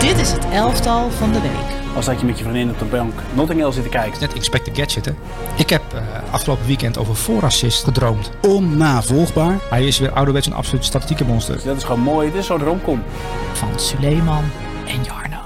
Dit 0.00 0.18
is 0.18 0.32
het 0.32 0.44
elftal 0.52 1.10
van 1.10 1.32
de 1.32 1.40
week. 1.40 1.96
Als 1.96 2.06
dat 2.06 2.20
je 2.20 2.26
met 2.26 2.38
je 2.38 2.44
vriendin 2.44 2.70
op 2.70 2.78
de 2.78 2.84
bank 2.84 3.12
Notting 3.34 3.60
Hill 3.60 3.72
zit 3.72 3.82
te 3.82 3.88
kijken. 3.88 4.20
Net 4.20 4.34
Inspect 4.34 4.64
the 4.64 4.74
Gadget, 4.74 5.04
hè. 5.04 5.12
Ik 5.56 5.70
heb 5.70 5.82
uh, 5.94 6.00
afgelopen 6.32 6.66
weekend 6.66 6.98
over 6.98 7.16
voorassist 7.16 7.84
gedroomd. 7.84 8.30
Onnavolgbaar. 8.42 9.56
Hij 9.70 9.86
is 9.86 9.98
weer 9.98 10.12
ouderwets 10.12 10.46
een 10.46 10.52
absoluut 10.52 10.84
statistieke 10.84 11.24
monster. 11.24 11.54
Dus 11.54 11.64
dat 11.64 11.76
is 11.76 11.84
gewoon 11.84 12.00
mooi. 12.00 12.30
Dit 12.30 12.40
is 12.40 12.46
zo'n 12.46 12.62
romcom. 12.62 13.02
Van 13.52 13.78
Suleiman 13.78 14.44
en 14.86 15.02
Jarno. 15.02 15.40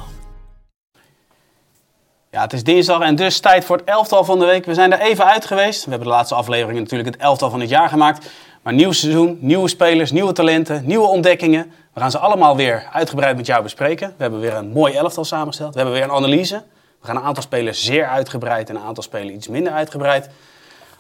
Ja, 2.30 2.42
het 2.42 2.52
is 2.52 2.64
dinsdag 2.64 3.00
en 3.00 3.16
dus 3.16 3.40
tijd 3.40 3.64
voor 3.64 3.76
het 3.76 3.88
elftal 3.88 4.24
van 4.24 4.38
de 4.38 4.44
week. 4.44 4.64
We 4.64 4.74
zijn 4.74 4.92
er 4.92 5.00
even 5.00 5.26
uit 5.26 5.46
geweest. 5.46 5.84
We 5.84 5.90
hebben 5.90 6.08
de 6.08 6.14
laatste 6.14 6.34
aflevering 6.34 6.78
natuurlijk 6.78 7.10
het 7.10 7.20
elftal 7.20 7.50
van 7.50 7.60
het 7.60 7.68
jaar 7.68 7.88
gemaakt. 7.88 8.30
Maar 8.62 8.72
nieuw 8.72 8.92
seizoen, 8.92 9.38
nieuwe 9.40 9.68
spelers, 9.68 10.10
nieuwe 10.10 10.32
talenten, 10.32 10.86
nieuwe 10.86 11.06
ontdekkingen. 11.06 11.72
We 11.92 12.00
gaan 12.00 12.10
ze 12.10 12.18
allemaal 12.18 12.56
weer 12.56 12.88
uitgebreid 12.92 13.36
met 13.36 13.46
jou 13.46 13.62
bespreken. 13.62 14.08
We 14.08 14.22
hebben 14.22 14.40
weer 14.40 14.54
een 14.54 14.70
mooi 14.70 14.94
elftal 14.94 15.24
samengesteld. 15.24 15.72
We 15.72 15.80
hebben 15.80 15.96
weer 15.96 16.04
een 16.04 16.14
analyse. 16.14 16.64
We 17.00 17.06
gaan 17.06 17.16
een 17.16 17.22
aantal 17.22 17.42
spelers 17.42 17.84
zeer 17.84 18.06
uitgebreid 18.06 18.68
en 18.68 18.76
een 18.76 18.82
aantal 18.82 19.02
spelers 19.02 19.34
iets 19.34 19.48
minder 19.48 19.72
uitgebreid. 19.72 20.28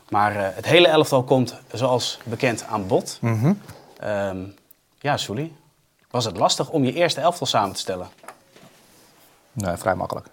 Maar 0.08 0.36
uh, 0.36 0.40
het 0.42 0.66
hele 0.66 0.88
elftal 0.88 1.22
komt 1.22 1.54
zoals 1.72 2.18
bekend 2.24 2.64
aan 2.68 2.86
bod. 2.86 3.18
Mm 3.20 3.40
-hmm. 3.40 3.60
um, 4.08 4.54
ja, 4.98 5.16
Sully, 5.16 5.52
was 6.10 6.24
het 6.24 6.36
lastig 6.36 6.70
om 6.70 6.84
je 6.84 6.92
eerste 6.92 7.20
elftal 7.20 7.46
samen 7.46 7.72
te 7.72 7.80
stellen? 7.80 8.08
Nee, 9.52 9.76
vrij 9.76 9.94
makkelijk. 9.94 10.26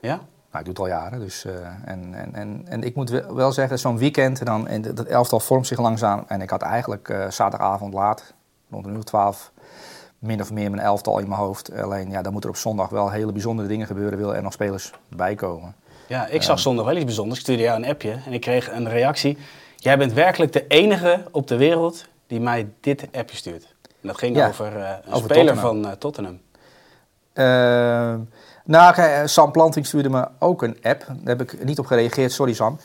Ja? 0.00 0.20
Nou, 0.52 0.64
ik 0.64 0.76
doe 0.76 0.84
het 0.84 0.94
al 0.94 1.00
jaren. 1.00 1.20
Dus, 1.20 1.44
uh, 1.44 1.52
en, 1.84 2.14
en, 2.14 2.34
en, 2.34 2.62
en 2.68 2.82
ik 2.82 2.94
moet 2.94 3.10
wel 3.10 3.52
zeggen, 3.52 3.78
zo'n 3.78 3.98
weekend, 3.98 4.44
dan, 4.44 4.68
en 4.68 4.82
dat 4.82 5.06
elftal 5.06 5.40
vormt 5.40 5.66
zich 5.66 5.78
langzaam. 5.78 6.24
En 6.26 6.40
ik 6.40 6.50
had 6.50 6.62
eigenlijk 6.62 7.08
uh, 7.08 7.30
zaterdagavond 7.30 7.94
laat, 7.94 8.34
rond 8.70 8.84
een 8.86 8.92
uur 8.92 8.98
of 8.98 9.04
twaalf, 9.04 9.52
min 10.18 10.40
of 10.40 10.52
meer 10.52 10.70
mijn 10.70 10.82
elftal 10.82 11.18
in 11.18 11.28
mijn 11.28 11.40
hoofd. 11.40 11.72
Alleen 11.72 12.10
ja, 12.10 12.22
dan 12.22 12.32
moeten 12.32 12.50
er 12.50 12.56
op 12.56 12.62
zondag 12.62 12.88
wel 12.88 13.10
hele 13.10 13.32
bijzondere 13.32 13.68
dingen 13.68 13.86
gebeuren, 13.86 14.18
wil 14.18 14.34
er 14.34 14.42
nog 14.42 14.52
spelers 14.52 14.92
bij 15.08 15.34
komen. 15.34 15.74
Ja, 16.06 16.26
ik 16.26 16.42
zag 16.42 16.58
zondag 16.58 16.84
wel 16.84 16.96
iets 16.96 17.04
bijzonders. 17.04 17.38
Ik 17.38 17.44
stuurde 17.44 17.62
jou 17.62 17.82
een 17.82 17.88
appje 17.88 18.16
en 18.26 18.32
ik 18.32 18.40
kreeg 18.40 18.70
een 18.72 18.88
reactie. 18.88 19.38
Jij 19.76 19.98
bent 19.98 20.12
werkelijk 20.12 20.52
de 20.52 20.66
enige 20.66 21.24
op 21.30 21.46
de 21.46 21.56
wereld 21.56 22.06
die 22.26 22.40
mij 22.40 22.68
dit 22.80 23.08
appje 23.12 23.36
stuurt. 23.36 23.74
En 23.82 24.08
dat 24.08 24.18
ging 24.18 24.36
ja, 24.36 24.48
over 24.48 24.76
uh, 24.76 24.90
een 25.04 25.12
over 25.12 25.30
speler 25.30 25.54
Tottenham. 25.54 25.82
van 25.82 25.98
Tottenham. 25.98 26.40
Uh, 28.68 28.74
nou, 28.74 28.94
kijk, 28.94 29.28
Sam 29.28 29.50
Planting 29.50 29.86
stuurde 29.86 30.08
me 30.08 30.28
ook 30.38 30.62
een 30.62 30.76
app. 30.82 31.06
Daar 31.06 31.36
heb 31.36 31.40
ik 31.40 31.64
niet 31.64 31.78
op 31.78 31.86
gereageerd, 31.86 32.32
sorry 32.32 32.52
Sam. 32.52 32.78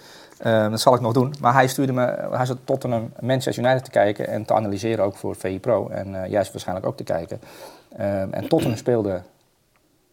Uh, 0.45 0.69
dat 0.69 0.81
zal 0.81 0.95
ik 0.95 1.01
nog 1.01 1.13
doen. 1.13 1.33
Maar 1.39 1.53
hij 1.53 1.67
stuurde 1.67 1.93
me, 1.93 2.27
hij 2.31 2.45
zat 2.45 2.57
Tottenham 2.63 3.11
Manchester 3.19 3.63
United 3.63 3.83
te 3.83 3.91
kijken 3.91 4.27
en 4.27 4.45
te 4.45 4.53
analyseren 4.53 5.05
ook 5.05 5.15
voor 5.15 5.35
VI 5.35 5.59
Pro. 5.59 5.87
En 5.87 6.13
uh, 6.13 6.27
juist 6.27 6.51
waarschijnlijk 6.51 6.87
ook 6.87 6.97
te 6.97 7.03
kijken. 7.03 7.41
Uh, 7.99 8.21
en 8.21 8.47
Tottenham 8.47 8.77
speelde 8.77 9.21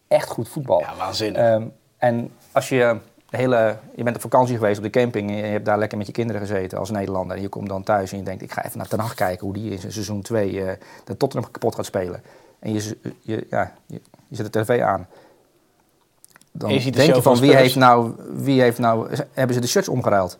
echt 0.07 0.29
goed 0.29 0.49
voetbal. 0.49 0.79
Ja, 0.79 0.95
waanzinnig. 0.97 1.61
en 1.97 2.31
als 2.51 2.69
je 2.69 2.97
de 3.29 3.37
hele, 3.37 3.77
je 3.95 4.03
bent 4.03 4.15
op 4.15 4.21
vakantie 4.21 4.55
geweest 4.55 4.77
op 4.77 4.83
de 4.83 4.89
camping 4.89 5.29
en 5.29 5.37
je 5.37 5.43
hebt 5.43 5.65
daar 5.65 5.77
lekker 5.77 5.97
met 5.97 6.07
je 6.07 6.13
kinderen 6.13 6.41
gezeten 6.41 6.77
als 6.77 6.89
Nederlander. 6.89 7.35
En 7.35 7.41
je 7.41 7.49
komt 7.49 7.69
dan 7.69 7.83
thuis 7.83 8.11
en 8.11 8.17
je 8.17 8.23
denkt, 8.23 8.41
ik 8.41 8.51
ga 8.51 8.65
even 8.65 8.77
naar 8.77 8.87
Ten 8.87 8.99
Hag 8.99 9.13
kijken 9.13 9.45
hoe 9.45 9.53
die 9.53 9.71
in 9.71 9.79
seizoen 9.79 10.21
2 10.21 10.77
de 11.03 11.17
Tottenham 11.17 11.51
kapot 11.51 11.75
gaat 11.75 11.85
spelen. 11.85 12.23
En 12.59 12.73
je, 12.73 12.97
je, 13.21 13.47
ja, 13.49 13.71
je, 13.85 14.01
je 14.27 14.35
zet 14.35 14.53
de 14.53 14.61
tv 14.61 14.81
aan 14.81 15.07
dan 16.51 16.73
je 16.73 16.79
de 16.79 16.91
denk 16.91 17.07
je 17.07 17.21
van 17.21 17.35
van 17.35 17.39
wie 17.39 17.55
heeft, 17.55 17.75
nou, 17.75 18.11
wie 18.33 18.61
heeft 18.61 18.79
nou, 18.79 19.07
hebben 19.31 19.55
ze 19.55 19.61
de 19.61 19.67
shirts 19.67 19.89
omgeruild? 19.89 20.37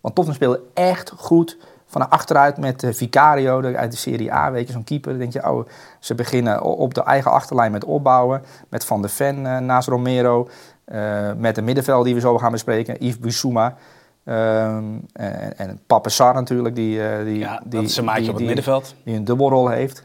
Want 0.00 0.14
Tottenham 0.14 0.34
speelde 0.34 0.60
echt 0.74 1.12
goed 1.16 1.58
van 1.86 2.10
achteruit 2.10 2.58
met 2.58 2.82
uh, 2.82 2.92
Vicario 2.92 3.62
uit 3.74 3.90
de 3.90 3.96
Serie 3.96 4.32
A, 4.32 4.50
weet 4.50 4.66
je, 4.66 4.72
zo'n 4.72 4.84
keeper. 4.84 5.10
Dan 5.10 5.20
denk 5.20 5.32
je, 5.32 5.50
oh, 5.50 5.68
ze 6.00 6.14
beginnen 6.14 6.62
op 6.62 6.94
de 6.94 7.02
eigen 7.02 7.30
achterlijn 7.30 7.72
met 7.72 7.84
opbouwen, 7.84 8.42
met 8.68 8.84
Van 8.84 9.02
de 9.02 9.08
Ven 9.08 9.38
uh, 9.38 9.58
naast 9.58 9.88
Romero, 9.88 10.48
uh, 10.92 11.32
met 11.36 11.54
de 11.54 11.62
middenveld 11.62 12.04
die 12.04 12.14
we 12.14 12.20
zo 12.20 12.38
gaan 12.38 12.52
bespreken, 12.52 12.96
Yves 12.98 13.18
Bissouma. 13.18 13.76
Um, 14.24 15.06
en, 15.12 15.58
en 15.58 15.80
Pape 15.86 16.10
natuurlijk, 16.18 16.74
die, 16.74 17.00
die, 17.24 17.38
ja, 17.38 17.60
die, 17.64 17.80
dat 17.80 17.90
is 17.90 17.96
een 17.96 18.04
maatje 18.04 18.20
die, 18.20 18.30
op 18.30 18.36
het 18.36 18.46
die, 18.46 18.54
middenveld. 18.54 18.94
Die 19.04 19.16
een 19.16 19.24
dubbelrol 19.24 19.68
heeft. 19.68 20.04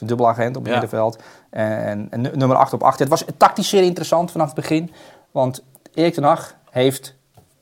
Een 0.00 0.06
dubbelagent 0.06 0.56
op 0.56 0.62
het 0.62 0.72
ja. 0.72 0.78
middenveld. 0.78 1.22
En, 1.50 2.06
en, 2.10 2.20
nummer 2.20 2.56
8 2.56 2.72
op 2.72 2.82
8. 2.82 2.98
Het 2.98 3.08
was 3.08 3.24
tactisch 3.36 3.68
zeer 3.68 3.82
interessant 3.82 4.30
vanaf 4.30 4.46
het 4.46 4.54
begin. 4.54 4.90
Want 5.30 5.62
Erik 5.94 6.14
ten 6.14 6.24
Hag 6.24 6.54
heeft 6.70 7.14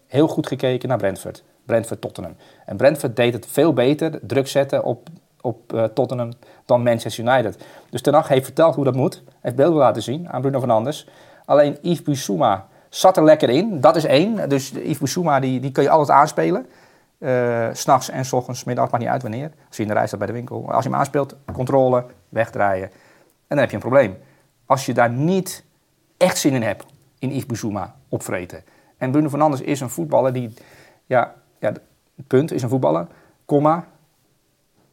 heel 0.07 0.29
goed 0.29 0.47
gekeken 0.47 0.89
naar 0.89 0.99
Brentford. 0.99 1.45
Brentford 1.67 2.01
Tottenham. 2.01 2.37
En 2.67 2.77
Brentford 2.77 3.17
deed 3.17 3.33
het 3.33 3.47
veel 3.51 3.73
beter, 3.73 4.19
druk 4.23 4.49
zetten 4.49 4.85
op, 4.85 5.09
op 5.41 5.73
uh, 5.73 5.85
Tottenham, 5.85 6.33
dan 6.67 6.83
Manchester 6.83 7.25
United. 7.25 7.65
Dus 7.91 8.03
ten 8.03 8.15
Hag 8.15 8.29
heeft 8.29 8.45
verteld 8.45 8.75
hoe 8.75 8.85
dat 8.85 8.95
moet. 8.95 9.23
Heeft 9.41 9.57
beelden 9.57 9.79
laten 9.79 10.03
zien 10.03 10.29
aan 10.31 10.41
Bruno 10.41 10.59
Fernandes. 10.59 11.09
Alleen 11.45 11.79
Yves 11.83 12.03
Bissouma 12.03 12.67
zat 12.89 13.17
er 13.17 13.25
lekker 13.25 13.51
in. 13.51 13.81
Dat 13.81 13.97
is 13.97 14.05
één. 14.05 14.49
Dus 14.49 14.71
Yves 14.71 14.99
Bissouma 14.99 15.41
die, 15.41 15.61
die 15.61 15.73
kun 15.73 15.83
je 15.83 15.91
altijd 15.91 16.19
aanspelen. 16.19 16.67
Uh, 17.19 17.69
S'nachts 17.73 18.11
en 18.11 18.25
s 18.25 18.33
ochtends, 18.33 18.65
middag, 18.65 18.91
maakt 18.91 19.03
niet 19.03 19.13
uit 19.13 19.23
wanneer. 19.23 19.51
Als 19.69 19.77
je 19.77 19.83
in 19.83 19.89
de 19.89 19.95
rij 19.95 20.07
staat 20.07 20.19
bij 20.19 20.29
de 20.29 20.33
winkel. 20.33 20.71
Als 20.71 20.85
je 20.85 20.91
hem 20.91 20.99
aanspeelt, 20.99 21.37
controle, 21.53 22.05
wegdraaien. 22.35 22.91
En 22.91 22.93
dan 23.49 23.59
heb 23.59 23.69
je 23.69 23.75
een 23.75 23.83
probleem. 23.83 24.17
Als 24.67 24.87
je 24.87 24.95
daar 24.95 25.11
niet 25.11 25.65
echt 26.17 26.39
zin 26.39 26.55
in 26.55 26.63
hebt, 26.63 26.85
in 27.19 27.31
Yves 27.31 27.47
Bissouma 27.47 27.97
opvreten. 28.09 28.65
En 28.97 29.11
Bruno 29.11 29.29
Fernandes 29.29 29.61
is 29.61 29.81
een 29.81 29.91
voetballer 29.91 30.33
die, 30.33 30.55
ja, 31.07 31.35
ja 31.59 31.73
punt, 32.27 32.53
is 32.53 32.63
een 32.63 32.69
voetballer, 32.69 33.07
komma, 33.45 33.87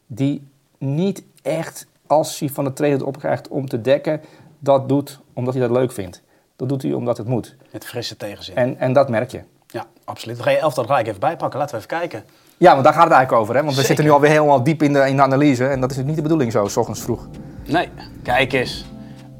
die 0.06 0.48
niet 0.78 1.24
echt, 1.42 1.86
als 2.06 2.38
hij 2.38 2.48
van 2.48 2.64
de 2.64 2.72
trainer 2.72 2.98
het 2.98 3.08
opkrijgt 3.08 3.48
om 3.48 3.68
te 3.68 3.80
dekken, 3.80 4.20
dat 4.58 4.88
doet 4.88 5.20
omdat 5.32 5.54
hij 5.54 5.62
dat 5.62 5.76
leuk 5.76 5.92
vindt. 5.92 6.22
Dat 6.56 6.68
doet 6.68 6.82
hij 6.82 6.92
omdat 6.92 7.16
het 7.16 7.26
moet. 7.26 7.56
Met 7.72 7.84
frisse 7.84 8.16
tegenzin. 8.16 8.56
En, 8.56 8.78
en 8.78 8.92
dat 8.92 9.08
merk 9.08 9.30
je. 9.30 9.42
Ja, 9.66 9.86
absoluut. 10.04 10.36
Dan 10.36 10.44
ga 10.44 10.50
je 10.50 10.58
elftal 10.58 10.84
gelijk 10.84 11.06
even 11.06 11.20
bijpakken. 11.20 11.58
Laten 11.58 11.74
we 11.74 11.84
even 11.84 11.98
kijken. 11.98 12.24
Ja, 12.58 12.72
want 12.72 12.84
daar 12.84 12.92
gaat 12.92 13.04
het 13.04 13.12
eigenlijk 13.12 13.42
over. 13.42 13.54
Hè? 13.54 13.62
Want 13.62 13.74
Zeker. 13.74 13.80
we 13.80 13.86
zitten 13.86 14.04
nu 14.04 14.10
alweer 14.10 14.30
helemaal 14.30 14.62
diep 14.62 14.82
in 14.82 14.92
de, 14.92 15.08
in 15.08 15.16
de 15.16 15.22
analyse. 15.22 15.66
En 15.66 15.80
dat 15.80 15.90
is 15.90 15.96
niet 15.96 16.16
de 16.16 16.22
bedoeling 16.22 16.52
zo, 16.52 16.66
s 16.68 16.76
ochtends 16.76 17.00
vroeg. 17.00 17.28
Nee, 17.66 17.88
kijk 18.22 18.52
eens. 18.52 18.84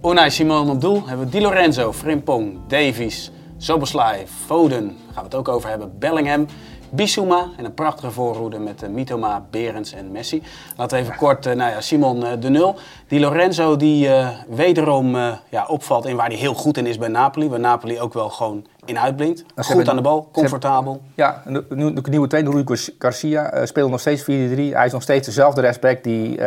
Unai 0.05 0.31
Simon 0.31 0.71
op 0.71 0.81
doel. 0.81 1.07
Hebben 1.07 1.27
we 1.27 1.33
Di 1.33 1.41
Lorenzo, 1.41 1.93
Frimpong, 1.93 2.59
Davies, 2.69 3.33
Soboslai, 3.57 4.25
Foden. 4.47 4.87
Daar 4.87 5.15
gaan 5.15 5.23
we 5.23 5.29
het 5.29 5.35
ook 5.35 5.49
over 5.49 5.69
hebben. 5.69 5.99
Bellingham, 5.99 6.47
Bissouma 6.95 7.49
en 7.57 7.65
een 7.65 7.75
prachtige 7.75 8.11
voorhoede 8.11 8.59
met 8.59 8.83
uh, 8.83 8.89
Mitoma, 8.89 9.47
Berends 9.51 9.93
en 9.93 10.11
Messi. 10.11 10.43
Laten 10.77 10.97
we 10.99 11.05
even 11.05 11.17
kort, 11.17 11.47
uh, 11.47 11.53
nou 11.53 11.71
ja, 11.71 11.81
Simon 11.81 12.25
uh, 12.25 12.31
de 12.41 12.49
nul. 12.49 12.77
Di 13.09 13.21
Lorenzo 13.21 13.77
die 13.77 14.09
wederom 14.49 15.17
ja, 15.49 15.67
opvalt 15.67 16.07
in 16.07 16.17
waar 16.17 16.27
hij 16.27 16.37
heel 16.37 16.55
goed 16.55 16.77
in 16.77 16.87
is 16.87 16.99
bij 16.99 17.09
Napoli. 17.09 17.49
Waar 17.49 17.61
Napoli 17.61 18.01
ook 18.01 18.13
wel 18.13 18.29
gewoon 18.29 18.67
in 18.85 18.99
uitblinkt. 18.99 19.45
Goed 19.57 19.67
hebben, 19.67 19.89
aan 19.89 19.97
de 19.97 20.03
bal, 20.03 20.29
comfortabel. 20.33 21.03
Ja, 21.15 21.43
de, 21.47 21.65
de, 21.69 22.03
nieuwe 22.11 22.27
trainer, 22.27 22.53
Rui 22.53 22.79
Garcia, 22.99 23.67
speelt 23.67 23.91
nog 23.91 24.01
steeds 24.01 24.23
4-3. 24.23 24.25
Hij 24.27 24.87
is 24.87 24.93
nog 24.93 25.03
steeds 25.03 25.27
dezelfde 25.27 25.61
respect 25.61 26.05
die 26.05 26.41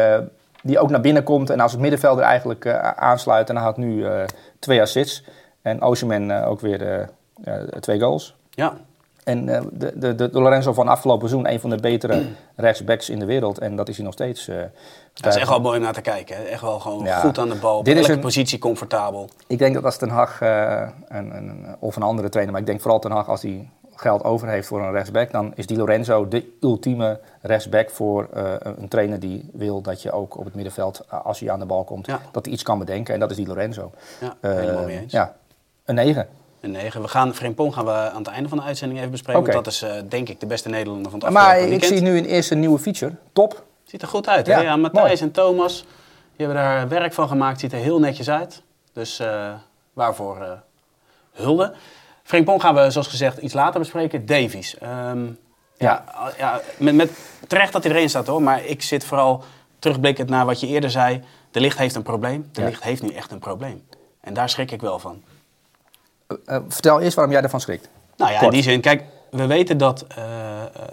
die 0.66 0.80
ook 0.80 0.90
naar 0.90 1.02
binnen 1.02 1.24
komt 1.24 1.50
en 1.50 1.60
als 1.60 1.72
het 1.72 1.82
middenvelder 1.82 2.24
eigenlijk 2.24 2.66
uh, 2.66 2.80
aansluit. 2.80 3.50
En 3.50 3.56
hij 3.56 3.66
had 3.66 3.78
nu 3.78 3.96
uh, 3.96 4.24
twee 4.60 4.82
assists. 4.82 5.24
En 5.62 5.82
Osimhen 5.82 6.30
uh, 6.30 6.50
ook 6.50 6.60
weer 6.60 7.10
twee 7.80 8.00
goals. 8.00 8.36
Ja. 8.50 8.78
En 9.26 9.46
de, 9.46 9.92
de, 9.96 10.16
de, 10.16 10.30
Lorenzo 10.32 10.74
van 10.74 10.88
afgelopen 10.88 11.30
seizoen, 11.30 11.52
een 11.52 11.60
van 11.60 11.70
de 11.70 11.76
betere 11.76 12.26
rechtsbacks 12.56 13.10
in 13.10 13.20
de 13.20 13.26
wereld. 13.26 13.58
En 13.58 13.76
dat 13.76 13.90
is 13.90 13.96
hij 13.96 14.06
nog 14.06 14.14
steeds. 14.14 14.46
dat 15.14 15.34
is 15.34 15.36
echt 15.36 15.50
wel 15.50 15.60
mooi 15.60 15.78
om 15.78 15.84
naar 15.84 15.94
te 15.94 16.02
kijken. 16.02 16.36
Hè? 16.36 16.44
Echt 16.44 16.62
wel 16.62 16.80
gewoon 16.80 17.04
ja. 17.04 17.20
goed 17.20 17.38
aan 17.38 17.50
de 17.50 17.56
bal. 17.56 17.78
Op 17.78 17.88
elke 17.88 18.12
een, 18.12 18.20
positie 18.20 18.60
comfortabel. 18.60 19.30
Ik 19.48 19.58
denk 19.58 19.74
dat 19.74 19.84
als 19.84 19.98
Ten 19.98 20.10
Hag, 20.10 20.42
een, 20.42 21.36
een, 21.36 21.76
of 21.80 21.96
een 21.96 22.04
andere 22.04 22.30
trainer, 22.30 22.54
maar 22.54 22.62
ik 22.62 22.68
denk 22.68 22.82
vooral 22.82 23.00
Ten 23.00 23.12
Hag 23.12 23.30
als 23.30 23.42
hij 23.42 23.70
geld 23.96 24.24
over 24.24 24.48
heeft 24.48 24.68
voor 24.68 24.82
een 24.82 24.92
rechtsback, 24.92 25.32
dan 25.32 25.52
is 25.56 25.68
Di 25.68 25.78
Lorenzo 25.78 26.28
de 26.28 26.58
ultieme 26.62 27.20
rechtsback 27.42 27.90
voor 27.90 28.28
uh, 28.36 28.54
een 28.60 28.88
trainer 28.88 29.20
die 29.20 29.50
wil 29.54 29.82
dat 29.82 30.02
je 30.02 30.12
ook 30.12 30.38
op 30.38 30.46
het 30.46 30.56
middenveld, 30.56 31.10
als 31.10 31.40
je 31.40 31.52
aan 31.52 31.60
de 31.60 31.66
bal 31.66 31.84
komt, 31.84 32.06
ja. 32.06 32.22
dat 32.32 32.46
hij 32.46 32.54
iets 32.54 32.64
kan 32.64 32.80
bedenken. 32.80 33.14
En 33.14 33.20
dat 33.20 33.32
is 33.32 33.38
Di 33.38 33.48
Lorenzo. 33.48 33.92
Ja, 34.20 34.36
helemaal 34.42 34.82
uh, 34.82 34.86
mee 34.86 35.00
eens. 35.00 35.12
Ja, 35.12 35.36
een 35.86 35.96
9. 35.96 36.28
Een 36.66 36.72
9. 36.72 37.02
We 37.02 37.08
gaan 37.08 37.36
Frimpong 37.36 37.74
gaan 37.74 37.86
we 37.86 37.92
aan 37.92 38.18
het 38.18 38.28
einde 38.28 38.50
van 38.50 38.58
de 38.58 38.64
uitzending 38.64 39.00
even 39.00 39.12
bespreken. 39.12 39.42
Okay. 39.42 39.54
Want 39.54 39.66
dat 39.66 39.74
is 39.74 39.84
uh, 39.84 40.10
denk 40.10 40.30
ik 40.30 40.40
de 40.40 40.46
beste 40.46 40.70
Nederlander 40.70 41.12
van 41.12 41.20
het 41.20 41.28
afgelopen 41.28 41.58
Maar 41.58 41.70
weekend. 41.70 41.92
ik 41.92 41.98
zie 41.98 42.08
nu 42.08 42.18
een 42.18 42.26
eerste 42.26 42.56
nieuwe 42.56 42.80
feature. 42.80 43.16
Top. 43.34 43.64
Ziet 43.84 44.02
er 44.02 44.08
goed 44.08 44.28
uit. 44.28 44.48
Hè? 44.48 44.54
Ja, 44.54 44.62
Ja, 44.62 44.76
Matthijs 44.76 45.22
en 45.22 45.32
Thomas 45.32 45.86
die 46.36 46.46
hebben 46.46 46.64
daar 46.64 46.88
werk 46.88 47.14
van 47.14 47.28
gemaakt. 47.28 47.60
Ziet 47.60 47.74
er 47.74 47.80
heel 47.80 48.00
netjes 48.00 48.30
uit. 48.30 48.62
Dus 48.94 49.20
uh, 49.20 49.54
waarvoor 49.94 50.38
uh, 50.42 50.52
hulde. 51.32 51.74
Frimpong 52.24 52.62
gaan 52.62 52.76
we 52.76 52.92
zoals 52.92 53.08
gezegd 53.08 53.38
iets 53.38 53.54
later 53.54 53.80
bespreken. 53.80 54.26
Davies. 54.26 54.76
Um, 54.84 55.38
ja, 55.78 56.04
ja 56.38 56.62
met, 56.78 56.96
met, 56.96 57.12
terecht 57.48 57.74
dat 57.74 57.84
hij 57.84 57.94
erin 57.94 58.10
staat 58.10 58.28
hoor. 58.28 58.42
Maar 58.42 58.66
ik 58.66 58.82
zit 58.82 59.06
vooral 59.06 59.44
terugblikkend 59.80 60.30
naar 60.30 60.46
wat 60.46 60.60
je 60.60 60.68
eerder 60.68 60.90
zei. 60.90 61.24
De 61.52 61.60
licht 61.60 61.78
heeft 61.78 61.96
een 61.96 62.04
probleem. 62.04 62.50
De 62.52 62.64
licht 62.64 62.84
heeft 62.84 63.02
nu 63.02 63.10
echt 63.10 63.32
een 63.32 63.40
probleem. 63.40 63.88
En 64.22 64.34
daar 64.34 64.50
schrik 64.50 64.72
ik 64.72 64.82
wel 64.82 65.00
van. 65.00 65.24
Uh, 66.28 66.58
vertel 66.68 67.02
eerst 67.02 67.16
waarom 67.16 67.34
jij 67.34 67.44
ervan 67.44 67.62
schrikt. 67.62 67.90
Nou 68.18 68.32
ja, 68.32 68.40
Kort. 68.40 68.54
in 68.54 68.60
die 68.60 68.70
zin. 68.70 68.82
Kijk, 68.82 69.04
we 69.32 69.46
weten 69.46 69.78
dat 69.78 70.06
uh, 70.10 70.16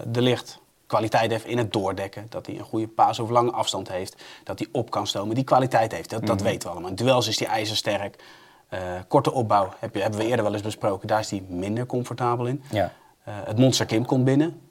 de 0.07 0.21
licht 0.21 0.59
kwaliteit 0.85 1.31
heeft 1.31 1.45
in 1.45 1.57
het 1.57 1.73
doordekken. 1.73 2.25
Dat 2.29 2.45
hij 2.45 2.57
een 2.57 2.63
goede 2.63 2.87
paas 2.87 3.19
of 3.19 3.29
lange 3.29 3.51
afstand 3.51 3.89
heeft. 3.89 4.23
Dat 4.43 4.59
hij 4.59 4.67
op 4.71 4.91
kan 4.91 5.07
stomen. 5.07 5.35
Die 5.35 5.43
kwaliteit 5.43 5.91
heeft. 5.91 6.09
Dat, 6.09 6.25
dat 6.25 6.41
weten 6.41 6.61
we 6.61 6.69
allemaal. 6.69 6.89
In 6.89 6.95
duels 6.95 7.27
is 7.27 7.39
hij 7.39 7.47
ijzersterk. 7.47 8.23
Eh, 8.73 8.79
korte 9.07 9.31
opbouw 9.31 9.73
heb 9.79 9.95
je, 9.95 10.01
hebben 10.01 10.19
we 10.19 10.25
eerder 10.25 10.43
wel 10.43 10.53
eens 10.53 10.61
besproken. 10.61 11.07
Daar 11.07 11.19
is 11.19 11.29
hij 11.29 11.43
minder 11.47 11.85
comfortabel 11.85 12.45
in. 12.45 12.63
Ja. 12.71 12.91
Eh, 13.23 13.33
het 13.43 13.57
monster 13.57 13.85
Kim 13.85 14.05
komt 14.05 14.25
binnen. 14.25 14.61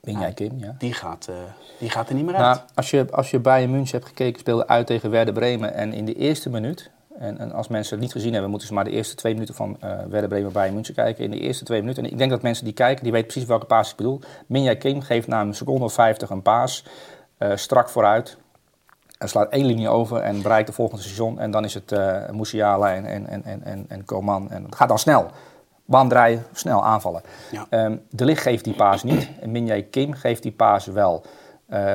Ben 0.00 0.18
jij 0.18 0.32
Kim, 0.32 0.58
ja. 0.58 0.74
Die 0.78 0.92
gaat, 0.92 1.26
eh, 1.28 1.34
die 1.78 1.90
gaat 1.90 2.08
er 2.08 2.14
niet 2.14 2.24
meer 2.24 2.34
uit. 2.34 2.56
Nou, 2.56 2.68
als 2.74 2.90
je, 2.90 3.06
als 3.10 3.30
je 3.30 3.38
Bayern 3.38 3.70
München 3.70 3.92
hebt 3.92 4.06
gekeken, 4.06 4.40
speelde 4.40 4.66
uit 4.66 4.86
tegen 4.86 5.10
Werder 5.10 5.34
Bremen. 5.34 5.74
En 5.74 5.92
in 5.92 6.04
de 6.04 6.14
eerste 6.14 6.50
minuut, 6.50 6.90
en, 7.18 7.38
en 7.38 7.52
als 7.52 7.68
mensen 7.68 7.94
het 7.94 8.02
niet 8.02 8.12
gezien 8.12 8.32
hebben, 8.32 8.50
moeten 8.50 8.68
ze 8.68 8.74
maar 8.74 8.84
de 8.84 8.90
eerste 8.90 9.14
twee 9.14 9.32
minuten 9.32 9.54
van 9.54 9.76
eh 9.80 9.90
Werder 10.08 10.28
Bremen 10.28 10.52
Bayern 10.52 10.74
München 10.74 10.94
kijken. 10.94 11.24
In 11.24 11.30
de 11.30 11.38
eerste 11.38 11.64
twee 11.64 11.80
minuten. 11.80 12.04
En 12.04 12.10
ik 12.10 12.18
denk 12.18 12.30
dat 12.30 12.42
mensen 12.42 12.64
die 12.64 12.74
kijken, 12.74 13.02
die 13.02 13.12
weten 13.12 13.28
precies 13.28 13.48
welke 13.48 13.66
paas 13.66 13.90
ik 13.90 13.96
bedoel. 13.96 14.20
Minja 14.46 14.74
Kim 14.74 15.00
geeft 15.00 15.28
na 15.28 15.40
een 15.40 15.54
seconde 15.54 15.84
of 15.84 15.92
50 15.92 16.30
een 16.30 16.42
paas, 16.42 16.84
eh, 17.38 17.50
strak 17.54 17.88
vooruit. 17.88 18.36
Hij 19.18 19.28
slaat 19.28 19.50
één 19.50 19.66
linie 19.66 19.88
over 19.88 20.20
en 20.20 20.42
bereikt 20.42 20.66
de 20.66 20.72
volgende 20.72 21.02
station. 21.02 21.38
En 21.38 21.50
dan 21.50 21.64
is 21.64 21.74
het 21.74 21.92
eh 21.92 22.30
Musiala 22.30 22.94
en, 22.94 23.04
en, 23.04 23.26
en, 23.26 23.44
en, 23.44 23.64
en, 23.64 23.84
en 23.88 24.04
Coman. 24.04 24.50
En 24.50 24.64
het 24.64 24.74
gaat 24.74 24.88
dan 24.88 24.98
snel. 24.98 25.30
Draaien, 26.08 26.44
snel 26.52 26.84
aanvallen. 26.84 27.22
Ja. 27.50 27.66
Ehm, 27.68 27.96
de 28.10 28.24
Ligt 28.24 28.42
geeft 28.42 28.64
die 28.64 28.74
paas 28.74 29.02
niet. 29.02 29.28
En 29.40 29.50
Minjay 29.50 29.82
Kim 29.82 30.12
geeft 30.12 30.42
die 30.42 30.52
paas 30.52 30.86
wel. 30.86 31.24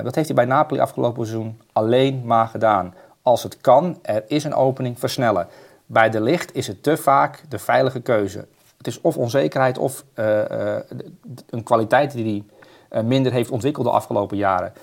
Dat 0.03 0.15
heeft 0.15 0.27
hij 0.27 0.35
bij 0.35 0.45
Napoli 0.45 0.79
afgelopen 0.79 1.25
seizoen 1.25 1.61
alleen 1.73 2.25
maar 2.25 2.47
gedaan. 2.47 2.93
Als 3.27 3.43
het 3.43 3.57
kan, 3.61 3.99
er 4.01 4.23
is 4.27 4.43
een 4.43 4.53
opening, 4.53 4.99
versnellen. 4.99 5.47
Bij 5.85 6.09
de 6.09 6.21
Ligt 6.21 6.55
is 6.55 6.67
het 6.67 6.83
te 6.83 6.97
vaak 6.97 7.43
de 7.49 7.59
veilige 7.59 7.99
keuze. 7.99 8.45
Het 8.77 8.87
is 8.87 9.01
of 9.01 9.17
onzekerheid 9.17 9.77
of 9.77 10.03
eh, 10.13 10.75
eh, 10.75 10.83
een 11.49 11.63
kwaliteit 11.63 12.11
die 12.11 12.23
hij 12.23 12.43
eh, 12.99 13.07
minder 13.07 13.31
heeft 13.31 13.49
ontwikkeld 13.49 13.85
de 13.85 13.91
afgelopen 13.91 14.37
jaren 14.37 14.73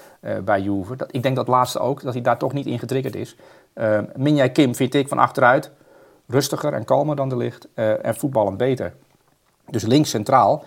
bij 0.45 0.61
Juve. 0.61 0.97
Dat, 0.97 1.09
ik 1.15 1.23
denk 1.23 1.37
dat 1.37 1.49
laatste 1.49 1.79
ook, 1.79 2.03
dat 2.03 2.13
hij 2.13 2.23
daar 2.23 2.39
toch 2.39 2.53
niet 2.53 2.67
in 2.67 2.79
getriggerd 2.79 3.15
is. 3.15 3.37
Uh, 3.75 3.99
Minjay 4.17 4.51
Kim 4.51 4.75
vind 4.75 4.95
ik 4.95 5.09
van 5.09 5.19
achteruit 5.19 5.71
rustiger 6.27 6.73
en 6.73 6.85
kalmer 6.85 7.17
dan 7.17 7.29
de 7.29 7.53
eh, 7.75 8.05
en 8.05 8.15
voetballend 8.15 8.57
beter. 8.57 8.95
Dus 9.71 9.83
links 9.83 10.11
centraal 10.11 10.65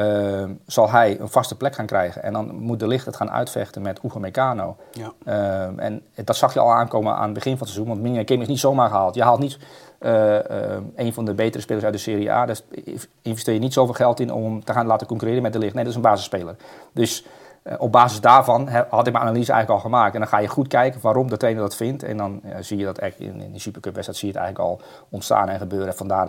eh, 0.00 0.50
zal 0.66 0.90
hij 0.90 1.20
een 1.20 1.28
vaste 1.28 1.56
plek 1.56 1.74
gaan 1.74 1.86
krijgen. 1.86 2.22
En 2.22 2.32
dan 2.32 2.54
moet 2.54 2.80
de 2.80 2.86
Ligt 2.86 3.06
het 3.06 3.16
gaan 3.16 3.30
uitvechten 3.30 3.82
met 3.82 4.00
Hugo 4.00 4.18
Meccano. 4.18 4.76
Ja. 4.92 5.12
Eh, 5.24 5.84
en 5.84 6.02
dat 6.24 6.36
zag 6.36 6.54
je 6.54 6.60
al 6.60 6.72
aankomen 6.72 7.14
aan 7.14 7.24
het 7.24 7.32
begin 7.32 7.52
van 7.52 7.66
het 7.66 7.68
seizoen. 7.68 7.88
Want 7.88 8.00
Minja 8.00 8.24
Kim 8.24 8.40
is 8.40 8.48
niet 8.48 8.58
zomaar 8.58 8.88
gehaald. 8.88 9.14
Je 9.14 9.22
haalt 9.22 9.40
niet 9.40 9.58
eh, 10.00 10.38
een 10.96 11.12
van 11.12 11.24
de 11.24 11.34
betere 11.34 11.62
spelers 11.62 11.84
uit 11.84 11.94
de 11.94 12.00
Serie 12.00 12.32
A. 12.32 12.46
Daar 12.46 12.58
investeer 13.22 13.54
je 13.54 13.60
niet 13.60 13.72
zoveel 13.72 13.94
geld 13.94 14.20
in 14.20 14.32
om 14.32 14.64
te 14.64 14.72
gaan 14.72 14.86
laten 14.86 15.06
concurreren 15.06 15.42
met 15.42 15.52
de 15.52 15.58
Ligt. 15.58 15.74
Nee, 15.74 15.82
dat 15.84 15.92
is 15.92 15.98
een 15.98 16.04
basisspeler. 16.04 16.56
Dus 16.92 17.24
eh, 17.62 17.74
op 17.78 17.92
basis 17.92 18.20
daarvan 18.20 18.68
had 18.68 19.06
ik 19.06 19.12
mijn 19.12 19.24
analyse 19.24 19.52
eigenlijk 19.52 19.70
al 19.70 19.90
gemaakt. 19.90 20.14
En 20.14 20.20
dan 20.20 20.28
ga 20.28 20.38
je 20.38 20.48
goed 20.48 20.68
kijken 20.68 21.00
waarom 21.00 21.28
de 21.28 21.36
trainer 21.36 21.62
dat 21.62 21.76
vindt. 21.76 22.02
En 22.02 22.16
dan 22.16 22.40
eh, 22.42 22.56
zie 22.60 22.78
je 22.78 22.84
dat 22.84 22.98
eigenlijk 22.98 23.32
in, 23.32 23.40
in 23.40 23.50
die 23.50 23.60
Supercup-wedstrijd 23.60 24.18
zie 24.18 24.28
je 24.28 24.34
het 24.34 24.42
eigenlijk 24.44 24.70
al 24.70 24.86
ontstaan 25.08 25.48
en 25.48 25.58
gebeuren. 25.58 25.88
En 25.88 25.96
vandaar, 25.96 26.28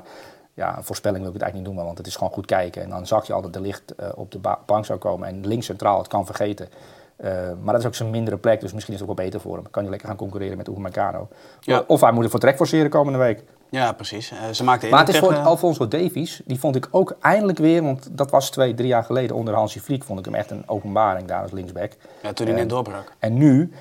ja, 0.53 0.77
een 0.77 0.83
voorspelling 0.83 1.19
wil 1.23 1.27
ik 1.33 1.33
het 1.33 1.43
eigenlijk 1.43 1.55
niet 1.55 1.65
noemen, 1.65 1.85
want 1.85 1.97
het 1.97 2.07
is 2.07 2.15
gewoon 2.15 2.33
goed 2.33 2.45
kijken. 2.45 2.81
En 2.83 2.89
dan 2.89 3.07
zag 3.07 3.27
je 3.27 3.33
al 3.33 3.41
dat 3.41 3.53
de 3.53 3.61
licht 3.61 3.95
eh, 3.95 4.07
op 4.15 4.31
de 4.31 4.39
ba- 4.39 4.59
bank 4.65 4.85
zou 4.85 4.99
komen. 4.99 5.27
En 5.27 5.47
links 5.47 5.65
centraal, 5.65 5.97
het 5.97 6.07
kan 6.07 6.25
vergeten. 6.25 6.69
Eh, 7.15 7.31
maar 7.63 7.73
dat 7.73 7.81
is 7.81 7.87
ook 7.87 7.95
zijn 7.95 8.09
mindere 8.09 8.37
plek, 8.37 8.59
dus 8.61 8.73
misschien 8.73 8.93
is 8.93 8.99
het 8.99 9.09
ook 9.09 9.15
wel 9.15 9.25
beter 9.25 9.41
voor 9.41 9.55
hem. 9.55 9.69
Kan 9.71 9.81
hij 9.81 9.89
lekker 9.91 10.07
gaan 10.07 10.17
concurreren 10.17 10.57
met 10.57 10.67
Uwe 10.67 10.79
Meccano. 10.79 11.27
Ja. 11.59 11.83
Of 11.87 12.01
hij 12.01 12.11
moet 12.11 12.23
er 12.23 12.29
voor 12.29 12.39
trek 12.39 12.55
forceren 12.55 12.89
komende 12.89 13.19
week. 13.19 13.43
ja, 13.69 13.91
precies. 13.91 14.31
Eh, 14.31 14.37
ze 14.51 14.63
maakte 14.63 14.87
Maar 14.89 14.99
het 14.99 15.09
is 15.09 15.19
voor 15.19 15.35
Alfonso 15.35 15.87
Davies, 15.87 16.41
die 16.45 16.59
vond 16.59 16.75
ik 16.75 16.87
ook 16.91 17.15
eindelijk 17.21 17.57
weer, 17.57 17.83
want 17.83 18.07
dat 18.11 18.31
was 18.31 18.49
twee, 18.51 18.73
drie 18.73 18.87
jaar 18.87 19.03
geleden 19.03 19.35
onder 19.35 19.53
Hansi 19.53 19.79
Vliek, 19.79 20.03
vond 20.03 20.19
ik 20.19 20.25
hem 20.25 20.35
echt 20.35 20.51
een 20.51 20.63
openbaring 20.65 21.27
daar 21.27 21.41
als 21.41 21.51
linksback. 21.51 21.91
Ja, 22.21 22.33
toen 22.33 22.47
hij 22.47 22.55
net 22.55 22.69
doorbrak. 22.69 23.11
En 23.19 23.33
nu, 23.33 23.71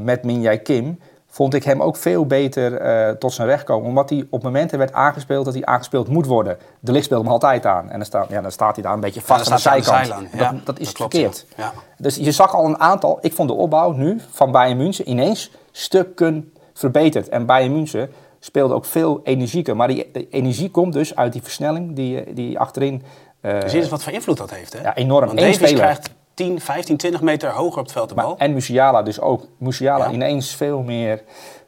met 0.00 0.22
Minjai 0.24 0.58
Kim, 0.58 1.00
vond 1.32 1.54
ik 1.54 1.64
hem 1.64 1.82
ook 1.82 1.96
veel 1.96 2.26
beter 2.26 2.74
eh, 2.76 3.10
tot 3.10 3.32
zijn 3.32 3.48
recht 3.48 3.64
komen. 3.64 3.88
Omdat 3.88 4.10
hij 4.10 4.26
op 4.30 4.42
momenten 4.42 4.78
werd 4.78 4.92
aangespeeld 4.92 5.44
dat 5.44 5.54
hij 5.54 5.64
aangespeeld 5.64 6.08
moet 6.08 6.26
worden. 6.26 6.58
De 6.80 6.92
licht 6.92 7.04
speelt 7.04 7.22
hem 7.22 7.32
altijd 7.32 7.66
aan. 7.66 7.90
En 7.90 7.96
dan 7.96 8.06
staat, 8.06 8.28
ja, 8.28 8.40
dan 8.40 8.50
staat 8.52 8.74
hij 8.74 8.84
daar 8.84 8.92
een 8.92 9.00
beetje 9.00 9.20
vast 9.20 9.44
Ja, 9.44 9.50
aan 9.50 9.56
de 9.56 9.62
zijkant. 9.62 10.06
de 10.32 10.60
dat, 10.64 10.78
is 10.78 10.86
dat 10.86 10.94
klopt, 10.94 11.14
verkeerd. 11.14 11.46
ja. 11.56 11.72
Dus 11.98 12.16
je 12.16 12.32
zag 12.32 12.54
al 12.54 12.64
een 12.64 12.78
aantal... 12.78 13.18
Ik 13.20 13.32
vond 13.32 13.48
de 13.48 13.54
opbouw 13.54 13.92
nu 13.92 14.20
van 14.30 14.50
Bayern 14.52 14.76
München 14.76 15.08
ineens 15.08 15.50
stukken 15.70 16.52
verbeterd. 16.74 17.28
En 17.28 17.46
Bayern 17.46 17.72
München 17.72 18.10
speelde 18.40 18.74
ook 18.74 18.84
veel 18.84 19.20
energieker. 19.24 19.76
Maar 19.76 19.88
die 19.88 20.10
de 20.12 20.28
energie 20.28 20.70
komt 20.70 20.92
dus 20.92 21.16
uit 21.16 21.32
die 21.32 21.42
versnelling 21.42 21.96
die, 21.96 22.24
eh, 22.24 22.34
die 22.34 22.58
achterin... 22.58 23.02
je 23.42 23.68
eens 23.72 23.88
wat 23.88 24.02
voor 24.02 24.12
invloed 24.12 24.36
dat 24.36 24.50
heeft, 24.50 24.72
hè? 24.72 24.82
Ja, 24.82 24.94
enorm. 24.96 25.26
Want 25.26 25.38
Eén 25.38 25.44
Davies 25.44 25.56
speler. 25.68 25.76
krijgt 25.82 26.10
10, 26.34 26.60
15, 26.60 26.96
20 26.96 27.20
meter 27.20 27.50
hoger 27.50 27.78
op 27.78 27.84
het 27.84 27.92
veld 27.92 28.08
de 28.08 28.14
Maar, 28.14 28.24
bal. 28.24 28.38
en 28.38 28.52
Musiala 28.52 29.02
dus 29.02 29.20
ook. 29.20 29.46
Musiala 29.58 30.04
Ja. 30.06 30.10
ineens 30.12 30.54
veel 30.54 30.82
meer 30.82 31.22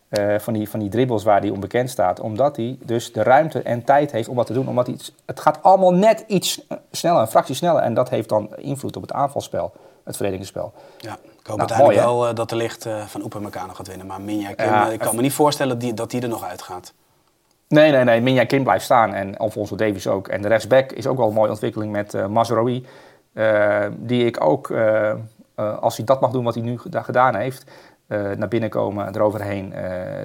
eh, 0.09 0.39
van, 0.39 0.53
die, 0.53 0.69
van 0.71 0.81
die 0.81 0.89
dribbles 0.89 1.23
waar 1.23 1.41
hij 1.41 1.51
onbekend 1.51 1.91
staat. 1.91 2.21
Omdat 2.21 2.57
hij 2.57 2.79
dus 2.85 3.13
de 3.13 3.23
ruimte 3.23 3.63
en 3.63 3.85
tijd 3.85 4.13
heeft 4.13 4.29
om 4.29 4.37
wat 4.37 4.47
te 4.47 4.53
doen. 4.53 4.69
Omdat 4.69 4.87
hij, 4.87 4.97
het 5.27 5.41
gaat 5.41 5.59
allemaal 5.63 5.95
net 5.95 6.25
iets 6.27 6.67
sneller, 6.91 7.21
een 7.21 7.27
fractie 7.29 7.55
sneller. 7.55 7.83
En 7.83 7.95
dat 7.95 8.09
heeft 8.11 8.29
dan 8.29 8.57
invloed 8.57 8.97
op 8.97 9.03
het 9.03 9.13
aanvalspel, 9.13 9.73
het 10.05 10.17
verdedigingsspel. 10.17 10.73
Ja, 10.99 11.13
ik 11.13 11.47
hoop 11.47 11.57
Nou, 11.57 11.59
uiteindelijk 11.59 12.01
mooi, 12.01 12.17
wel 12.17 12.29
eh, 12.29 12.35
dat 12.35 12.49
de 12.49 12.57
licht 12.57 12.87
eh, 12.87 13.03
van 13.07 13.23
Oeper 13.23 13.43
Meccano 13.43 13.73
gaat 13.75 13.89
winnen. 13.89 14.07
Maar 14.07 14.21
Minja 14.21 14.55
Kim, 14.55 14.67
Ja, 14.67 14.89
ik 14.91 14.99
kan 14.99 15.17
me 15.17 15.23
niet 15.23 15.33
voorstellen 15.33 15.79
die, 15.79 15.95
dat 15.95 16.11
die 16.11 16.21
er 16.23 16.29
nog 16.29 16.45
uitgaat. 16.45 16.93
Nee, 17.69 17.91
nee, 17.91 18.05
nee. 18.05 18.21
Minja 18.21 18.45
Kim 18.45 18.63
blijft 18.63 18.85
staan 18.85 19.15
en 19.15 19.37
Alfonso 19.37 19.77
Davies 19.77 20.07
ook. 20.07 20.29
En 20.29 20.43
de 20.43 20.49
rechtsback 20.49 20.93
is 20.93 21.07
ook 21.07 21.17
wel 21.17 21.29
een 21.29 21.35
mooie 21.35 21.51
ontwikkeling 21.51 21.93
met 21.93 22.29
Mazraoui. 22.29 22.87
Eh, 23.33 23.87
die 23.97 24.25
ik 24.25 24.45
ook, 24.45 24.71
eh, 24.71 25.11
eh, 25.11 25.17
als 25.79 25.97
hij 25.97 26.07
dat 26.07 26.21
mag 26.21 26.31
doen 26.31 26.45
wat 26.45 26.55
hij 26.55 26.63
nu 26.63 26.79
geda- 26.79 27.03
gedaan 27.03 27.35
heeft... 27.35 27.65
naar 28.37 28.49
binnen 28.49 28.71
komen, 28.71 29.15
eroverheen, 29.15 29.75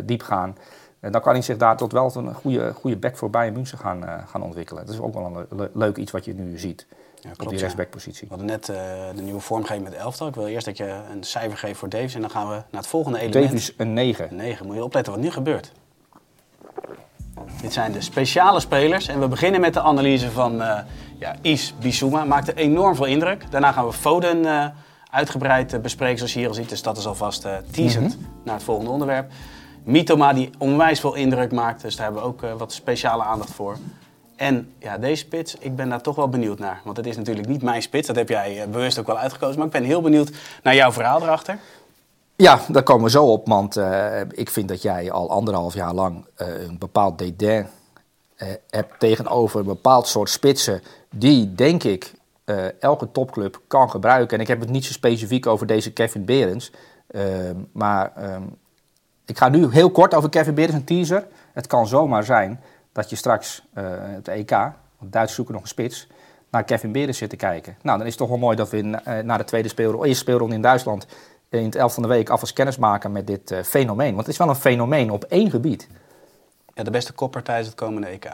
diep 0.05 0.21
gaan... 0.21 0.57
dan 0.99 1.21
kan 1.21 1.33
hij 1.33 1.41
zich 1.41 1.57
daar 1.57 1.77
tot 1.77 1.91
wel 1.91 2.11
een 2.15 2.33
goede, 2.33 2.73
goede 2.73 2.97
back 2.97 3.17
voor 3.17 3.29
Bayern 3.29 3.53
München 3.53 3.77
gaan, 3.77 4.03
gaan 4.27 4.41
ontwikkelen. 4.43 4.85
Dat 4.85 4.93
is 4.93 5.01
ook 5.01 5.13
wel 5.13 5.25
een 5.25 5.33
le- 5.33 5.45
le- 5.49 5.69
leuk 5.73 5.97
iets 5.97 6.11
wat 6.11 6.25
je 6.25 6.33
nu 6.33 6.57
ziet 6.57 6.87
Ja, 7.15 7.29
op 7.31 7.37
die 7.39 7.51
ja. 7.53 7.57
rechtsbackpositie. 7.59 8.27
We 8.27 8.35
hadden 8.35 8.47
net 8.47 8.65
de 9.15 9.21
nieuwe 9.21 9.39
vormgeving 9.39 9.83
met 9.83 9.93
elftal. 9.93 10.27
Ik 10.27 10.35
wil 10.35 10.47
eerst 10.47 10.65
dat 10.65 10.77
je 10.77 10.99
een 11.11 11.23
cijfer 11.23 11.57
geeft 11.57 11.79
voor 11.79 11.89
Davies. 11.89 12.15
En 12.15 12.21
dan 12.21 12.29
gaan 12.29 12.47
we 12.47 12.53
naar 12.53 12.81
het 12.81 12.87
volgende 12.87 13.19
element. 13.19 13.43
Davies 13.45 13.73
een 13.77 13.93
9. 13.93 14.35
9. 14.35 14.65
Moet 14.65 14.75
je 14.75 14.83
opletten 14.83 15.13
wat 15.13 15.21
nu 15.21 15.31
gebeurt. 15.31 15.71
Dit 17.61 17.73
zijn 17.73 17.91
de 17.91 18.01
speciale 18.01 18.59
spelers. 18.59 19.07
En 19.07 19.19
we 19.19 19.27
beginnen 19.27 19.61
met 19.61 19.73
de 19.73 19.81
analyse 19.81 20.31
van 20.31 20.61
eh 20.61 20.79
ja, 21.19 21.35
Is 21.41 21.73
Bissouma. 21.79 22.25
Maakte 22.25 22.53
enorm 22.53 22.95
veel 22.95 23.05
indruk. 23.05 23.51
Daarna 23.51 23.71
gaan 23.71 23.85
we 23.85 23.93
Foden 23.93 24.45
eh, 24.45 24.65
uitgebreid 25.11 25.73
eh, 25.73 25.79
bespreken 25.79 26.17
zoals 26.17 26.33
je 26.33 26.39
hier 26.39 26.47
al 26.47 26.53
ziet. 26.53 26.69
Dus 26.69 26.81
dat 26.81 26.97
is 26.97 27.05
alvast 27.07 27.45
eh 27.45 27.55
teasend 27.71 28.17
naar 28.43 28.55
het 28.55 28.63
volgende 28.63 28.91
onderwerp. 28.91 29.31
Mitoma 29.83 30.33
die 30.33 30.49
onwijs 30.57 30.99
veel 30.99 31.15
indruk 31.15 31.51
maakt. 31.51 31.81
Dus 31.81 31.95
daar 31.95 32.05
hebben 32.05 32.23
we 32.23 32.27
ook 32.27 32.41
wat 32.57 32.73
speciale 32.73 33.23
aandacht 33.23 33.51
voor. 33.51 33.77
En 34.35 34.73
ja, 34.79 34.97
deze 34.97 35.15
spits, 35.15 35.55
ik 35.59 35.75
ben 35.75 35.89
daar 35.89 36.01
toch 36.01 36.15
wel 36.15 36.29
benieuwd 36.29 36.59
naar. 36.59 36.81
Want 36.83 36.97
het 36.97 37.05
is 37.05 37.17
natuurlijk 37.17 37.47
niet 37.47 37.61
mijn 37.61 37.81
spits. 37.81 38.07
Dat 38.07 38.15
heb 38.15 38.29
jij 38.29 38.65
bewust 38.69 38.99
ook 38.99 39.07
wel 39.07 39.17
uitgekozen. 39.17 39.57
Maar 39.57 39.65
ik 39.65 39.73
ben 39.73 39.83
heel 39.83 40.01
benieuwd 40.01 40.31
naar 40.63 40.75
jouw 40.75 40.91
verhaal 40.91 41.21
erachter. 41.21 41.59
Ja, 42.37 42.59
daar 42.67 42.83
komen 42.83 43.03
we 43.03 43.09
zo 43.09 43.25
op, 43.25 43.47
want 43.47 43.77
eh, 43.77 44.19
ik 44.31 44.49
vind 44.49 44.67
dat 44.67 44.81
jij 44.81 45.11
al 45.11 45.29
anderhalf 45.29 45.73
jaar 45.73 45.93
lang 45.93 46.25
eh, 46.35 46.61
een 46.61 46.77
bepaald 46.77 47.17
dédain 47.17 47.67
eh, 48.35 48.47
hebt 48.69 48.99
tegenover 48.99 49.59
een 49.59 49.65
bepaald 49.65 50.07
soort 50.07 50.29
spitsen 50.29 50.81
die, 51.09 51.55
denk 51.55 51.83
ik, 51.83 52.13
elke 52.79 53.11
topclub 53.11 53.61
kan 53.67 53.89
gebruiken. 53.89 54.37
En 54.37 54.41
ik 54.41 54.47
heb 54.47 54.59
het 54.59 54.69
niet 54.69 54.85
zo 54.85 54.91
specifiek 54.91 55.45
over 55.45 55.67
deze 55.67 55.93
Kevin 55.93 56.25
Berends, 56.25 56.71
eh, 57.07 57.23
maar 57.71 58.11
ehm, 58.15 58.43
ik 59.25 59.37
ga 59.37 59.49
nu 59.49 59.71
heel 59.71 59.91
kort 59.91 60.13
over 60.13 60.29
Kevin 60.29 60.53
Berends, 60.53 60.75
een 60.75 60.83
teaser. 60.83 61.27
Het 61.53 61.67
kan 61.67 61.87
zomaar 61.87 62.23
zijn 62.23 62.61
dat 62.91 63.09
je 63.09 63.15
straks 63.15 63.63
de 64.23 64.31
EK, 64.31 64.51
want 64.97 65.11
Duitsers 65.11 65.35
zoeken 65.35 65.53
nog 65.53 65.63
een 65.63 65.69
spits, 65.69 66.07
naar 66.49 66.63
Kevin 66.63 66.91
Berends 66.91 67.17
zit 67.17 67.29
te 67.29 67.35
kijken. 67.35 67.77
Nou, 67.81 67.97
dan 67.97 68.07
is 68.07 68.13
het 68.13 68.21
toch 68.21 68.29
wel 68.29 68.37
mooi 68.37 68.55
dat 68.55 68.69
we 68.69 68.77
in, 68.77 68.91
de 69.37 69.43
tweede 69.45 69.69
speelronde, 69.69 70.07
eerste 70.07 70.23
speelronde 70.23 70.55
in 70.55 70.61
Duitsland 70.61 71.07
in 71.49 71.63
het 71.63 71.75
elf 71.75 71.93
van 71.93 72.03
de 72.03 72.09
week 72.09 72.29
alvast 72.29 72.53
kennis 72.53 72.77
maken 72.77 73.11
met 73.11 73.27
dit 73.27 73.51
eh, 73.51 73.63
fenomeen. 73.63 74.07
Want 74.07 74.19
het 74.25 74.27
is 74.27 74.37
wel 74.37 74.49
een 74.49 74.55
fenomeen 74.55 75.11
op 75.11 75.23
één 75.23 75.49
gebied, 75.49 75.87
Ja, 76.73 76.83
de 76.83 76.91
beste 76.91 77.13
kopper 77.13 77.43
tijdens 77.43 77.67
het 77.67 77.75
komende 77.77 78.07
EK. 78.07 78.27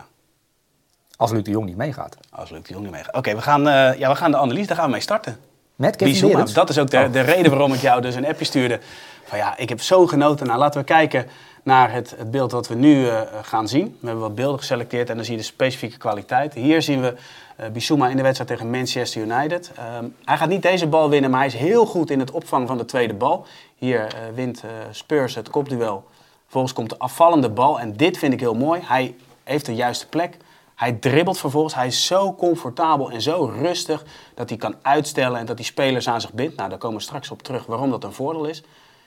als 1.18 1.32
Luc 1.32 1.44
de 1.44 1.52
Jong 1.52 1.66
niet 1.66 1.78
meegaat. 1.78 2.18
Als 2.30 2.50
Luc 2.50 2.62
de 2.64 2.70
Jong 2.74 2.84
niet 2.84 2.94
meegaat. 2.94 3.16
Oké, 3.16 3.36
we, 3.36 3.42
gaan, 3.42 3.68
eh, 3.68 4.00
ja, 4.00 4.10
we 4.10 4.16
gaan 4.16 4.32
de 4.32 4.38
analyse, 4.38 4.68
daar 4.68 4.76
gaan 4.76 4.86
we 4.86 4.92
mee 4.92 5.02
starten. 5.02 5.38
Met 5.76 5.96
Kevin. 5.96 6.46
Dat 6.54 6.70
is 6.70 6.78
ook 6.80 6.90
de, 6.90 7.10
de 7.10 7.22
reden 7.22 7.52
waarom 7.52 7.74
ik 7.74 7.80
jou 7.80 8.02
dus 8.02 8.16
een 8.16 8.28
appje 8.28 8.46
stuurde. 8.46 8.80
Van 9.26 9.38
ja, 9.38 9.58
ik 9.58 9.70
heb 9.70 9.82
zo 9.82 10.08
genoten. 10.08 10.48
Nou, 10.48 10.60
laten 10.60 10.80
we 10.80 10.86
kijken 10.86 11.28
naar 11.64 11.92
het, 11.92 12.14
het 12.18 12.32
beeld 12.32 12.52
wat 12.52 12.68
we 12.68 12.76
nu 12.76 13.08
eh, 13.08 13.22
gaan 13.42 13.68
zien. 13.68 13.98
We 14.00 14.06
hebben 14.06 14.24
wat 14.24 14.36
beelden 14.36 14.60
geselecteerd 14.60 15.10
en 15.10 15.16
dan 15.16 15.26
zie 15.26 15.34
je 15.34 15.40
de 15.40 15.46
specifieke 15.46 15.98
kwaliteit. 15.98 16.54
Hier 16.54 16.82
zien 16.82 17.02
we 17.02 17.16
eh 17.56 17.70
Bissouma 17.70 18.10
in 18.10 18.16
de 18.18 18.24
wedstrijd 18.24 18.50
tegen 18.50 18.70
Manchester 18.70 19.22
United. 19.22 19.72
Ehm, 19.76 20.06
hij 20.26 20.38
gaat 20.38 20.50
niet 20.50 20.62
deze 20.62 20.88
bal 20.88 21.10
winnen, 21.10 21.30
maar 21.30 21.40
hij 21.40 21.48
is 21.48 21.56
heel 21.56 21.86
goed 21.86 22.10
in 22.10 22.20
het 22.20 22.32
opvangen 22.32 22.68
van 22.68 22.78
de 22.78 22.86
tweede 22.86 23.14
bal. 23.14 23.46
Hier 23.76 24.00
eh, 24.00 24.22
wint 24.36 24.64
eh, 24.64 24.70
Spurs 24.92 25.36
het 25.36 25.50
kopduel. 25.50 26.04
Vervolgens 26.44 26.74
komt 26.74 26.90
de 26.90 26.98
afvallende 26.98 27.50
bal 27.50 27.80
en 27.80 27.94
dit 27.98 28.18
vind 28.18 28.34
ik 28.34 28.40
heel 28.40 28.56
mooi. 28.56 28.82
Hij 28.84 29.16
heeft 29.44 29.66
de 29.66 29.76
juiste 29.76 30.08
plek. 30.08 30.38
Hij 30.76 30.94
dribbelt 30.94 31.38
vervolgens. 31.38 31.76
Hij 31.76 31.88
is 31.88 32.06
zo 32.06 32.36
comfortabel 32.36 33.12
en 33.12 33.22
zo 33.22 33.54
rustig 33.60 34.06
dat 34.36 34.50
hij 34.50 34.58
kan 34.58 34.76
uitstellen 34.82 35.40
en 35.40 35.46
dat 35.46 35.58
hij 35.58 35.66
spelers 35.66 36.08
aan 36.08 36.22
zich 36.22 36.34
bindt. 36.34 36.56
Nou, 36.56 36.70
daar 36.70 36.78
komen 36.78 36.98
we 36.98 37.04
straks 37.04 37.32
op 37.32 37.42
terug 37.42 37.66
waarom 37.66 37.90
dat 37.90 38.04
een 38.04 38.14
voordeel 38.14 38.46
is. 38.46 38.64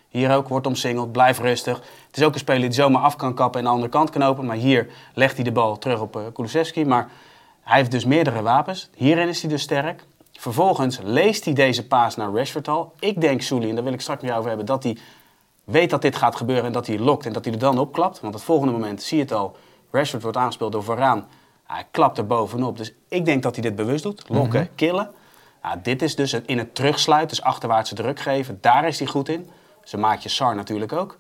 Hier 0.08 0.34
ook, 0.34 0.48
wordt 0.48 0.66
omsingeld, 0.66 1.12
blijf 1.12 1.38
rustig. 1.38 1.76
Het 2.06 2.16
is 2.16 2.22
ook 2.22 2.32
een 2.32 2.38
speler 2.38 2.60
die 2.60 2.72
zomaar 2.72 3.02
af 3.02 3.16
kan 3.16 3.34
kappen 3.34 3.60
en 3.60 3.66
de 3.66 3.72
andere 3.72 3.90
kant 3.90 4.10
kan 4.10 4.22
openen. 4.22 4.46
Maar 4.46 4.56
hier 4.56 4.86
legt 5.14 5.34
hij 5.34 5.44
de 5.44 5.52
bal 5.52 5.78
terug 5.78 6.00
op 6.00 6.16
uh, 6.16 6.22
Kulusevski. 6.32 6.84
Maar 6.84 7.10
hij 7.66 7.76
heeft 7.78 7.90
dus 7.90 8.04
meerdere 8.04 8.42
wapens. 8.42 8.90
Hierin 8.94 9.28
is 9.28 9.40
hij 9.40 9.50
dus 9.50 9.62
sterk. 9.62 10.04
Vervolgens 10.32 10.98
leest 11.02 11.44
hij 11.44 11.54
deze 11.54 11.86
paas 11.86 12.16
naar 12.16 12.32
Rashford 12.32 12.68
al. 12.68 12.92
Ik 12.98 13.20
denk, 13.20 13.42
Souli, 13.42 13.68
en 13.68 13.74
daar 13.74 13.84
wil 13.84 13.92
ik 13.92 14.00
straks 14.00 14.20
met 14.20 14.28
jou 14.30 14.38
over 14.38 14.56
hebben, 14.56 14.66
dat 14.68 14.82
hij 14.82 14.96
weet 15.64 15.90
dat 15.90 16.02
dit 16.02 16.16
gaat 16.16 16.36
gebeuren 16.36 16.64
en 16.64 16.72
dat 16.72 16.86
hij 16.86 16.98
lokt 16.98 17.26
en 17.26 17.32
dat 17.32 17.44
hij 17.44 17.54
er 17.54 17.60
dan 17.60 17.78
opklapt. 17.78 18.20
Want 18.20 18.34
het 18.34 18.42
volgende 18.42 18.72
moment 18.72 19.02
zie 19.02 19.16
je 19.16 19.22
het 19.22 19.32
al. 19.32 19.56
Rashford 19.90 20.22
wordt 20.22 20.36
aangespeeld 20.36 20.72
door 20.72 20.82
Varaan. 20.82 21.26
Hij 21.64 21.86
klapt 21.90 22.18
er 22.18 22.26
bovenop. 22.26 22.76
Dus 22.76 22.92
ik 23.08 23.24
denk 23.24 23.42
dat 23.42 23.54
hij 23.54 23.62
dit 23.62 23.76
bewust 23.76 24.02
doet. 24.02 24.24
Lokken, 24.28 24.60
mhm. 24.60 24.70
killen. 24.74 25.10
Nou, 25.62 25.78
dit 25.82 26.02
is 26.02 26.14
dus 26.14 26.32
in 26.32 26.58
het 26.58 26.74
terugsluiten, 26.74 27.36
dus 27.36 27.46
achterwaartse 27.46 27.94
druk 27.94 28.20
geven. 28.20 28.58
Daar 28.60 28.86
is 28.86 28.98
hij 28.98 29.08
goed 29.08 29.28
in. 29.28 29.50
Ze 29.84 29.96
maakt 29.96 30.22
je 30.22 30.28
Sar 30.28 30.54
natuurlijk 30.54 30.92
ook. 30.92 31.16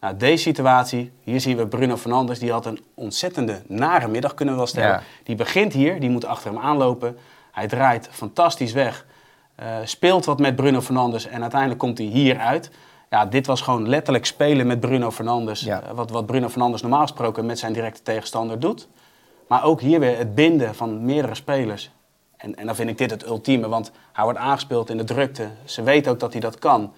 Nou, 0.00 0.16
deze 0.16 0.42
situatie, 0.42 1.12
hier 1.22 1.40
zien 1.40 1.56
we 1.56 1.66
Bruno 1.66 1.96
Fernandes. 1.96 2.38
Die 2.38 2.52
had 2.52 2.66
een 2.66 2.84
ontzettende 2.94 3.62
nare 3.66 4.08
middag, 4.08 4.34
kunnen 4.34 4.54
we 4.54 4.60
wel 4.60 4.68
stellen. 4.68 5.02
Die 5.24 5.34
begint 5.36 5.72
hier, 5.72 6.00
die 6.00 6.10
moet 6.10 6.24
achter 6.24 6.50
hem 6.50 6.60
aanlopen. 6.60 7.18
Hij 7.52 7.68
draait 7.68 8.08
fantastisch 8.10 8.72
weg. 8.72 9.06
Uh, 9.60 9.66
speelt 9.84 10.24
wat 10.24 10.38
met 10.38 10.56
Bruno 10.56 10.80
Fernandes 10.80 11.26
en 11.26 11.40
uiteindelijk 11.40 11.80
komt 11.80 11.98
hij 11.98 12.06
hier 12.06 12.38
uit. 12.38 12.70
Ja, 13.10 13.26
dit 13.26 13.46
was 13.46 13.60
gewoon 13.60 13.88
letterlijk 13.88 14.26
spelen 14.26 14.66
met 14.66 14.80
Bruno 14.80 15.10
Fernandes. 15.10 15.66
Eh, 15.66 15.78
wat, 15.94 16.10
wat 16.10 16.26
Bruno 16.26 16.48
Fernandes 16.48 16.82
normaal 16.82 17.02
gesproken 17.02 17.46
met 17.46 17.58
zijn 17.58 17.72
directe 17.72 18.02
tegenstander 18.02 18.60
doet. 18.60 18.88
Maar 19.48 19.64
ook 19.64 19.80
hier 19.80 20.00
weer 20.00 20.18
het 20.18 20.34
binden 20.34 20.74
van 20.74 21.04
meerdere 21.04 21.34
spelers. 21.34 21.90
En, 22.36 22.54
en 22.54 22.66
dan 22.66 22.74
vind 22.74 22.90
ik 22.90 22.98
dit 22.98 23.10
het 23.10 23.26
ultieme, 23.26 23.68
want 23.68 23.90
hij 24.12 24.24
wordt 24.24 24.38
aangespeeld 24.38 24.90
in 24.90 24.96
de 24.96 25.04
drukte. 25.04 25.48
Ze 25.64 25.82
weten 25.82 26.12
ook 26.12 26.20
dat 26.20 26.32
hij 26.32 26.40
dat 26.40 26.58
kan. 26.58 26.92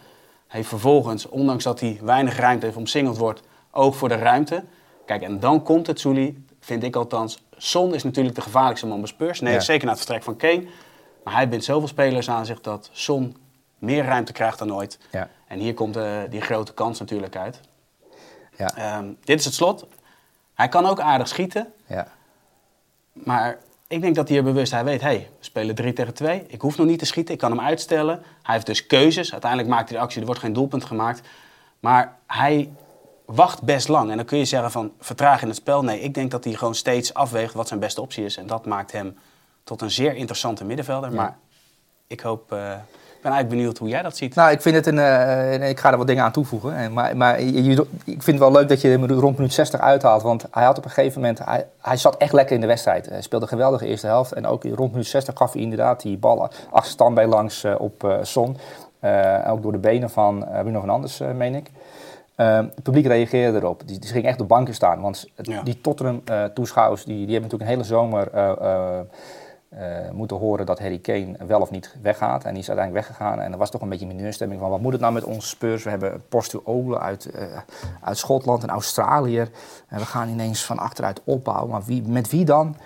Hij 0.52 0.60
heeft 0.60 0.72
vervolgens, 0.72 1.28
ondanks 1.28 1.64
dat 1.64 1.80
hij 1.80 1.98
weinig 2.02 2.36
ruimte 2.36 2.64
heeft 2.64 2.78
omsingeld 2.78 3.16
wordt, 3.16 3.42
oog 3.70 3.96
voor 3.96 4.08
de 4.08 4.14
ruimte. 4.14 4.64
Kijk, 5.06 5.22
en 5.22 5.40
dan 5.40 5.62
komt 5.62 5.86
het, 5.86 6.00
Souli, 6.00 6.44
vind 6.60 6.82
ik 6.82 6.96
althans. 6.96 7.42
Son 7.56 7.94
is 7.94 8.02
natuurlijk 8.02 8.34
de 8.34 8.40
gevaarlijkste 8.40 8.86
man 8.86 8.98
bij 8.98 9.08
Spurs. 9.08 9.40
Nee, 9.40 9.60
zeker 9.60 9.84
na 9.84 9.90
het 9.90 10.00
vertrek 10.00 10.22
van 10.22 10.36
Kane. 10.36 10.66
Maar 11.24 11.34
hij 11.34 11.48
bindt 11.48 11.64
zoveel 11.64 11.88
spelers 11.88 12.30
aan 12.30 12.46
zich 12.46 12.60
dat 12.60 12.88
Son 12.92 13.36
meer 13.78 14.04
ruimte 14.04 14.32
krijgt 14.32 14.58
dan 14.58 14.74
ooit. 14.74 14.98
Ja. 15.10 15.28
En 15.46 15.58
hier 15.58 15.74
komt 15.74 15.96
uh, 15.96 16.18
die 16.30 16.40
grote 16.40 16.74
kans 16.74 16.98
natuurlijk 16.98 17.36
uit. 17.36 17.60
Ja. 18.56 18.98
Um, 18.98 19.18
dit 19.24 19.38
is 19.38 19.44
het 19.44 19.54
slot. 19.54 19.86
Hij 20.54 20.68
kan 20.68 20.86
ook 20.86 21.00
aardig 21.00 21.28
schieten. 21.28 21.72
Ja. 21.86 22.06
Maar 23.12 23.58
ik 23.92 24.00
denk 24.00 24.14
dat 24.14 24.28
hij 24.28 24.36
er 24.36 24.42
bewust, 24.42 24.72
hij 24.72 24.84
weet, 24.84 25.00
hé, 25.00 25.06
hey, 25.06 25.28
we 25.38 25.44
spelen 25.44 25.74
3 25.74 25.92
tegen 25.92 26.14
2. 26.14 26.44
Ik 26.46 26.60
hoef 26.60 26.76
nog 26.76 26.86
niet 26.86 26.98
te 26.98 27.06
schieten, 27.06 27.34
ik 27.34 27.40
kan 27.40 27.50
hem 27.50 27.60
uitstellen. 27.60 28.22
Hij 28.42 28.54
heeft 28.54 28.66
dus 28.66 28.86
keuzes. 28.86 29.32
Uiteindelijk 29.32 29.70
maakt 29.70 29.88
hij 29.88 29.98
de 29.98 30.04
actie, 30.04 30.20
er 30.20 30.26
wordt 30.26 30.40
geen 30.40 30.52
doelpunt 30.52 30.84
gemaakt. 30.84 31.28
Maar 31.80 32.18
hij 32.26 32.72
wacht 33.24 33.62
best 33.62 33.88
lang. 33.88 34.10
En 34.10 34.16
dan 34.16 34.26
kun 34.26 34.38
je 34.38 34.44
zeggen 34.44 34.70
van, 34.70 34.92
vertraag 34.98 35.42
in 35.42 35.48
het 35.48 35.56
spel. 35.56 35.82
Nee, 35.82 36.00
ik 36.00 36.14
denk 36.14 36.30
dat 36.30 36.44
hij 36.44 36.52
gewoon 36.52 36.74
steeds 36.74 37.14
afweegt 37.14 37.54
wat 37.54 37.68
zijn 37.68 37.80
beste 37.80 38.00
optie 38.00 38.24
is. 38.24 38.36
En 38.36 38.46
dat 38.46 38.66
maakt 38.66 38.92
hem 38.92 39.18
tot 39.64 39.80
een 39.80 39.90
zeer 39.90 40.14
interessante 40.14 40.64
middenvelder. 40.64 41.12
Maar 41.12 41.38
ik 42.06 42.20
hoop... 42.20 42.52
Uh, 42.52 42.74
ben 43.22 43.32
eigenlijk 43.32 43.48
benieuwd 43.48 43.78
hoe 43.78 43.88
jij 43.88 44.02
dat 44.02 44.16
ziet. 44.16 44.34
Nou, 44.34 44.50
ik 44.50 44.62
vind 44.62 44.74
het 44.74 44.86
een. 44.86 44.96
Uh, 44.96 45.68
ik 45.68 45.80
ga 45.80 45.90
er 45.90 45.96
wat 45.96 46.06
dingen 46.06 46.24
aan 46.24 46.32
toevoegen. 46.32 46.74
En, 46.74 46.92
maar 46.92 47.16
maar 47.16 47.42
je, 47.42 47.86
ik 48.04 48.22
vind 48.22 48.26
het 48.26 48.38
wel 48.38 48.52
leuk 48.52 48.68
dat 48.68 48.80
je 48.80 48.88
hem 48.88 49.06
rond 49.06 49.36
minuut 49.36 49.52
60 49.52 49.80
uithaalt. 49.80 50.22
Want 50.22 50.46
hij 50.50 50.64
had 50.64 50.78
op 50.78 50.84
een 50.84 50.90
gegeven 50.90 51.20
moment. 51.20 51.44
Hij, 51.44 51.66
hij 51.80 51.96
zat 51.96 52.16
echt 52.16 52.32
lekker 52.32 52.54
in 52.54 52.60
de 52.60 52.66
wedstrijd. 52.66 53.08
Hij 53.08 53.22
speelde 53.22 53.44
een 53.44 53.50
geweldige 53.50 53.86
eerste 53.86 54.06
helft. 54.06 54.32
En 54.32 54.46
ook 54.46 54.64
rond 54.64 54.90
minuut 54.90 55.06
60 55.06 55.36
gaf 55.36 55.52
hij 55.52 55.62
inderdaad 55.62 56.02
die 56.02 56.18
bal 56.18 56.50
achterstand 56.70 57.14
bij 57.14 57.26
langs 57.26 57.64
uh, 57.64 57.74
op 57.78 58.04
uh, 58.04 58.16
Son. 58.22 58.56
ook 59.46 59.62
door 59.62 59.72
de 59.72 59.78
benen 59.78 60.10
van 60.10 60.46
Bruno 60.62 60.80
van 60.80 60.90
Anders, 60.90 61.20
meen 61.36 61.54
ik. 61.54 61.70
het 62.36 62.82
publiek 62.82 63.06
reageerde 63.06 63.58
erop. 63.58 63.82
Die, 63.86 63.98
die 63.98 64.10
ging 64.10 64.24
echt 64.24 64.40
op 64.40 64.48
banken 64.48 64.74
staan. 64.74 65.00
Want 65.00 65.28
die 65.64 65.80
Tottenham-toeschouwers 65.80 67.04
die, 67.04 67.26
die 67.26 67.32
hebben 67.32 67.50
natuurlijk 67.50 67.70
een 67.70 67.76
hele 67.76 67.84
zomer 67.84 68.28
uh, 68.34 68.98
moeten 70.12 70.36
horen 70.36 70.66
dat 70.66 70.78
Harry 70.78 70.98
Kane 70.98 71.36
wel 71.46 71.60
of 71.60 71.70
niet 71.70 71.96
weggaat. 72.02 72.44
En 72.44 72.50
die 72.50 72.62
is 72.62 72.68
uiteindelijk 72.68 73.06
weggegaan. 73.06 73.40
En 73.40 73.52
er 73.52 73.58
was 73.58 73.70
toch 73.70 73.80
een 73.80 73.88
beetje 73.88 74.06
mineurstemming 74.06 74.60
van 74.60 74.70
wat 74.70 74.80
moet 74.80 74.92
het 74.92 75.00
nou 75.00 75.12
met 75.12 75.24
onze 75.24 75.48
Spurs? 75.48 75.84
We 75.84 75.90
hebben 75.90 76.22
Postuolen 76.28 77.00
uit, 77.00 77.28
uh, 77.34 77.42
uit 78.00 78.18
Schotland 78.18 78.62
en 78.62 78.68
Australië. 78.68 79.38
En 79.88 79.98
we 79.98 80.06
gaan 80.06 80.28
ineens 80.28 80.64
van 80.64 80.78
achteruit 80.78 81.20
opbouwen. 81.24 81.70
Maar 81.70 81.82
wie, 81.84 82.02
met 82.02 82.30
wie 82.30 82.44
dan? 82.44 82.76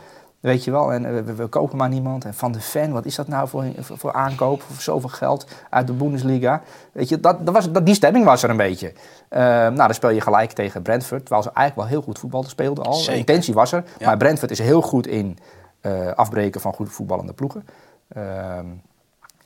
Weet 0.41 0.65
je 0.65 0.71
wel, 0.71 0.93
en 0.93 1.25
we, 1.25 1.35
we, 1.35 1.47
kopen 1.47 1.77
maar 1.77 1.89
niemand. 1.89 2.25
En 2.25 2.35
van 2.35 2.53
de 2.53 2.61
fan, 2.61 2.93
wat 2.93 3.05
is 3.05 3.15
dat 3.15 3.29
nou 3.29 3.49
voor, 3.49 3.65
voor 3.81 4.13
aankoop? 4.13 4.63
Voor 4.63 4.83
zoveel 4.83 5.09
geld 5.09 5.47
uit 5.71 5.87
de 5.87 5.93
Bundesliga. 5.93 6.63
Weet 6.93 7.09
je, 7.09 7.21
dat, 7.21 7.47
dat 7.47 7.55
was, 7.55 7.73
dat, 7.73 7.87
die 7.87 7.95
stemming 7.95 8.25
was 8.25 8.43
er 8.43 8.51
een 8.51 8.57
beetje. 8.57 8.93
Uh, 9.31 9.41
nou, 9.41 9.77
dan 9.77 9.95
speel 9.95 10.11
je 10.11 10.21
gelijk 10.21 10.53
tegen 10.53 10.83
Brentford. 10.83 11.21
Terwijl 11.21 11.43
ze 11.43 11.51
eigenlijk 11.53 11.89
wel 11.89 11.99
heel 11.99 12.07
goed 12.07 12.19
voetbal 12.19 12.43
speelden 12.43 12.85
al. 12.85 13.05
De 13.05 13.17
intentie 13.17 13.55
was 13.55 13.73
er. 13.73 13.85
Maar 14.05 14.17
Brentford 14.17 14.51
is 14.51 14.59
heel 14.59 14.83
goed 14.83 15.07
in 15.07 15.39
uh, 15.83 16.13
afbreken 16.13 16.61
van 16.61 16.73
goed 16.73 16.93
voetballende 16.93 17.33
ploegen. 17.33 17.65
Ehm, 18.09 18.67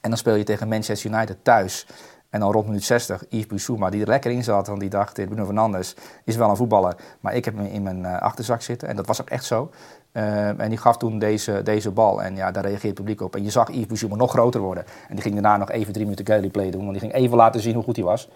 en 0.01 0.09
dan 0.09 0.17
speel 0.17 0.35
je 0.35 0.45
tegen 0.45 0.69
Manchester 0.69 1.11
United 1.11 1.37
thuis. 1.43 1.87
En 2.31 2.41
dan 2.41 2.53
rond 2.53 2.67
minuut 2.67 2.85
60, 2.85 3.25
Yves 3.29 3.47
Bissouma, 3.47 3.91
die 3.91 4.01
er 4.01 4.07
lekker 4.07 4.31
in 4.31 4.45
zat. 4.45 4.67
Want 4.67 4.81
die 4.81 4.89
dacht, 4.89 5.13
Bruno 5.13 5.45
Fernandes 5.45 5.95
is 6.25 6.37
wel 6.37 6.51
een 6.51 6.57
voetballer. 6.57 6.97
Maar 7.21 7.35
ik 7.35 7.45
heb 7.45 7.57
hem 7.57 7.67
in 7.67 7.83
mijn 7.83 7.99
uh, 7.99 8.19
achterzak 8.19 8.63
zitten. 8.63 8.89
En 8.89 8.97
dat 8.97 9.07
was 9.07 9.21
ook 9.21 9.31
echt 9.31 9.45
zo. 9.45 9.71
Uh, 10.13 10.61
en 10.61 10.69
die 10.69 10.79
gaf 10.79 10.97
toen 10.97 11.19
deze, 11.19 11.63
deze 11.63 11.91
bal. 11.91 12.23
En 12.23 12.37
ja, 12.37 12.51
daar 12.51 12.63
reageerde 12.63 12.87
het 12.89 12.97
publiek 12.97 13.21
op. 13.21 13.37
En 13.37 13.43
je 13.43 13.51
zag 13.51 13.71
Yves 13.71 13.87
Bissouma 13.87 14.17
nog 14.17 14.31
groter 14.31 14.61
worden. 14.61 14.85
En 15.09 15.15
die 15.15 15.23
ging 15.23 15.35
daarna 15.35 15.57
nog 15.57 15.71
even 15.71 15.93
drie 15.93 16.05
minuten 16.05 16.27
gameplay 16.27 16.71
doen. 16.71 16.81
Want 16.81 16.93
die 16.93 17.01
ging 17.01 17.13
even 17.13 17.37
laten 17.37 17.61
zien 17.61 17.75
hoe 17.75 17.85
goed 17.85 17.97
hij 17.97 18.05
was. 18.05 18.29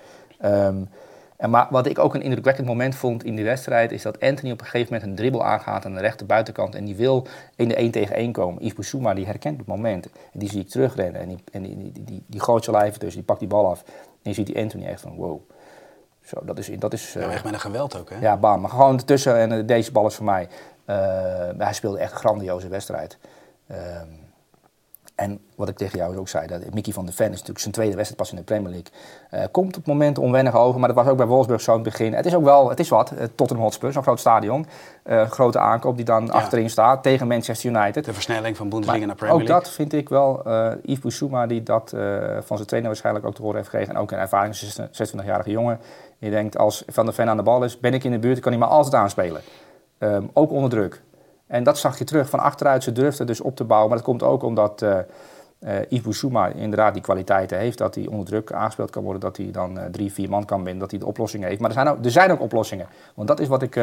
Um, 0.45 0.89
en 1.37 1.51
maar 1.51 1.67
wat 1.71 1.87
ik 1.87 1.99
ook 1.99 2.15
een 2.15 2.23
indrukwekkend 2.23 2.67
moment 2.67 2.95
vond 2.95 3.25
in 3.25 3.37
die 3.37 3.45
wedstrijd, 3.45 3.93
is 3.93 4.03
dat 4.03 4.21
Anthony 4.21 4.53
op 4.53 4.61
een 4.61 4.67
gegeven 4.67 4.93
moment 4.93 5.11
een 5.11 5.17
dribbel 5.17 5.45
aangaat 5.45 5.85
aan 5.85 5.95
de 5.95 6.01
rechter 6.01 6.27
buitenkant. 6.27 6.75
En 6.75 6.85
die 6.85 6.97
wil 6.97 7.27
in 7.57 7.69
de 7.69 7.75
1 7.75 7.91
tegen 7.91 8.17
1 8.17 8.33
komen. 8.33 8.63
Yves 8.63 8.75
Bissouma 8.75 9.15
die 9.15 9.27
herkent 9.27 9.59
het 9.59 9.67
moment. 9.67 10.07
En 10.33 10.39
die 10.39 10.51
zie 10.51 10.61
ik 10.61 10.69
terugrennen. 10.69 11.21
En 11.21 11.29
die, 11.29 11.39
en 11.53 11.63
die, 11.63 11.77
die, 11.77 12.05
die, 12.05 12.23
die 12.27 12.41
gooit 12.41 12.65
zijn 12.65 12.77
lijf 12.77 12.97
tussen, 12.97 13.17
die 13.17 13.25
pakt 13.25 13.39
die 13.39 13.49
bal 13.49 13.71
af. 13.71 13.85
En 14.23 14.31
je 14.31 14.33
ziet 14.33 14.47
die 14.47 14.59
Anthony 14.59 14.87
echt 14.87 15.01
van 15.01 15.15
wow. 15.17 15.41
Zo, 16.21 16.45
dat 16.45 16.59
is, 16.59 16.71
dat 16.79 16.93
is, 16.93 17.13
ja, 17.13 17.31
echt 17.31 17.45
met 17.45 17.53
een 17.53 17.61
geweld 17.61 17.99
ook, 17.99 18.11
hè? 18.11 18.19
Ja, 18.21 18.37
bam. 18.37 18.61
Maar 18.61 18.71
gewoon 18.71 18.97
ertussen 18.97 19.37
en 19.37 19.53
uh, 19.53 19.67
deze 19.67 19.93
bal 19.93 20.07
is 20.07 20.15
voor 20.15 20.25
mij. 20.25 20.49
Uh, 20.87 20.97
hij 21.59 21.73
speelde 21.73 21.99
echt 21.99 22.13
een 22.13 22.19
grandioze 22.19 22.69
wedstrijd. 22.69 23.19
Uh, 23.71 23.77
en 25.15 25.41
wat 25.57 25.69
ik 25.69 25.77
tegen 25.77 25.99
jou 25.99 26.17
ook 26.17 26.29
zei, 26.29 26.47
dat 26.47 26.75
Mickey 26.75 26.93
van 26.93 27.07
de 27.07 27.13
Ven 27.13 27.27
is 27.27 27.33
natuurlijk 27.33 27.59
zijn 27.59 27.73
tweede 27.73 27.95
wedstrijd 27.95 28.21
pas 28.21 28.31
in 28.31 28.37
de 28.37 28.43
Premier 28.43 28.71
League. 28.71 28.93
Uh, 29.31 29.53
komt 29.53 29.77
op 29.77 29.87
momenten 29.87 30.23
onwennig 30.23 30.55
over, 30.55 30.79
maar 30.79 30.89
dat 30.89 30.97
was 30.97 31.07
ook 31.07 31.17
bij 31.17 31.27
Wolfsburg 31.27 31.61
zo 31.61 31.71
in 31.71 31.81
het 31.81 31.89
begin. 31.89 32.13
Het 32.13 32.27
is 32.27 32.35
ook 32.35 32.45
wel, 32.45 32.69
het 32.69 32.81
is 32.81 32.89
wat, 32.89 33.13
uh, 33.13 33.23
Tottenham 33.35 33.65
Hotspur, 33.65 33.93
zo'n 33.93 34.03
groot 34.03 34.21
stadion. 34.21 34.67
Uh, 35.07 35.31
grote 35.31 35.59
aankoop 35.59 35.97
die 35.97 36.05
dan 36.05 36.31
achterin 36.31 36.71
staat 36.71 37.03
tegen 37.03 37.27
Manchester 37.27 37.71
United. 37.71 38.05
De 38.05 38.13
versnelling 38.13 38.57
van 38.57 38.69
Bundesliga 38.69 39.07
naar 39.07 39.15
Premier 39.15 39.37
League. 39.37 39.57
Ook 39.57 39.63
dat 39.63 39.73
vind 39.73 39.93
ik 39.93 40.09
wel, 40.09 40.43
Yves 40.83 40.99
Bissouma 40.99 41.47
die 41.47 41.63
dat 41.63 41.91
van 42.41 42.57
zijn 42.57 42.69
trainer 42.69 42.91
waarschijnlijk 42.91 43.27
ook 43.27 43.35
te 43.35 43.43
horen 43.43 43.57
heeft 43.57 43.69
gekregen. 43.69 43.95
En 43.95 44.01
ook 44.01 44.11
een 44.11 44.19
ervaring 44.19 44.57
26-jarige 44.57 45.51
jongen. 45.51 45.81
Je 46.19 46.31
denkt, 46.31 46.59
als 46.59 46.83
Van 46.87 47.05
der 47.05 47.15
Ven 47.15 47.29
aan 47.29 47.37
de 47.37 47.43
bal 47.43 47.65
is, 47.65 47.81
ben 47.81 47.95
ik 47.95 48.05
in 48.05 48.11
de 48.11 48.19
buurt, 48.19 48.41
kan 48.41 48.53
hij 48.53 48.61
maar 48.61 48.71
altijd 48.71 48.95
aanspelen. 48.95 49.41
Um, 49.99 50.31
ook 50.33 50.51
onder 50.51 50.71
druk. 50.71 51.03
En 51.55 51.63
dat 51.63 51.79
zag 51.79 51.99
je 51.99 52.05
terug 52.05 52.29
van 52.29 52.39
achteruit. 52.39 52.83
Ze 52.83 52.93
durfde 52.93 53.25
dus 53.25 53.41
op 53.41 53.57
te 53.57 53.65
bouwen. 53.65 53.89
Maar 53.89 53.99
dat 53.99 54.07
komt 54.07 54.23
ook 54.23 54.43
omdat 54.43 54.83
uh, 54.83 54.91
uh, 55.61 55.71
Yves 55.89 56.01
Boussouma 56.01 56.47
inderdaad 56.49 56.93
die 56.93 57.03
kwaliteiten 57.03 57.59
heeft. 57.59 57.79
Dat 57.79 57.95
hij 57.95 58.07
onder 58.07 58.27
druk 58.27 58.53
aangespeeld 58.53 58.91
kan 58.91 59.03
worden. 59.03 59.21
Dat 59.21 59.37
hij 59.37 59.51
dan 59.51 59.79
uh, 59.79 59.85
drie, 59.85 60.13
vier 60.13 60.29
man 60.29 60.45
kan 60.45 60.63
binnen. 60.63 60.81
Dat 60.81 60.91
hij 60.91 61.01
de 61.01 61.07
oplossingen 61.07 61.49
heeft. 61.49 61.61
Maar 61.61 61.71
er 61.71 61.77
zijn 61.77 61.89
ook, 61.89 62.05
er 62.05 62.11
zijn 62.11 62.31
ook 62.31 62.41
oplossingen. 62.41 62.87
Want 63.15 63.29
dat 63.29 63.41
is 63.41 63.49
wat, 63.49 63.63
ik, 63.63 63.81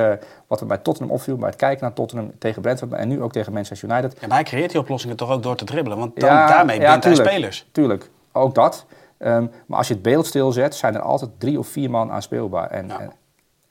wat 0.47 0.61
er 0.61 0.67
bij 0.67 0.77
Tottenham 0.77 1.15
opviel. 1.15 1.35
Bij 1.35 1.47
het 1.47 1.57
kijken 1.57 1.83
naar 1.83 1.93
Tottenham 1.93 2.31
tegen 2.37 2.61
Brentford. 2.61 2.93
En 2.93 3.07
nu 3.07 3.21
ook 3.21 3.31
tegen 3.31 3.53
Manchester 3.53 3.89
United. 3.89 4.17
Ja, 4.19 4.27
maar 4.27 4.37
hij 4.37 4.45
creëert 4.45 4.71
die 4.71 4.79
oplossingen 4.79 5.15
toch 5.15 5.29
ook 5.29 5.43
door 5.43 5.55
te 5.55 5.65
dribbelen. 5.65 5.97
Want 5.97 6.19
dan, 6.19 6.29
daarmee 6.29 6.79
ja, 6.79 6.89
bindt 6.89 7.05
hij 7.05 7.15
spelers. 7.15 7.67
Tuurlijk, 7.71 8.09
ook 8.31 8.55
dat. 8.55 8.85
Um, 9.19 9.51
maar 9.65 9.77
als 9.77 9.87
je 9.87 9.93
het 9.93 10.03
beeld 10.03 10.25
stilzet, 10.25 10.75
zijn 10.75 10.95
er 10.95 11.01
altijd 11.01 11.31
drie 11.37 11.59
of 11.59 11.67
vier 11.67 11.89
man 11.89 12.11
aanspeelbaar. 12.11 12.69
En, 12.69 12.87
ja. 12.87 12.99
en 12.99 13.11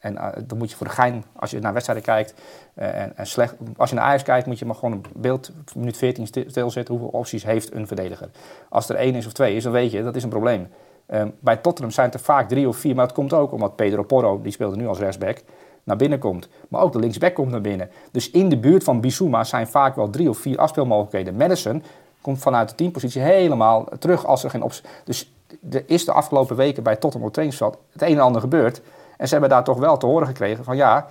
en 0.01 0.15
uh, 0.15 0.29
dan 0.47 0.59
moet 0.59 0.71
je 0.71 0.77
voor 0.77 0.87
de 0.87 0.93
gein, 0.93 1.25
als 1.37 1.51
je 1.51 1.59
naar 1.59 1.73
wedstrijden 1.73 2.05
kijkt, 2.05 2.35
en, 2.75 3.17
en, 3.17 3.27
slecht, 3.27 3.57
als 3.77 3.91
je 3.91 3.97
naar 3.97 4.05
Ajax 4.05 4.23
kijkt, 4.23 4.47
moet 4.47 4.59
je 4.59 4.65
maar 4.65 4.75
gewoon 4.75 4.93
een 4.93 5.05
beeld, 5.15 5.51
minuut 5.75 5.97
14 5.97 6.27
stilzetten, 6.27 6.95
hoeveel 6.95 7.19
opties 7.19 7.45
heeft 7.45 7.75
een 7.75 7.87
verdediger. 7.87 8.29
Als 8.69 8.89
er 8.89 8.97
één 8.97 9.15
is 9.15 9.27
of 9.27 9.33
twee 9.33 9.57
is, 9.57 9.63
dan 9.63 9.73
weet 9.73 9.91
je, 9.91 10.03
dat 10.03 10.17
is 10.17 10.23
een 10.23 10.29
probleem. 10.29 10.69
Um, 11.15 11.35
bij 11.41 11.57
Tottenham 11.57 11.93
zijn 11.93 12.07
het 12.07 12.15
er 12.15 12.21
vaak 12.21 12.49
drie 12.49 12.69
of 12.69 12.77
vier, 12.77 12.95
maar 12.95 13.07
dat 13.07 13.15
komt 13.15 13.33
ook 13.33 13.53
omdat 13.53 13.77
Pedro 13.77 14.03
Porro, 14.03 14.41
die 14.43 14.53
speelde 14.53 14.77
nu 14.77 14.87
als 14.87 14.99
rechtsback, 14.99 15.43
naar 15.85 15.97
binnen 15.97 16.19
komt. 16.19 16.49
Maar 16.69 16.83
ook 16.83 16.93
de 16.93 16.99
linksback 16.99 17.35
komt 17.35 17.51
naar 17.51 17.61
binnen. 17.61 17.91
Dus 18.11 18.31
in 18.31 18.49
de 18.49 18.59
buurt 18.59 18.85
van 18.85 19.01
Bissouma 19.01 19.45
zijn 19.45 19.67
vaak 19.67 19.97
wel 19.97 20.11
drie 20.11 20.29
of 20.29 20.39
vier 20.39 20.59
afspeelmogelijkheden. 20.59 21.37
Madison 21.37 21.83
komt 22.21 22.39
vanuit 22.39 22.69
de 22.69 22.75
teampositie 22.75 23.23
helemaal 23.23 23.89
terug 23.99 24.27
als 24.27 24.45
er 24.45 24.51
geen 24.51 24.63
opties... 24.63 24.83
Dus 25.05 25.33
er 25.71 25.83
is 25.87 26.05
de 26.05 26.13
afgelopen 26.13 26.57
weken 26.57 26.83
bij 26.83 26.97
Tottenham 26.97 27.29
op 27.29 27.33
trainingsveld 27.33 27.79
het 27.93 28.03
een 28.03 28.09
en 28.09 28.21
ander 28.21 28.41
gebeurd... 28.41 28.83
En 29.21 29.27
ze 29.27 29.33
hebben 29.33 29.51
daar 29.51 29.65
toch 29.65 29.79
wel 29.79 29.97
te 29.97 30.07
horen 30.07 30.27
gekregen 30.27 30.65
van 30.65 30.77
ja, 30.77 31.07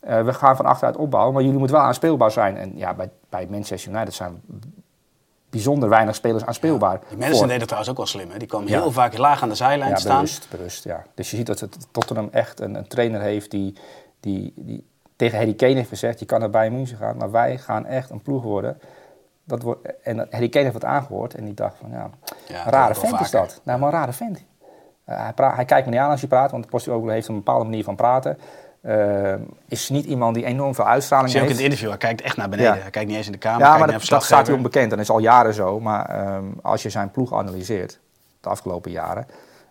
uh, 0.00 0.22
we 0.22 0.32
gaan 0.34 0.56
van 0.56 0.66
achteruit 0.66 0.96
opbouwen, 0.96 1.34
maar 1.34 1.42
jullie 1.42 1.58
moeten 1.58 1.76
wel 1.76 1.86
aanspeelbaar 1.86 2.30
zijn. 2.30 2.56
En 2.56 2.72
ja, 2.76 2.94
bij, 2.94 3.10
bij 3.28 3.46
Manchester 3.50 3.92
United 3.92 4.14
zijn 4.14 4.40
bijzonder 5.50 5.88
weinig 5.88 6.14
spelers 6.14 6.44
aanspeelbaar. 6.44 7.00
Die 7.08 7.16
mensen 7.16 7.36
voor. 7.36 7.40
deden 7.46 7.58
het 7.58 7.64
trouwens 7.68 7.90
ook 7.90 7.96
wel 7.96 8.06
slim. 8.06 8.30
Hè? 8.30 8.38
Die 8.38 8.48
kwamen 8.48 8.68
Ja. 8.68 8.80
heel 8.80 8.92
vaak 8.92 9.16
laag 9.18 9.42
aan 9.42 9.48
de 9.48 9.54
zijlijn 9.54 9.90
Ja, 9.90 9.96
staan. 9.96 10.26
bewust, 10.50 10.84
ja. 10.84 11.04
Dus 11.14 11.30
je 11.30 11.36
ziet 11.36 11.46
dat 11.46 11.60
het 11.60 11.88
Tottenham 11.90 12.28
echt 12.32 12.60
een, 12.60 12.74
een 12.74 12.86
trainer 12.88 13.20
heeft 13.20 13.50
die, 13.50 13.74
die, 14.20 14.52
die 14.56 14.84
tegen 15.16 15.38
Harry 15.38 15.54
Kane 15.54 15.74
heeft 15.74 15.88
gezegd... 15.88 16.18
je 16.18 16.26
kan 16.26 16.40
naar 16.40 16.50
Bayern 16.50 16.74
München 16.74 16.96
gaan, 16.96 17.16
maar 17.16 17.30
wij 17.30 17.58
gaan 17.58 17.86
echt 17.86 18.10
een 18.10 18.22
ploeg 18.22 18.42
worden. 18.42 18.78
Dat 19.44 19.62
wordt, 19.62 20.02
en 20.02 20.26
Harry 20.30 20.48
Kane 20.48 20.64
heeft 20.64 20.74
wat 20.80 20.84
aangehoord 20.84 21.34
en 21.34 21.44
die 21.44 21.54
dacht 21.54 21.76
van... 21.80 21.90
ja, 21.90 22.10
Ja, 22.48 22.64
een 22.66 22.72
rare 22.72 22.94
vent 22.94 23.20
is 23.20 23.30
dat. 23.30 23.60
Nou, 23.64 23.78
maar 23.78 23.88
een 23.92 23.98
rare 23.98 24.12
vent. 24.12 24.44
Eh, 25.04 25.22
hij, 25.22 25.32
praat, 25.32 25.54
hij 25.54 25.64
kijkt 25.64 25.86
me 25.86 25.92
niet 25.92 26.00
aan 26.00 26.10
als 26.10 26.20
je 26.20 26.26
praat, 26.26 26.50
want 26.50 26.66
Postecoglou 26.68 27.12
heeft 27.12 27.28
een 27.28 27.34
bepaalde 27.34 27.64
manier 27.64 27.84
van 27.84 27.96
praten. 27.96 28.38
Eh, 28.86 29.34
is 29.68 29.88
niet 29.88 30.04
iemand 30.04 30.34
die 30.34 30.44
enorm 30.44 30.74
veel 30.74 30.86
uitstraling 30.86 31.30
Zie 31.30 31.40
je 31.40 31.44
ook 31.46 31.52
in 31.52 31.56
heeft. 31.56 31.72
het 31.72 31.80
interview. 31.80 31.88
Hij 31.88 32.14
kijkt 32.14 32.20
echt 32.20 32.36
naar 32.36 32.48
beneden. 32.48 32.74
Ja. 32.74 32.80
Hij 32.80 32.90
kijkt 32.90 33.08
niet 33.08 33.16
eens 33.16 33.26
in 33.26 33.32
de 33.32 33.38
kamer. 33.38 33.66
Ja, 33.66 33.78
maar 33.78 33.92
dat, 34.08 34.24
staat 34.24 34.46
hij 34.46 34.56
onbekend. 34.56 34.84
En 34.84 34.96
dat 34.96 34.98
is 34.98 35.10
al 35.10 35.18
jaren 35.18 35.54
zo. 35.54 35.80
Maar 35.80 36.08
ehm, 36.08 36.44
als 36.62 36.82
je 36.82 36.90
zijn 36.90 37.10
ploeg 37.10 37.34
analyseert, 37.34 37.98
de 38.40 38.48
afgelopen 38.48 38.90
jaren, 38.90 39.26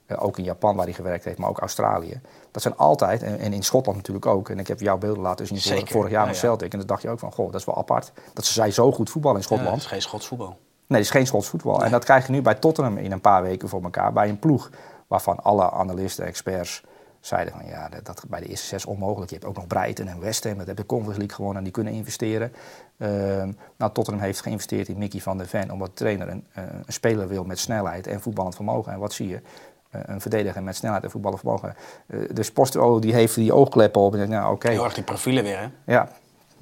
eh, 0.05 0.24
ook 0.24 0.38
in 0.38 0.43
Japan 0.43 0.75
waar 0.75 0.86
hij 0.86 0.93
gewerkt 0.93 1.24
heeft, 1.24 1.38
maar 1.38 1.50
ook 1.50 1.60
Australië. 1.60 2.22
Dat 2.51 2.62
zijn 2.62 2.77
altijd, 2.77 3.24
en, 3.24 3.39
en 3.39 3.53
in 3.53 3.63
Schotland 3.63 3.98
natuurlijk 3.98 4.25
ook. 4.25 4.50
En 4.50 4.60
ik 4.60 4.67
heb 4.67 4.79
jouw 4.79 4.98
beelden 4.98 5.24
laten 5.24 5.48
zien 5.48 5.62
vorig, 5.62 5.89
vorig 5.89 6.12
jaar 6.12 6.22
ja, 6.22 6.27
met 6.27 6.36
ja. 6.36 6.41
Celtic. 6.41 6.72
En 6.72 6.77
dan 6.77 6.88
dacht 6.88 7.01
je 7.01 7.10
ook 7.10 7.19
van, 7.19 7.31
goh, 7.31 7.51
dat 7.51 7.60
is 7.60 7.65
wel 7.65 7.77
apart. 7.77 8.12
Dat 8.34 8.45
ze 8.45 8.53
zij 8.53 8.72
zo 8.72 8.91
goed 8.91 9.10
voetballen 9.10 9.41
in 9.41 9.48
Ja, 9.50 9.55
Schotland. 9.55 9.75
dat 9.75 9.86
is 9.86 9.91
geen 9.91 10.01
Schots 10.01 10.27
voetbal. 10.27 10.48
Nee, 10.48 10.57
dat 10.88 11.00
is 11.00 11.10
geen 11.10 11.27
Schots 11.27 11.48
voetbal. 11.48 11.84
En 11.84 11.91
dat 11.91 12.03
krijg 12.03 12.25
je 12.25 12.31
nu 12.31 12.41
bij 12.41 12.55
Tottenham 12.55 12.98
in 12.98 13.12
een 13.12 13.22
paar 13.22 13.41
weken 13.41 13.69
voor 13.69 13.84
elkaar. 13.84 14.13
Bij 14.13 14.29
een 14.29 14.39
ploeg 14.39 14.69
waarvan 15.07 15.39
alle 15.43 15.72
analisten, 15.72 16.25
experts 16.25 16.84
zeiden 17.25 17.53
van 17.53 17.65
ja, 17.65 17.89
dat, 17.89 18.05
dat 18.05 18.24
bij 18.27 18.39
de 18.39 18.48
eerste 18.48 18.65
zes 18.65 18.86
onmogelijk. 18.86 19.29
Je 19.32 19.38
hebt 19.38 19.48
ook 19.48 19.55
nog 19.55 19.67
Brighton 19.67 20.08
en 20.08 20.20
West 20.20 20.44
Ham, 20.44 20.58
dat 20.58 20.65
hebben 20.65 20.84
de 20.84 20.89
Conference 20.89 21.20
League 21.20 21.36
gewonnen 21.36 21.58
en 21.58 21.63
die 21.63 21.74
kunnen 21.74 21.94
investeren. 21.94 22.53
Ehm, 22.98 23.51
nou, 23.77 23.91
Tottenham 23.91 24.24
heeft 24.24 24.41
geïnvesteerd 24.41 24.88
in 24.88 24.98
Mickey 24.98 25.20
van 25.20 25.38
der 25.38 25.48
Ven 25.48 25.72
omdat 25.72 25.88
de 25.88 25.94
trainer 25.94 26.29
een, 26.29 26.46
eh, 26.53 26.63
een 26.86 26.94
speler 26.94 27.27
wil 27.27 27.44
met 27.44 27.60
snelheid 27.60 28.08
en 28.08 28.22
voetballend 28.22 28.55
vermogen. 28.55 28.94
En 28.94 29.00
wat 29.00 29.13
zie 29.13 29.27
je? 29.27 29.41
Eh, 29.89 30.01
een 30.05 30.22
verdediger 30.22 30.63
met 30.63 30.75
snelheid 30.75 31.03
en 31.03 31.12
voetballend 31.12 31.41
vermogen. 31.41 31.75
Eh, 32.08 32.20
dus 32.34 32.51
Postero 32.51 33.00
die 33.00 33.13
heeft 33.13 33.36
die 33.36 33.53
oogkleppen 33.53 34.01
op 34.01 34.12
en 34.12 34.17
denkt, 34.17 34.34
nou 34.34 34.53
oké, 34.53 34.70
Heel 34.70 34.84
erg 34.84 34.94
die 34.94 35.03
profielen 35.03 35.44
weer, 35.44 35.60
hè? 35.60 35.94
ja, 35.94 36.10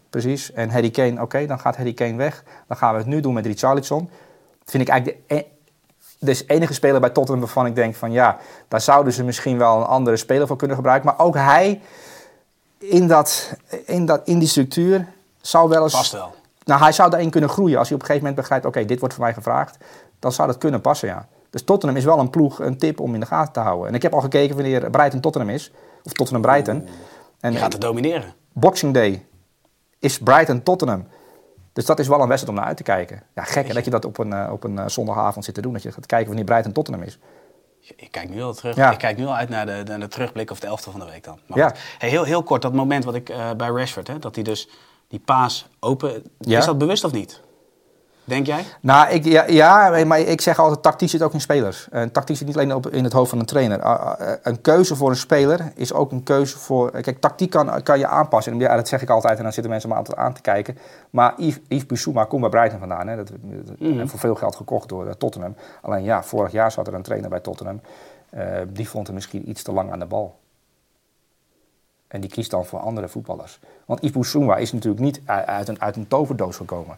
precies. 0.10 0.51
En 0.51 0.70
Harry 0.70 0.89
Kane, 0.89 1.22
oké, 1.22 1.46
dan 1.46 1.60
gaat 1.60 1.75
Harry 1.75 1.93
Kane 1.93 2.15
weg. 2.15 2.43
Dan 2.67 2.77
gaan 2.77 2.93
we 2.93 2.98
het 2.98 3.08
nu 3.08 3.20
doen 3.20 3.34
met 3.34 3.46
Richarlison. 3.46 4.10
Vind 4.65 4.84
ik 4.84 4.89
eigenlijk 4.89 5.27
de, 5.27 5.36
e- 5.36 5.46
dus 6.25 6.44
enige 6.48 6.74
speler 6.74 7.00
bij 7.01 7.10
Tottenham 7.10 7.44
waarvan 7.44 7.65
ik 7.65 7.75
denk 7.75 7.96
van 7.96 8.12
ja, 8.12 8.38
daar 8.68 8.82
zouden 8.82 9.13
ze 9.13 9.24
misschien 9.24 9.58
wel 9.58 9.77
een 9.77 9.86
andere 9.86 10.18
speler 10.18 10.48
voor 10.48 10.58
kunnen 10.58 10.75
gebruiken. 10.75 11.10
Maar 11.10 11.25
ook 11.25 11.36
hij 11.36 11.82
in, 12.77 13.08
dat, 13.08 13.53
in, 13.86 14.06
dat, 14.06 14.22
in 14.25 14.39
die 14.39 14.48
structuur 14.48 15.08
zou 15.42 15.70
wel 15.70 15.84
eens. 15.84 15.94
Past 15.94 16.12
wel. 16.12 16.34
Nou, 16.63 16.82
hij 16.82 16.92
zou 16.92 17.10
daarin 17.10 17.30
kunnen 17.30 17.50
groeien 17.50 17.77
als 17.77 17.88
hij 17.88 17.96
op 17.96 18.01
een 18.01 18.08
gegeven 18.08 18.27
moment 18.27 18.48
begrijpt: 18.48 18.65
oké, 18.65 18.86
dit 18.86 19.00
wordt 19.00 19.13
voor 19.13 19.24
mij 19.24 19.34
gevraagd. 19.34 19.77
Dan 20.20 20.32
zou 20.32 20.48
dat 20.48 20.58
kunnen 20.58 20.82
passen, 20.82 21.08
ja. 21.08 21.27
Dus 21.50 21.63
Tottenham 21.63 21.98
is 21.98 22.06
wel 22.06 22.20
een 22.20 22.30
ploeg, 22.30 22.60
een 22.60 22.77
tip 22.77 23.00
om 23.00 23.13
in 23.13 23.20
de 23.20 23.25
gaten 23.25 23.53
te 23.53 23.60
houden. 23.60 23.88
En 23.88 23.94
ik 23.94 24.01
heb 24.01 24.13
al 24.13 24.22
gekeken 24.22 24.56
wanneer 24.56 24.89
Brighton 24.89 25.20
Tottenham 25.20 25.50
is. 25.50 25.72
Of 26.03 26.13
Tottenham 26.13 26.42
Brighton. 26.42 26.88
En 27.39 27.51
Je 27.51 27.58
gaat 27.58 27.72
het 27.72 27.82
domineren. 27.82 28.34
Boxing 28.51 28.94
Day 28.94 29.25
is 30.00 30.20
Brighton 30.20 30.63
Tottenham. 30.63 31.08
Dus 31.74 31.86
dat 31.86 32.00
is 32.00 32.08
wel 32.08 32.22
een 32.22 32.27
wedstrijd 32.27 32.56
om 32.56 32.62
naar 32.62 32.70
uit 32.70 32.77
te 32.77 32.84
kijken. 32.84 33.24
Ja, 33.36 33.44
gek 33.44 33.68
hè, 33.68 33.74
dat 33.74 33.86
je 33.86 33.92
dat 33.92 34.06
op 34.06 34.18
een, 34.18 34.34
eh, 34.34 34.51
op 34.51 34.63
een 34.63 34.80
eh, 34.80 34.88
zondagavond 34.88 35.46
zit 35.46 35.53
te 35.53 35.62
doen. 35.62 35.74
Dat 35.74 35.84
je 35.84 35.92
gaat 35.92 36.06
kijken 36.06 36.27
wanneer 36.27 36.46
Brighton 36.46 36.72
Tottenham 36.72 37.03
is. 37.03 37.20
Ik 37.96 38.12
kijk 38.12 38.30
nu 38.30 38.42
al 38.42 38.53
terug. 38.53 38.75
Ja. 38.75 38.92
Ik 38.92 38.98
kijk 38.98 39.18
nu 39.18 39.25
al 39.25 39.36
uit 39.36 39.50
naar 39.50 39.65
de, 39.65 39.84
naar 39.86 40.00
de 40.00 40.08
terugblik 40.08 40.51
of 40.51 40.60
de 40.60 40.68
elfte 40.68 40.92
van 40.92 41.00
de 41.00 41.06
week 41.06 41.24
dan. 41.24 41.39
Maar 41.48 41.58
Ja. 41.58 41.74
Hey, 41.98 42.10
heel, 42.10 42.24
heel 42.24 42.44
kort, 42.44 42.62
dat 42.62 42.74
moment 42.74 43.03
wat 43.03 43.15
ik 43.15 43.30
eh, 43.30 43.51
bij 43.51 43.68
Rashford, 43.68 44.08
hè, 44.08 44.20
dat 44.20 44.36
hij 44.36 44.44
dus 44.44 44.70
die 45.08 45.20
paas 45.20 45.68
open... 45.80 46.24
Ja. 46.39 46.60
Is 46.60 46.65
dat 46.65 46.77
bewust 46.77 47.03
of 47.03 47.12
niet? 47.12 47.42
Denk 48.25 48.46
jij? 48.46 48.63
Nou, 48.82 49.10
ik, 49.10 49.25
ja, 49.25 49.46
ja, 49.48 50.06
maar 50.06 50.20
ik 50.20 50.42
zeg 50.42 50.60
altijd, 50.60 50.82
tactiek 50.82 51.10
zit 51.10 51.22
ook 51.22 51.34
in 51.34 51.42
spelers. 51.42 51.88
En 51.92 52.12
tactiek 52.12 52.38
zit 52.38 52.48
niet 52.48 52.56
alleen 52.56 52.74
op, 52.75 52.89
in 52.89 53.03
het 53.03 53.13
hoofd 53.13 53.30
van 53.30 53.39
een 53.39 53.46
trainer. 53.46 53.82
Ah, 53.82 54.36
Een 54.44 54.62
keuze 54.62 54.96
voor 54.96 55.10
een 55.10 55.15
speler 55.15 55.72
is 55.75 55.94
ook 55.94 56.12
een 56.12 56.24
keuze 56.24 56.58
voor... 56.58 56.92
Kijk, 57.01 57.20
tactiek 57.22 57.50
kan, 57.50 57.84
kan 57.84 58.00
je 58.00 58.08
aanpassen. 58.08 58.53
En 58.53 58.60
ja, 58.60 58.75
dat 58.75 58.88
zeg 58.88 59.01
ik 59.01 59.10
altijd 59.10 59.38
en 59.38 59.44
dan 59.44 59.53
zitten 59.53 59.72
mensen 59.72 59.89
me 59.89 59.96
altijd 59.96 60.18
aan 60.18 60.34
te 60.34 60.42
kijken. 60.42 60.77
Maar 61.10 61.34
Yves, 61.38 61.60
Yves 61.68 61.86
Bissouma 61.86 62.24
komt 62.25 62.42
bij 62.42 62.50
Brighton 62.50 62.80
vandaan. 62.80 63.08
Hè. 63.08 63.15
Dat, 63.15 63.28
dat- 63.41 63.78
En 63.80 64.10
voor 64.10 64.19
veel 64.19 64.36
geld 64.36 64.56
gekocht 64.56 64.89
door 64.89 65.08
eh, 65.08 65.13
Tottenham. 65.13 65.56
Alleen 65.82 66.04
ja, 66.04 66.24
vorig 66.24 66.52
jaar 66.52 66.71
zat 66.71 66.88
er 66.88 66.93
een 66.93 67.02
trainer 67.02 67.30
bij 67.30 67.39
Tottenham. 67.39 67.82
Eh, 68.30 68.45
die 68.67 68.89
vond 68.89 69.06
hem 69.08 69.15
misschien 69.15 69.50
iets 69.50 69.63
te 69.63 69.71
lang 69.71 69.91
aan 69.91 70.00
de 70.00 70.06
bal. 70.06 70.39
En 72.08 72.21
die 72.21 72.30
kiest 72.30 72.52
dan 72.52 72.65
voor 72.65 72.80
andere 72.80 73.08
voetballers. 73.08 73.60
Want 73.86 74.00
Yves 74.02 74.12
Bissouma 74.17 74.56
is 74.58 74.71
natuurlijk 74.71 75.04
niet 75.04 75.21
uit 75.45 75.67
een, 75.67 75.82
uit 75.82 75.95
een 75.95 76.08
toverdoos 76.08 76.56
gekomen. 76.56 76.97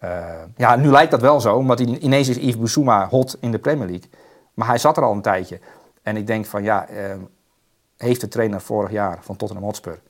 Eh, 0.00 0.24
ja, 0.56 0.76
nu 0.76 0.88
lijkt 0.88 1.10
dat 1.10 1.20
wel 1.20 1.40
zo, 1.40 1.56
omdat 1.56 1.80
ineens 1.80 2.28
is 2.28 2.36
Yves 2.36 2.58
Bissouma 2.58 3.08
hot 3.08 3.36
in 3.40 3.50
de 3.50 3.58
Premier 3.58 3.86
League. 3.86 4.10
Maar 4.54 4.66
hij 4.68 4.78
zat 4.78 4.96
er 4.96 5.02
al 5.02 5.12
een 5.12 5.22
tijdje. 5.22 5.60
En 6.02 6.16
ik 6.16 6.26
denk 6.26 6.46
van 6.46 6.62
ja, 6.62 6.86
eh, 6.86 7.16
heeft 7.96 8.20
de 8.20 8.28
trainer 8.28 8.60
vorig 8.60 8.90
jaar 8.90 9.18
van 9.20 9.36
Tottenham 9.36 9.66
Hotspur 9.66 10.00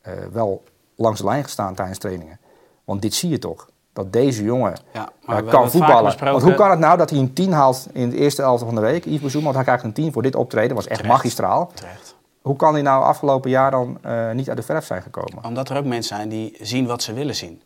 eh, 0.00 0.12
wel 0.32 0.62
langs 0.94 1.20
de 1.20 1.26
lijn 1.26 1.42
gestaan 1.42 1.74
tijdens 1.74 1.98
trainingen? 1.98 2.38
Want 2.84 3.02
dit 3.02 3.14
zie 3.14 3.30
je 3.30 3.38
toch, 3.38 3.68
dat 3.92 4.12
deze 4.12 4.42
jongen 4.42 4.74
Ja, 4.92 5.08
maar 5.24 5.42
kan 5.42 5.70
voetballen. 5.70 6.18
Want 6.18 6.42
hoe 6.42 6.54
kan 6.54 6.70
het 6.70 6.78
nou 6.78 6.98
dat 6.98 7.10
hij 7.10 7.18
een 7.18 7.32
10 7.32 7.52
haalt 7.52 7.86
in 7.92 8.10
de 8.10 8.16
eerste 8.16 8.42
elfte 8.42 8.64
van 8.64 8.74
de 8.74 8.80
week, 8.80 9.04
Yves 9.04 9.20
Bissouma, 9.20 9.44
want 9.44 9.54
hij 9.54 9.64
krijgt 9.64 9.84
een 9.84 9.92
10 9.92 10.12
voor 10.12 10.22
dit 10.22 10.34
optreden, 10.34 10.76
was 10.76 10.86
echt 10.86 11.00
Terecht. 11.00 11.16
magistraal. 11.16 11.70
Terecht. 11.74 12.14
Hoe 12.42 12.56
kan 12.56 12.72
hij 12.72 12.82
nou 12.82 13.04
afgelopen 13.04 13.50
jaar 13.50 13.70
dan 13.70 13.98
eh, 14.02 14.30
niet 14.30 14.48
uit 14.48 14.56
de 14.56 14.62
verf 14.62 14.84
zijn 14.84 15.02
gekomen? 15.02 15.44
Omdat 15.44 15.68
er 15.68 15.76
ook 15.76 15.84
mensen 15.84 16.16
zijn 16.16 16.28
die 16.28 16.56
zien 16.60 16.86
wat 16.86 17.02
ze 17.02 17.12
willen 17.12 17.34
zien. 17.34 17.62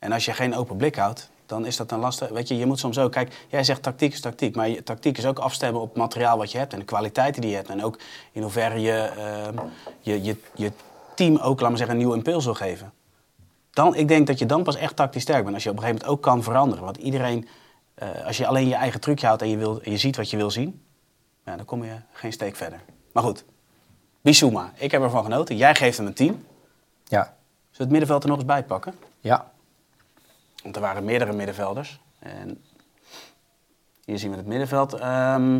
En 0.00 0.12
als 0.12 0.24
je 0.24 0.32
geen 0.32 0.54
open 0.54 0.76
blik 0.76 0.94
houdt, 0.96 1.30
dan 1.46 1.66
is 1.66 1.76
dat 1.76 1.88
dan 1.88 2.00
lastig. 2.00 2.28
Weet 2.28 2.48
je, 2.48 2.56
je 2.56 2.66
moet 2.66 2.78
soms 2.78 2.98
ook... 2.98 3.12
Kijk, 3.12 3.46
jij 3.48 3.64
zegt 3.64 3.82
tactiek 3.82 4.12
is 4.12 4.20
tactiek. 4.20 4.54
Maar 4.56 4.68
je, 4.68 4.82
tactiek 4.82 5.18
is 5.18 5.26
ook 5.26 5.38
afstemmen 5.38 5.80
op 5.80 5.88
het 5.88 5.96
materiaal 5.96 6.38
wat 6.38 6.52
je 6.52 6.58
hebt... 6.58 6.72
en 6.72 6.78
de 6.78 6.84
kwaliteiten 6.84 7.40
die 7.40 7.50
je 7.50 7.56
hebt. 7.56 7.68
En 7.68 7.84
ook 7.84 7.98
in 8.32 8.42
hoeverre 8.42 8.80
je 8.80 8.92
ehm, 8.92 9.58
je, 10.00 10.22
je, 10.22 10.36
je 10.54 10.72
team 11.14 11.36
ook, 11.36 11.60
laat 11.60 11.68
maar 11.68 11.78
zeggen, 11.78 11.96
een 11.96 12.02
nieuw 12.02 12.12
impuls 12.14 12.44
wil 12.44 12.54
geven. 12.54 12.92
Dan, 13.70 13.94
ik 13.94 14.08
denk 14.08 14.26
dat 14.26 14.38
je 14.38 14.46
dan 14.46 14.62
pas 14.62 14.76
echt 14.76 14.96
tactisch 14.96 15.22
sterk 15.22 15.42
bent. 15.42 15.54
Als 15.54 15.62
je 15.64 15.70
op 15.70 15.76
een 15.76 15.82
gegeven 15.82 16.02
moment 16.02 16.18
ook 16.18 16.24
kan 16.32 16.42
veranderen. 16.42 16.84
Want 16.84 16.96
iedereen... 16.96 17.48
eh, 17.94 18.08
als 18.26 18.36
je 18.36 18.46
alleen 18.46 18.68
je 18.68 18.74
eigen 18.74 19.00
trucje 19.00 19.26
houdt 19.26 19.42
en 19.42 19.48
je, 19.48 19.56
wil, 19.56 19.80
je 19.82 19.96
ziet 19.96 20.16
wat 20.16 20.30
je 20.30 20.36
wil 20.36 20.50
zien... 20.50 20.82
Dan 21.44 21.64
kom 21.64 21.84
je 21.84 21.92
geen 22.12 22.32
steek 22.32 22.56
verder. 22.56 22.80
Maar 23.12 23.22
goed, 23.22 23.44
Bissouma. 24.20 24.72
Ik 24.74 24.90
heb 24.90 25.02
ervan 25.02 25.22
genoten. 25.24 25.56
Jij 25.56 25.74
geeft 25.74 25.96
hem 25.96 26.06
een 26.06 26.14
10. 26.14 26.26
Zullen 26.26 26.44
Ja, 27.04 27.34
we 27.70 27.76
het 27.82 27.88
middenveld 27.90 28.22
er 28.22 28.28
nog 28.28 28.38
eens 28.38 28.46
bij 28.46 28.64
pakken? 28.64 28.94
ja. 29.20 29.50
Want 30.62 30.76
er 30.76 30.82
waren 30.82 31.04
meerdere 31.04 31.32
middenvelders. 31.32 32.00
En 32.18 32.62
hier 34.04 34.18
zien 34.18 34.30
we 34.30 34.36
het 34.36 34.46
middenveld. 34.46 34.92
Ehm, 34.92 35.54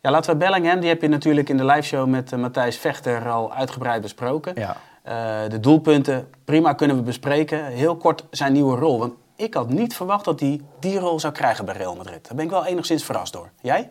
ja, 0.00 0.10
laten 0.10 0.32
we 0.32 0.36
Bellingham, 0.36 0.80
die 0.80 0.88
heb 0.88 1.02
je 1.02 1.08
natuurlijk 1.08 1.48
in 1.48 1.56
de 1.56 1.64
liveshow 1.64 2.08
met 2.08 2.32
eh, 2.32 2.38
Matthijs 2.38 2.76
Vechter 2.76 3.28
al 3.30 3.52
uitgebreid 3.54 4.02
besproken. 4.02 4.52
Ja. 4.54 4.76
Eh, 5.02 5.50
de 5.50 5.60
doelpunten, 5.60 6.28
prima 6.44 6.72
kunnen 6.72 6.96
we 6.96 7.02
bespreken. 7.02 7.64
Heel 7.64 7.96
kort 7.96 8.24
zijn 8.30 8.52
nieuwe 8.52 8.76
rol. 8.76 8.98
Want 8.98 9.12
ik 9.36 9.54
had 9.54 9.68
niet 9.68 9.96
verwacht 9.96 10.24
dat 10.24 10.40
hij 10.40 10.60
die 10.80 10.98
rol 10.98 11.20
zou 11.20 11.32
krijgen 11.32 11.64
bij 11.64 11.74
Real 11.74 11.96
Madrid. 11.96 12.26
Daar 12.26 12.36
ben 12.36 12.44
ik 12.44 12.50
wel 12.50 12.66
enigszins 12.66 13.04
verrast 13.04 13.32
door. 13.32 13.50
Jij? 13.60 13.90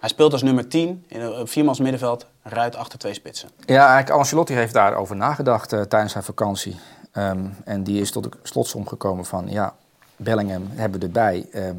Hij 0.00 0.08
speelt 0.08 0.32
als 0.32 0.42
nummer 0.42 0.68
10 0.68 1.04
in 1.08 1.20
een 1.20 1.46
viermans 1.46 1.80
middenveld, 1.80 2.26
ruit 2.42 2.76
achter 2.76 2.98
twee 2.98 3.14
spitsen. 3.14 3.48
Ja, 3.66 3.86
eigenlijk 3.86 4.10
Ancelotti 4.18 4.54
heeft 4.54 4.72
daarover 4.72 5.16
nagedacht 5.16 5.72
eh, 5.72 5.80
tijdens 5.80 6.12
zijn 6.12 6.24
vakantie. 6.24 6.76
Ehm, 7.12 7.46
en 7.64 7.82
die 7.82 8.00
is 8.00 8.10
tot 8.10 8.22
de 8.22 8.30
slotsom 8.42 8.86
gekomen 8.86 9.24
van, 9.24 9.48
ja, 9.48 9.76
Bellingham 10.16 10.62
hebben 10.68 11.00
we 11.00 11.06
erbij. 11.06 11.48
Ehm, 11.52 11.76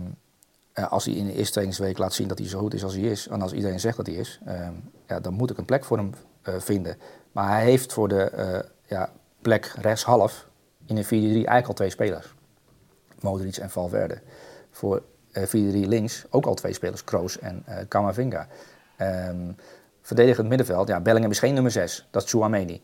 eh, 0.74 0.92
als 0.92 1.06
hij 1.06 1.14
in 1.14 1.26
de 1.26 1.34
eerste 1.34 1.52
trainingsweek 1.52 1.98
laat 1.98 2.14
zien 2.14 2.28
dat 2.28 2.38
hij 2.38 2.48
zo 2.48 2.60
goed 2.60 2.74
is 2.74 2.84
als 2.84 2.94
hij 2.94 3.04
is, 3.04 3.28
en 3.28 3.42
als 3.42 3.54
iedereen 3.54 3.80
zegt 3.80 3.98
dat 3.98 4.06
hij 4.06 4.16
is, 4.16 4.40
ehm, 4.46 4.74
ja, 5.08 5.20
dan 5.20 5.34
moet 5.34 5.50
ik 5.50 5.58
een 5.58 5.66
plek 5.66 5.86
voor 5.86 5.98
hem 5.98 6.14
eh, 6.42 6.54
vinden. 6.58 6.98
Maar 7.32 7.50
hij 7.50 7.64
heeft 7.64 7.94
voor 7.94 8.08
de 8.08 8.22
eh, 8.24 8.60
ja, 8.86 9.10
plek 9.42 9.74
in 10.86 10.98
een 10.98 11.06
4-3 11.06 11.08
eigenlijk 11.10 11.68
al 11.68 11.74
twee 11.74 11.90
spelers. 11.90 12.34
Modric 13.20 13.58
en 13.58 13.70
Valverde. 13.70 14.22
Voor 14.72 15.04
eh 15.32 15.44
4-3 15.44 15.88
links 15.88 16.26
ook 16.30 16.46
al 16.46 16.54
twee 16.54 16.74
spelers, 16.74 17.04
Kroos 17.04 17.40
en 17.40 17.66
Camavinga. 17.88 18.48
Ehm, 18.98 19.52
verdedigend 20.02 20.48
middenveld, 20.48 20.88
ja, 20.88 21.00
Bellingham 21.00 21.32
is 21.32 21.40
geen 21.40 21.54
nummer 21.54 21.72
6, 21.72 22.08
dat 22.12 22.24
is 22.24 22.30
Chouameni. 22.30 22.82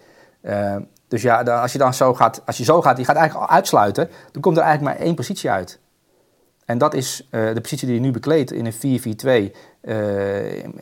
Dus 1.08 1.22
ja, 1.22 1.44
dan- 1.44 1.62
als 1.62 1.72
je 1.72 1.78
dan 1.78 1.94
zo 1.94 2.14
gaat, 2.14 2.42
als 2.46 2.58
je 2.58 2.64
zo 2.64 2.82
gaat, 2.82 2.96
die 2.96 3.06
gaat 3.06 3.16
eigenlijk 3.16 3.50
al 3.50 3.56
uitsluiten, 3.56 4.10
dan 4.32 4.42
komt 4.42 4.58
er 4.58 4.64
eigenlijk 4.64 4.96
maar 4.98 5.06
één 5.06 5.16
positie 5.16 5.50
uit. 5.50 5.80
En 6.66 6.78
dat 6.78 6.94
is 6.94 7.28
eh, 7.30 7.54
de 7.54 7.62
positie 7.62 7.88
die 7.88 7.96
hij 7.98 8.06
nu 8.06 8.12
bekleedt 8.12 8.52
in 8.52 8.66
een 8.66 8.74
4-4-2 8.74 9.56
eh, 9.82 9.96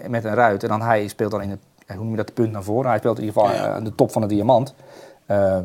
met 0.08 0.24
een 0.24 0.34
ruit. 0.34 0.64
En 0.64 0.70
dan 0.70 0.82
hij 0.82 1.08
speelt 1.08 1.32
dan 1.32 1.42
in 1.42 1.50
het, 1.50 1.60
hoe 1.88 1.96
noem 1.98 2.10
je 2.10 2.16
dat, 2.18 2.34
punt 2.34 2.52
naar 2.52 2.64
voren. 2.64 2.90
Hij 2.90 2.98
speelt 3.00 3.18
in 3.20 3.24
ieder 3.26 3.42
geval 3.42 3.58
Ja, 3.58 3.66
eh, 3.68 3.74
aan 3.76 3.84
de 3.84 3.96
top 3.96 4.12
van 4.12 4.22
de 4.22 4.28
diamant. 4.28 4.74
Ehm, 5.26 5.64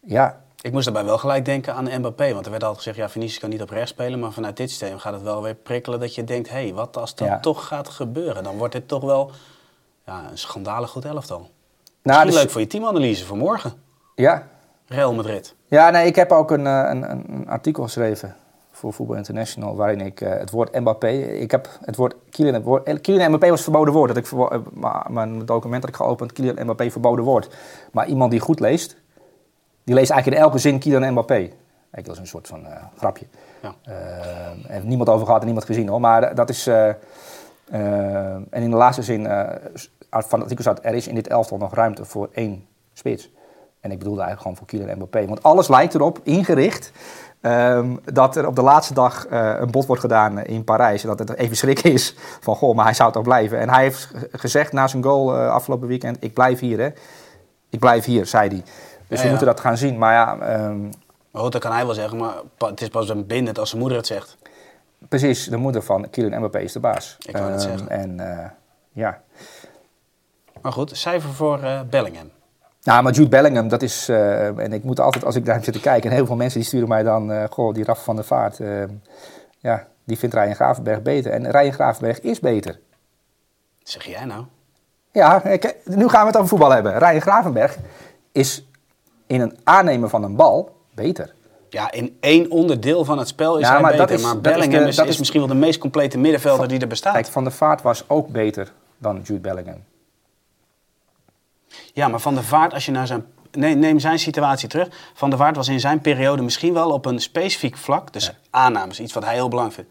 ja, 0.00 0.40
Ik 0.62 0.72
moest 0.72 0.84
daarbij 0.84 1.04
wel 1.04 1.18
gelijk 1.18 1.44
denken 1.44 1.74
aan 1.74 1.98
Mbappé. 1.98 2.32
Want 2.32 2.44
er 2.44 2.50
werd 2.50 2.62
altijd 2.64 2.82
gezegd, 2.82 2.96
ja, 2.96 3.08
Vinicius 3.08 3.38
kan 3.40 3.50
niet 3.50 3.62
op 3.62 3.70
rechts 3.70 3.90
spelen. 3.90 4.18
Maar 4.18 4.32
vanuit 4.32 4.56
dit 4.56 4.68
systeem 4.68 4.98
gaat 4.98 5.12
het 5.12 5.22
wel 5.22 5.42
weer 5.42 5.54
prikkelen 5.54 6.00
dat 6.00 6.14
je 6.14 6.24
denkt... 6.24 6.48
hé, 6.48 6.62
hey, 6.64 6.74
wat 6.74 6.96
als 6.96 7.14
dat 7.14 7.28
Ja. 7.28 7.40
toch 7.40 7.66
gaat 7.66 7.88
gebeuren? 7.88 8.42
Dan 8.44 8.56
wordt 8.56 8.72
dit 8.72 8.88
toch 8.88 9.02
wel 9.02 9.30
ja, 10.06 10.24
een 10.30 10.38
schandalig 10.38 10.90
goed 10.90 11.04
elftal. 11.04 11.50
Nou, 12.02 12.24
dus- 12.26 12.34
leuk 12.34 12.50
voor 12.50 12.60
je 12.60 12.66
teamanalyse 12.66 13.24
voor 13.24 13.36
morgen. 13.36 13.72
ja, 14.14 14.48
Real 14.90 15.14
Madrid. 15.14 15.54
Ja, 15.66 15.90
nee, 15.90 16.06
ik 16.06 16.16
heb 16.16 16.32
ook 16.32 16.50
een, 16.50 16.66
eh, 16.66 16.86
een, 16.88 17.10
een, 17.10 17.48
artikel 17.48 17.82
geschreven 17.82 18.36
voor 18.70 18.92
Voetbal 18.92 19.16
International 19.16 19.76
waarin 19.76 20.00
ik 20.00 20.20
eh, 20.20 20.30
het 20.30 20.50
woord 20.50 20.80
Mbappé, 20.80 21.08
ik 21.18 21.50
heb 21.50 21.68
het 21.84 21.96
woord 21.96 22.14
Kylian, 22.30 22.54
het 22.54 22.64
woord, 22.64 22.86
eh, 22.86 23.00
Kylian 23.00 23.28
Mbappé 23.28 23.50
was 23.50 23.62
verboden 23.62 23.94
woord. 23.94 24.14
Dat 24.14 24.16
ik 24.16 24.32
mijn 25.08 25.46
document 25.46 25.80
dat 25.80 25.90
ik 25.90 25.96
geopend, 25.96 26.32
Kylian 26.32 26.62
Mbappé 26.62 26.90
verboden 26.90 27.24
woord. 27.24 27.54
Maar 27.92 28.06
iemand 28.06 28.30
die 28.30 28.40
goed 28.40 28.60
leest, 28.60 28.96
die 29.84 29.94
leest 29.94 30.10
eigenlijk 30.10 30.40
in 30.40 30.46
elke 30.46 30.58
zin 30.58 30.78
Kylian 30.78 31.10
Mbappé. 31.10 31.34
Eigenlijk 31.34 32.06
dat 32.06 32.14
is 32.14 32.18
een 32.18 32.26
soort 32.26 32.46
van 32.46 32.66
grapje. 32.96 33.26
Ja. 33.62 33.74
Heeft 34.66 34.84
niemand 34.84 35.08
over 35.08 35.26
gehad 35.26 35.40
en 35.40 35.46
niemand 35.46 35.66
gezien 35.66 35.88
hoor. 35.88 36.00
Maar 36.00 36.34
dat 36.34 36.50
is. 36.50 36.66
en 36.66 38.46
in 38.50 38.70
de 38.70 38.76
laatste 38.76 39.02
zin 39.02 39.26
van 40.10 40.40
het 40.40 40.50
artikel 40.50 40.62
staat: 40.62 40.78
er 40.84 40.94
is 40.94 41.08
in 41.08 41.14
dit 41.14 41.28
elftal 41.28 41.58
nog 41.58 41.74
ruimte 41.74 42.04
voor 42.04 42.28
één 42.32 42.66
spits. 42.92 43.30
En 43.80 43.90
ik 43.90 43.98
bedoelde 43.98 44.20
eigenlijk 44.22 44.40
gewoon 44.40 44.56
voor 44.56 44.66
Kylian 44.66 44.96
Mbappé. 44.96 45.26
Want 45.26 45.42
alles 45.42 45.68
lijkt 45.68 45.94
erop 45.94 46.20
ingericht 46.22 46.92
ehm, 47.40 47.96
dat 48.04 48.36
er 48.36 48.46
op 48.46 48.56
de 48.56 48.62
laatste 48.62 48.94
dag 48.94 49.26
eh, 49.26 49.54
een 49.58 49.70
bod 49.70 49.86
wordt 49.86 50.00
gedaan 50.02 50.38
in 50.44 50.64
Parijs. 50.64 51.02
En 51.02 51.08
dat 51.08 51.18
het 51.18 51.34
even 51.34 51.56
schrik 51.56 51.80
is 51.82 52.14
van 52.40 52.56
goh, 52.56 52.74
maar 52.76 52.84
hij 52.84 52.94
zou 52.94 53.12
toch 53.12 53.22
blijven. 53.22 53.58
En 53.58 53.70
hij 53.70 53.82
heeft 53.82 54.04
ge- 54.04 54.28
gezegd 54.32 54.72
na 54.72 54.86
zijn 54.86 55.02
goal 55.02 55.36
eh, 55.36 55.48
afgelopen 55.50 55.88
weekend: 55.88 56.16
ik 56.20 56.34
blijf 56.34 56.58
hier 56.60 56.78
hè. 56.78 56.88
Ik 57.68 57.78
blijf 57.78 58.04
hier, 58.04 58.26
zei 58.26 58.48
hij. 58.48 58.58
Dus 58.62 58.64
Ja, 59.08 59.16
we 59.16 59.22
ja. 59.22 59.28
moeten 59.28 59.46
dat 59.46 59.60
gaan 59.60 59.76
zien. 59.76 59.98
Maar 59.98 60.12
ja, 60.12 60.38
ehm, 60.38 60.80
Maar 61.30 61.42
goed, 61.42 61.52
dat 61.52 61.60
kan 61.60 61.72
hij 61.72 61.84
wel 61.86 61.94
zeggen, 61.94 62.18
maar 62.18 62.34
het 62.58 62.80
is 62.80 62.88
pas 62.88 63.08
een 63.08 63.26
bindend 63.26 63.58
als 63.58 63.68
zijn 63.68 63.80
moeder 63.80 63.98
het 63.98 64.06
zegt. 64.06 64.36
Precies, 65.08 65.44
de 65.48 65.56
moeder 65.56 65.82
van 65.82 66.10
Kylian 66.10 66.38
Mbappé 66.38 66.58
is 66.58 66.72
de 66.72 66.80
baas. 66.80 67.16
Ik 67.26 67.36
wou 67.36 67.50
net 67.50 67.60
Ehm, 67.64 67.68
zeggen. 67.70 67.88
En 67.88 68.20
eh, 68.38 68.46
ja. 68.92 69.20
Maar 70.62 70.72
goed, 70.72 70.96
cijfer 70.96 71.30
voor 71.30 71.62
eh, 71.62 71.80
Bellingham. 71.90 72.30
Nou, 72.82 73.02
maar 73.02 73.12
Jude 73.12 73.28
Bellingham, 73.28 73.68
dat 73.68 73.82
is... 73.82 74.08
eh, 74.08 74.58
en 74.58 74.72
ik 74.72 74.84
moet 74.84 75.00
altijd, 75.00 75.24
als 75.24 75.36
ik 75.36 75.46
hem 75.46 75.62
zit 75.62 75.74
te 75.74 75.80
kijken... 75.80 76.10
en 76.10 76.16
heel 76.16 76.26
veel 76.26 76.36
mensen 76.36 76.58
die 76.58 76.68
sturen 76.68 76.88
mij 76.88 77.02
dan... 77.02 77.32
eh, 77.32 77.44
goh, 77.50 77.74
die 77.74 77.84
Raf 77.84 78.04
van 78.04 78.16
der 78.16 78.24
Vaart... 78.24 78.58
ja, 79.58 79.86
die 80.04 80.18
vindt 80.18 80.34
Ryan 80.34 80.54
Gravenberg 80.54 81.02
beter. 81.02 81.32
En 81.32 81.50
Ryan 81.50 81.72
Gravenberg 81.72 82.20
is 82.20 82.40
beter. 82.40 82.78
Zeg 83.82 84.04
jij 84.04 84.24
nou? 84.24 84.44
Ja, 85.12 85.44
ik- 85.44 85.76
nu 85.84 86.08
gaan 86.08 86.20
we 86.20 86.26
het 86.26 86.36
over 86.36 86.48
voetbal 86.48 86.70
hebben. 86.70 86.98
Ryan 86.98 87.20
Gravenberg 87.20 87.76
is 88.32 88.66
in 89.26 89.40
een 89.40 89.58
aannemen 89.64 90.10
van 90.10 90.22
een 90.22 90.36
bal 90.36 90.76
beter. 90.94 91.34
Ja, 91.68 91.92
in 91.92 92.16
één 92.20 92.50
onderdeel 92.50 93.04
van 93.04 93.18
het 93.18 93.28
spel 93.28 93.56
is 93.58 93.66
Ja, 93.66 93.72
hij 93.72 93.80
maar 93.80 93.90
beter. 93.96 94.10
is- 94.10 94.22
maar 94.22 94.34
dat 94.34 94.44
is 94.46 94.52
Bellingham 94.52 94.82
de- 94.82 94.88
is, 94.88 94.96
dat 94.96 95.04
is 95.04 95.12
is- 95.12 95.18
misschien 95.18 95.40
wel 95.40 95.48
de 95.48 95.54
meest 95.54 95.78
complete 95.78 96.18
middenvelder 96.18 96.68
die 96.68 96.80
er 96.80 96.86
bestaat. 96.86 97.12
Kijk, 97.12 97.26
Van 97.26 97.44
der 97.44 97.52
Vaart 97.52 97.82
was 97.82 98.04
ook 98.08 98.28
beter 98.28 98.72
dan 98.98 99.20
Jude 99.22 99.40
Bellingham. 99.40 99.82
Ja, 101.92 102.08
maar 102.08 102.20
Van 102.20 102.34
der 102.34 102.44
Vaart, 102.44 102.74
als 102.74 102.86
je 102.86 102.92
naar 102.92 103.06
zijn... 103.06 103.24
Nee, 103.50 103.74
neem 103.74 103.98
zijn 103.98 104.18
situatie 104.18 104.68
terug. 104.68 104.88
Van 105.14 105.30
der 105.30 105.38
Vaart 105.38 105.56
was 105.56 105.68
in 105.68 105.80
zijn 105.80 106.00
periode 106.00 106.42
misschien 106.42 106.72
wel 106.72 106.90
op 106.90 107.06
een 107.06 107.20
specifiek 107.20 107.76
vlak, 107.76 108.12
dus 108.12 108.32
aannames, 108.50 109.00
iets 109.00 109.12
wat 109.12 109.24
hij 109.24 109.34
heel 109.34 109.48
belangrijk 109.48 109.80
vindt, 109.80 109.90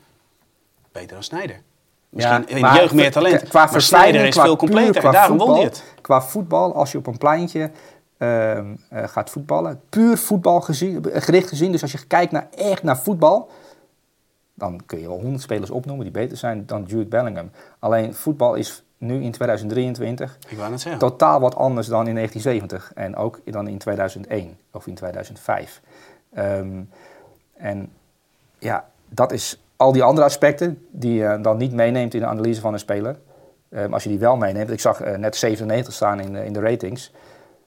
beter 0.91 1.13
dan 1.13 1.23
Snijder. 1.23 1.61
Misschien 2.09 2.47
in 2.47 2.55
de 2.55 2.61
maar 2.61 2.75
jeugd 2.75 2.93
meer 2.93 3.11
talent. 3.11 3.47
Qua 3.47 3.65
maar 3.65 3.75
is 4.15 4.33
qua 4.33 4.43
veel 4.43 4.55
completer. 4.55 5.01
qua 5.01 5.11
Daarom 5.11 5.37
won 5.37 5.47
voetbal, 5.47 5.55
hij 5.55 5.65
het. 5.65 5.83
Qua 6.01 6.21
voetbal, 6.21 6.75
als 6.75 6.91
je 6.91 6.97
op 6.97 7.07
een 7.07 7.17
pleintje 7.17 7.71
ehm, 8.17 8.75
eh, 8.89 9.07
gaat 9.07 9.29
voetballen, 9.29 9.81
puur 9.89 10.17
voetbal 10.17 10.61
gezien, 10.61 11.05
gericht 11.13 11.49
gezien, 11.49 11.71
dus 11.71 11.81
als 11.81 11.91
je 11.91 12.05
kijkt 12.07 12.31
naar, 12.31 12.47
echt 12.55 12.83
naar 12.83 12.97
voetbal, 12.97 13.49
dan 14.53 14.81
kun 14.85 14.99
je 14.99 15.07
wel 15.07 15.19
honderd 15.19 15.41
spelers 15.41 15.69
opnoemen 15.69 16.03
die 16.03 16.13
beter 16.13 16.37
zijn 16.37 16.65
dan 16.65 16.83
Jude 16.83 17.05
Bellingham. 17.05 17.51
Alleen 17.79 18.13
voetbal 18.13 18.55
is 18.55 18.83
nu 18.99 19.21
in 19.23 19.31
2023 19.31 20.37
Ik 20.47 20.57
wou 20.57 20.69
net 20.69 20.81
zeggen. 20.81 20.99
totaal 21.01 21.39
wat 21.39 21.55
anders 21.55 21.87
dan 21.87 22.07
in 22.07 22.15
1970 22.15 22.91
en 22.95 23.15
ook 23.15 23.39
dan 23.45 23.67
in 23.67 23.77
2001 23.77 24.57
of 24.71 24.87
in 24.87 24.95
2005. 24.95 25.81
Ehm, 26.33 26.81
en 27.57 27.91
ja, 28.59 28.85
dat 29.09 29.31
is 29.31 29.61
al 29.75 29.91
die 29.91 30.03
andere 30.03 30.25
aspecten 30.27 30.85
die 30.91 31.13
je 31.13 31.39
dan 31.41 31.57
niet 31.57 31.71
meeneemt 31.73 32.13
in 32.13 32.19
de 32.19 32.25
analyse 32.25 32.61
van 32.61 32.73
een 32.73 32.79
speler. 32.79 33.19
Ehm, 33.69 33.93
als 33.93 34.03
je 34.03 34.09
die 34.09 34.19
wel 34.19 34.35
meeneemt, 34.37 34.69
ik 34.71 34.79
zag 34.79 35.01
eh, 35.01 35.17
net 35.17 35.35
97 35.35 35.93
staan 35.93 36.19
in, 36.19 36.33
de- 36.33 36.45
in 36.45 36.53
de 36.53 36.59
ratings. 36.59 37.11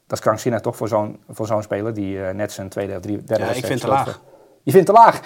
Dat 0.07 0.19
is 0.19 0.25
krankzinnig 0.25 0.61
toch 0.61 0.77
voor 0.77 0.89
zo'n, 0.89 1.21
voor 1.29 1.47
zo'n 1.47 1.63
speler 1.63 1.95
die 1.95 2.25
eh, 2.25 2.35
net 2.35 2.53
zijn 2.53 2.69
tweede 2.69 2.95
of 2.95 3.01
drie, 3.01 3.25
derde 3.25 3.45
Ja, 3.45 3.51
ik 3.51 3.65
vind 3.67 3.81
te 3.81 3.87
gespeeld 3.87 4.07
laag. 4.07 4.21
Je 4.63 4.71
vindt 4.71 4.87
te 4.87 4.93
laag? 4.93 5.21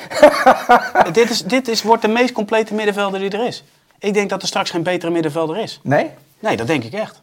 dit 1.12 1.30
is, 1.30 1.44
dit 1.44 1.68
is, 1.68 1.82
wordt 1.82 2.02
de 2.02 2.08
meest 2.08 2.32
complete 2.32 2.74
middenvelder 2.74 3.20
die 3.20 3.30
er 3.30 3.46
is. 3.46 3.64
Ik 3.98 4.14
denk 4.14 4.30
dat 4.30 4.42
er 4.42 4.48
straks 4.48 4.70
geen 4.70 4.82
betere 4.82 5.12
middenvelder 5.12 5.58
is. 5.58 5.80
Nee? 5.82 6.10
Nee, 6.38 6.56
dat 6.56 6.66
denk 6.66 6.84
ik 6.84 6.92
echt. 6.92 7.22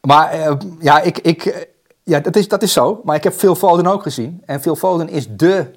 Maar 0.00 0.30
eh, 0.30 0.52
ja, 0.80 1.00
ik, 1.00 1.18
ik, 1.18 1.44
eh, 1.44 1.62
ja 2.02 2.20
dat, 2.20 2.36
is, 2.36 2.48
dat 2.48 2.62
is 2.62 2.72
zo. 2.72 3.00
Maar 3.04 3.16
ik 3.16 3.24
heb 3.24 3.32
Phil 3.32 3.54
Foden 3.54 3.86
ook 3.86 4.02
gezien. 4.02 4.42
En 4.46 4.60
Phil 4.60 4.76
Foden 4.76 5.08
is 5.08 5.26
de... 5.28 5.70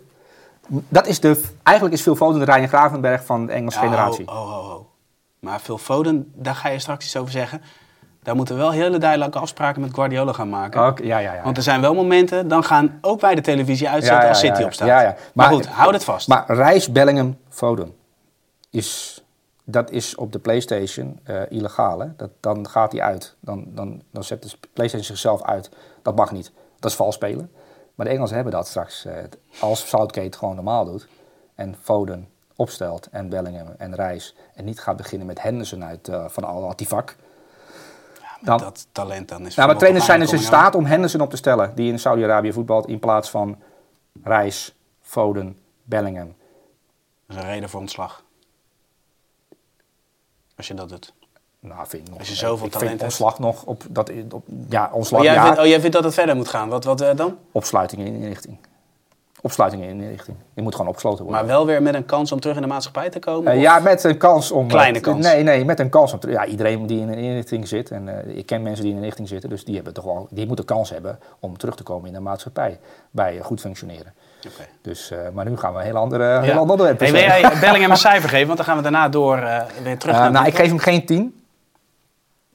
Dat 0.67 1.07
is 1.07 1.19
de 1.19 1.43
eigenlijk 1.63 1.97
is 1.97 2.01
Phil 2.01 2.15
Foden 2.15 2.45
de 2.45 2.51
Ryan 2.51 2.67
Gravenberg 2.67 3.25
van 3.25 3.45
de 3.45 3.51
Engelse 3.51 3.79
Ja, 3.79 3.85
generatie. 3.85 4.27
Oh, 4.27 4.35
oh, 4.35 4.57
oh, 4.57 4.73
oh. 4.73 4.85
Maar 5.39 5.59
Phil 5.59 5.77
Foden, 5.77 6.31
daar 6.35 6.55
ga 6.55 6.69
je 6.69 6.79
straks 6.79 7.05
iets 7.05 7.17
over 7.17 7.31
zeggen. 7.31 7.61
Daar 8.23 8.35
moeten 8.35 8.55
we 8.55 8.61
wel 8.61 8.71
hele 8.71 8.97
duidelijke 8.97 9.39
afspraken 9.39 9.81
met 9.81 9.93
Guardiola 9.93 10.33
gaan 10.33 10.49
maken. 10.49 11.05
Ja, 11.05 11.17
ja, 11.17 11.33
ja. 11.33 11.43
Want 11.43 11.57
er 11.57 11.63
zijn 11.63 11.81
wel 11.81 11.93
momenten, 11.93 12.47
dan 12.47 12.63
gaan 12.63 12.97
ook 13.01 13.21
wij 13.21 13.35
de 13.35 13.41
televisie 13.41 13.89
uitzetten 13.89 14.29
als 14.29 14.39
City 14.39 14.63
opstaat. 14.63 14.87
Ja, 14.87 15.01
ja. 15.01 15.15
Maar, 15.33 15.47
goed, 15.47 15.67
houd 15.67 15.93
het 15.93 16.03
vast. 16.03 16.27
Maar 16.27 16.43
Reis, 16.47 16.91
Bellingham, 16.91 17.37
Foden. 17.49 17.93
Is, 18.69 19.16
dat 19.69 19.91
is 19.91 20.15
op 20.15 20.31
de 20.31 20.39
PlayStation 20.39 21.19
eh, 21.23 21.41
illegaal. 21.49 21.99
Hè? 21.99 22.07
Dat, 22.15 22.29
dan 22.39 22.67
gaat 22.69 22.91
hij 22.91 23.01
uit. 23.01 23.35
Dan, 23.39 23.65
dan, 23.67 24.01
dan 24.11 24.23
zet 24.23 24.43
de 24.43 24.49
PlayStation 24.73 25.07
zichzelf 25.07 25.41
uit. 25.41 25.69
Dat 26.01 26.15
mag 26.15 26.31
niet. 26.31 26.51
Dat 26.79 26.91
is 26.91 26.97
vals 26.97 27.15
spelen. 27.15 27.51
Maar 27.95 28.05
de 28.05 28.11
Engelsen 28.11 28.35
hebben 28.35 28.53
dat 28.53 28.67
straks. 28.67 29.05
eh, 29.05 29.13
als 29.59 29.87
Southgate 29.87 30.37
gewoon 30.37 30.55
normaal 30.55 30.85
doet. 30.85 31.07
En 31.55 31.75
Foden 31.81 32.27
opstelt. 32.55 33.07
En 33.11 33.29
Bellingham 33.29 33.67
en 33.77 33.95
Reis. 33.95 34.35
En 34.53 34.65
niet 34.65 34.79
gaat 34.79 34.97
beginnen 34.97 35.27
met 35.27 35.41
Henderson 35.41 35.83
uit 35.83 36.07
eh, 36.07 36.25
van 36.27 36.43
al 36.43 36.69
Ativak. 36.69 37.15
Met 38.39 38.45
dan- 38.45 38.57
dat 38.57 38.87
talent 38.91 39.29
dan 39.29 39.45
is 39.45 39.55
Nou, 39.55 39.67
maar 39.67 39.77
trainers 39.77 40.05
zijn 40.05 40.19
dus 40.19 40.31
in 40.31 40.39
staat 40.39 40.75
om 40.75 40.85
Henderson 40.85 41.21
op 41.21 41.29
te 41.29 41.37
stellen. 41.37 41.75
Die 41.75 41.91
in 41.91 41.99
Saudi-Arabië 41.99 42.53
voetbalt. 42.53 42.87
In 42.87 42.99
plaats 42.99 43.29
van 43.29 43.57
Reis, 44.23 44.75
Foden, 45.01 45.57
Bellingham. 45.83 46.33
Dat 47.27 47.37
is 47.37 47.43
een 47.43 47.49
reden 47.49 47.69
voor 47.69 47.79
ontslag. 47.79 48.23
Als 50.57 50.67
je 50.67 50.73
dat 50.73 50.89
doet. 50.89 51.13
Nou, 51.59 51.87
vind 51.87 52.03
ik 52.03 52.09
nog. 52.09 52.19
Als 52.19 52.29
je 52.29 52.35
zoveel 52.35 52.69
talent 52.69 52.77
vind 52.77 52.89
hebt. 52.89 53.03
ontslag 53.03 53.39
nog 53.39 53.63
op 53.63 53.83
dat 53.89 54.11
op, 54.31 54.45
ja 54.69 54.89
ontslag 54.93 55.19
Oh 55.19 55.25
jij, 55.25 55.35
ja, 55.35 55.43
vindt, 55.45 55.59
oh, 55.59 55.65
jij 55.65 55.79
vindt 55.79 55.95
dat 55.95 56.03
het 56.03 56.13
verder 56.13 56.35
moet 56.35 56.47
gaan. 56.47 56.69
Wat, 56.69 56.83
wat 56.83 57.01
eh, 57.01 57.15
dan? 57.15 57.37
opsluiting 57.51 58.05
in 58.05 58.13
inrichting. 58.15 58.57
Opsluiting 59.41 59.83
in 59.83 59.89
inrichting. 60.01 60.37
Je 60.53 60.61
moet 60.61 60.71
gewoon 60.75 60.87
opgesloten 60.87 61.23
worden. 61.23 61.41
Maar 61.45 61.55
wel 61.55 61.65
weer 61.65 61.81
met 61.81 61.93
een 61.93 62.05
kans 62.05 62.31
om 62.31 62.39
terug 62.39 62.55
in 62.55 62.61
de 62.61 62.67
maatschappij 62.67 63.09
te 63.09 63.19
komen? 63.19 63.51
Eh, 63.51 63.61
ja, 63.61 63.79
met 63.79 64.03
een 64.03 64.17
kans 64.17 64.51
om. 64.51 64.67
Kleine 64.67 64.97
eh, 64.97 65.03
kans. 65.03 65.25
Nee, 65.25 65.43
nee, 65.43 65.65
met 65.65 65.79
een 65.79 65.89
kans 65.89 66.13
om. 66.13 66.19
te- 66.19 66.29
Ja, 66.29 66.45
iedereen 66.45 66.87
die 66.87 66.99
in 66.99 67.07
een 67.09 67.17
inrichting 67.17 67.67
zit 67.67 67.91
en 67.91 68.37
ik 68.37 68.45
ken 68.45 68.61
mensen 68.61 68.81
die 68.83 68.91
in 68.91 68.97
een 68.97 69.03
inrichting 69.03 69.27
zitten, 69.27 69.49
dus 69.49 69.65
die 69.65 69.75
hebben 69.75 69.93
toch 69.93 70.05
wel, 70.05 70.27
die 70.29 70.47
moeten 70.47 70.65
kans 70.65 70.89
hebben 70.89 71.19
om 71.39 71.57
terug 71.57 71.75
te 71.75 71.83
komen 71.83 72.07
in 72.07 72.13
de 72.13 72.19
maatschappij 72.19 72.79
bij 73.11 73.39
goed 73.41 73.59
functioneren. 73.61 74.13
Oké. 74.37 74.63
Dus, 74.81 75.11
eh, 75.11 75.17
maar 75.33 75.45
nu 75.45 75.57
gaan 75.57 75.73
we 75.73 75.79
een 75.79 75.85
heel 75.85 75.95
andere, 75.95 76.23
heel 76.23 76.43
Ja. 76.43 76.49
ander 76.55 76.59
onderwerp. 76.71 76.99
Hey, 76.99 77.11
wil 77.11 77.21
jij 77.21 77.41
Bellingham 77.59 77.91
een 77.91 77.97
cijfer 77.97 78.29
geven? 78.29 78.45
Want 78.45 78.57
dan 78.57 78.65
gaan 78.67 78.75
we 78.77 78.83
daarna 78.83 79.09
door 79.09 79.37
eh, 79.37 79.61
weer 79.83 79.97
terug 79.97 80.15
Eh, 80.15 80.21
naar... 80.21 80.31
nou, 80.31 80.45
ik 80.45 80.55
geef 80.55 80.67
hem 80.67 80.77
geen 80.79 81.05
10. 81.05 81.41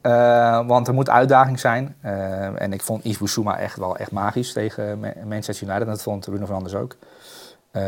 Eh, 0.01 0.66
want 0.66 0.88
er 0.88 0.95
moet 0.95 1.11
uitdaging 1.11 1.61
zijn. 1.61 1.97
Eh, 2.01 2.61
en 2.62 2.73
ik 2.73 2.83
vond 2.83 3.05
Isbusuma 3.05 3.59
echt 3.59 3.77
wel 3.77 3.97
echt 3.97 4.11
magisch 4.11 4.53
tegen 4.53 5.01
Ma- 5.01 5.12
Manchester 5.25 5.66
United. 5.66 5.83
En 5.87 5.92
dat 5.92 6.03
vond 6.03 6.25
Bruno 6.25 6.45
Fernandes 6.45 6.75
ook. 6.75 6.97
Eh, 7.71 7.83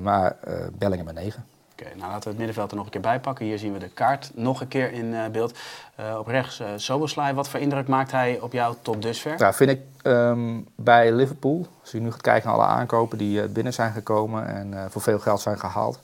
maar 0.00 0.36
eh 0.44 0.52
Bellingham 0.72 1.08
een 1.08 1.14
9. 1.14 1.44
Oké, 1.86 1.94
nou 1.96 2.10
laten 2.10 2.22
we 2.22 2.28
het 2.28 2.36
middenveld 2.38 2.70
er 2.70 2.76
nog 2.76 2.84
een 2.84 2.90
keer 2.92 3.00
bij 3.00 3.20
pakken. 3.20 3.44
Hier 3.44 3.58
zien 3.58 3.72
we 3.72 3.78
de 3.78 3.88
kaart 3.88 4.30
nog 4.34 4.60
een 4.60 4.68
keer 4.68 4.92
in 4.92 5.14
eh, 5.14 5.28
beeld. 5.30 5.58
Eh, 5.94 6.16
op 6.18 6.26
rechts 6.26 6.60
uh, 6.60 6.66
Soboslai. 6.76 7.34
Wat 7.34 7.48
voor 7.48 7.60
indruk 7.60 7.88
maakt 7.88 8.10
hij 8.10 8.40
op 8.40 8.52
jou 8.52 8.74
tot 8.82 9.02
dusver? 9.02 9.38
Nou, 9.38 9.54
vind 9.54 9.70
ik 9.70 9.80
ehm, 10.02 10.60
bij 10.76 11.12
Liverpool, 11.12 11.66
als 11.80 11.90
je 11.90 12.00
nu 12.00 12.10
gaat 12.10 12.20
kijken 12.20 12.48
naar 12.48 12.58
alle 12.58 12.66
aankopen 12.66 13.18
die 13.18 13.48
binnen 13.48 13.72
zijn 13.72 13.92
gekomen 13.92 14.46
en 14.46 14.90
voor 14.90 15.02
veel 15.02 15.18
geld 15.18 15.40
zijn 15.40 15.58
gehaald. 15.58 16.00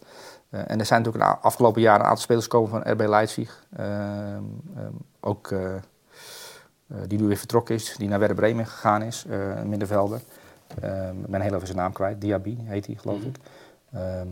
Eh, 0.51 0.61
en 0.67 0.79
er 0.79 0.87
zijn 0.87 1.03
natuurlijk 1.03 1.31
a- 1.31 1.39
afgelopen 1.43 1.81
jaar 1.81 1.95
een 2.01 2.05
aantal 2.07 2.23
spelers 2.23 2.45
gekomen 2.45 2.71
van 2.71 2.93
RB 2.93 3.01
Leipzig. 3.09 3.65
Ehm, 3.77 3.89
ehm, 4.77 4.93
ook 5.21 5.55
die 7.07 7.19
nu 7.21 7.27
weer 7.27 7.37
vertrokken 7.37 7.75
is, 7.75 7.95
die 7.97 8.09
naar 8.09 8.19
Werder 8.19 8.37
Bremen 8.37 8.67
gegaan 8.67 9.03
is, 9.03 9.25
middenvelder. 9.65 10.21
Ik 11.23 11.27
ben 11.27 11.41
heel 11.41 11.55
even 11.55 11.67
zijn 11.67 11.79
naam 11.79 11.93
kwijt, 11.93 12.21
Diaby 12.21 12.59
heet 12.65 12.87
hij 12.87 12.95
geloof 12.95 13.21
ik. 13.23 13.37
Ehm, 13.93 14.29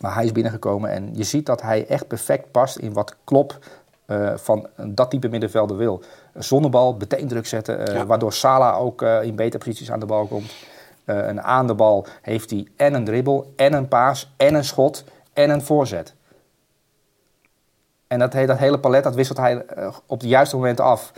maar 0.00 0.14
hij 0.14 0.24
is 0.24 0.32
binnengekomen 0.32 0.90
en 0.90 1.10
je 1.14 1.24
ziet 1.24 1.46
dat 1.46 1.62
hij 1.62 1.86
echt 1.86 2.06
perfect 2.06 2.50
past 2.50 2.76
in 2.76 2.92
wat 2.92 3.16
Klopp 3.24 3.58
eh, 4.06 4.32
van 4.36 4.66
dat 4.76 5.10
type 5.10 5.28
middenvelder 5.28 5.76
wil. 5.76 6.02
Een 6.32 6.44
zonnebal, 6.44 6.96
meteen 6.98 7.28
druk 7.28 7.46
zetten, 7.46 7.86
eh, 7.86 7.94
Ja. 7.94 8.06
waardoor 8.06 8.32
Salah 8.32 8.80
ook 8.80 9.02
eh, 9.02 9.22
in 9.22 9.34
betere 9.36 9.58
posities 9.64 9.90
aan 9.90 10.00
de 10.00 10.06
bal 10.06 10.26
komt. 10.26 10.52
Eh, 11.04 11.28
en 11.28 11.42
aan 11.42 11.66
de 11.66 11.74
bal 11.74 12.06
heeft 12.22 12.50
hij 12.50 12.66
en 12.76 12.94
een 12.94 13.04
dribbel, 13.04 13.52
en 13.56 13.72
een 13.72 13.88
paas, 13.88 14.32
en 14.36 14.54
een 14.54 14.64
schot, 14.64 15.04
en 15.32 15.50
een 15.50 15.62
voorzet. 15.62 16.14
En 18.06 18.18
dat, 18.18 18.32
dat 18.32 18.58
hele 18.58 18.78
palet, 18.78 19.04
dat 19.04 19.14
wisselt 19.14 19.38
hij 19.38 19.64
op 20.06 20.20
de 20.20 20.28
juiste 20.28 20.56
momenten 20.56 20.84
af. 20.84 21.12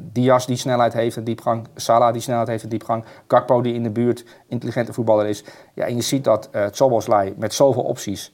Diaz 0.00 0.46
die 0.46 0.56
snelheid 0.56 0.92
heeft 0.92 1.16
en 1.16 1.24
diepgang. 1.24 1.66
Salah 1.74 2.12
die 2.12 2.22
snelheid 2.22 2.48
heeft 2.48 2.62
en 2.62 2.68
diepgang. 2.68 3.04
Gakpo 3.28 3.60
die 3.60 3.74
in 3.74 3.82
de 3.82 3.90
buurt 3.90 4.24
intelligente 4.48 4.92
voetballer 4.92 5.26
is. 5.26 5.44
Ja, 5.74 5.84
en 5.86 5.96
je 5.96 6.02
ziet 6.02 6.24
dat 6.24 6.50
Soboslai 6.70 7.34
met 7.36 7.54
zoveel 7.54 7.82
opties 7.82 8.32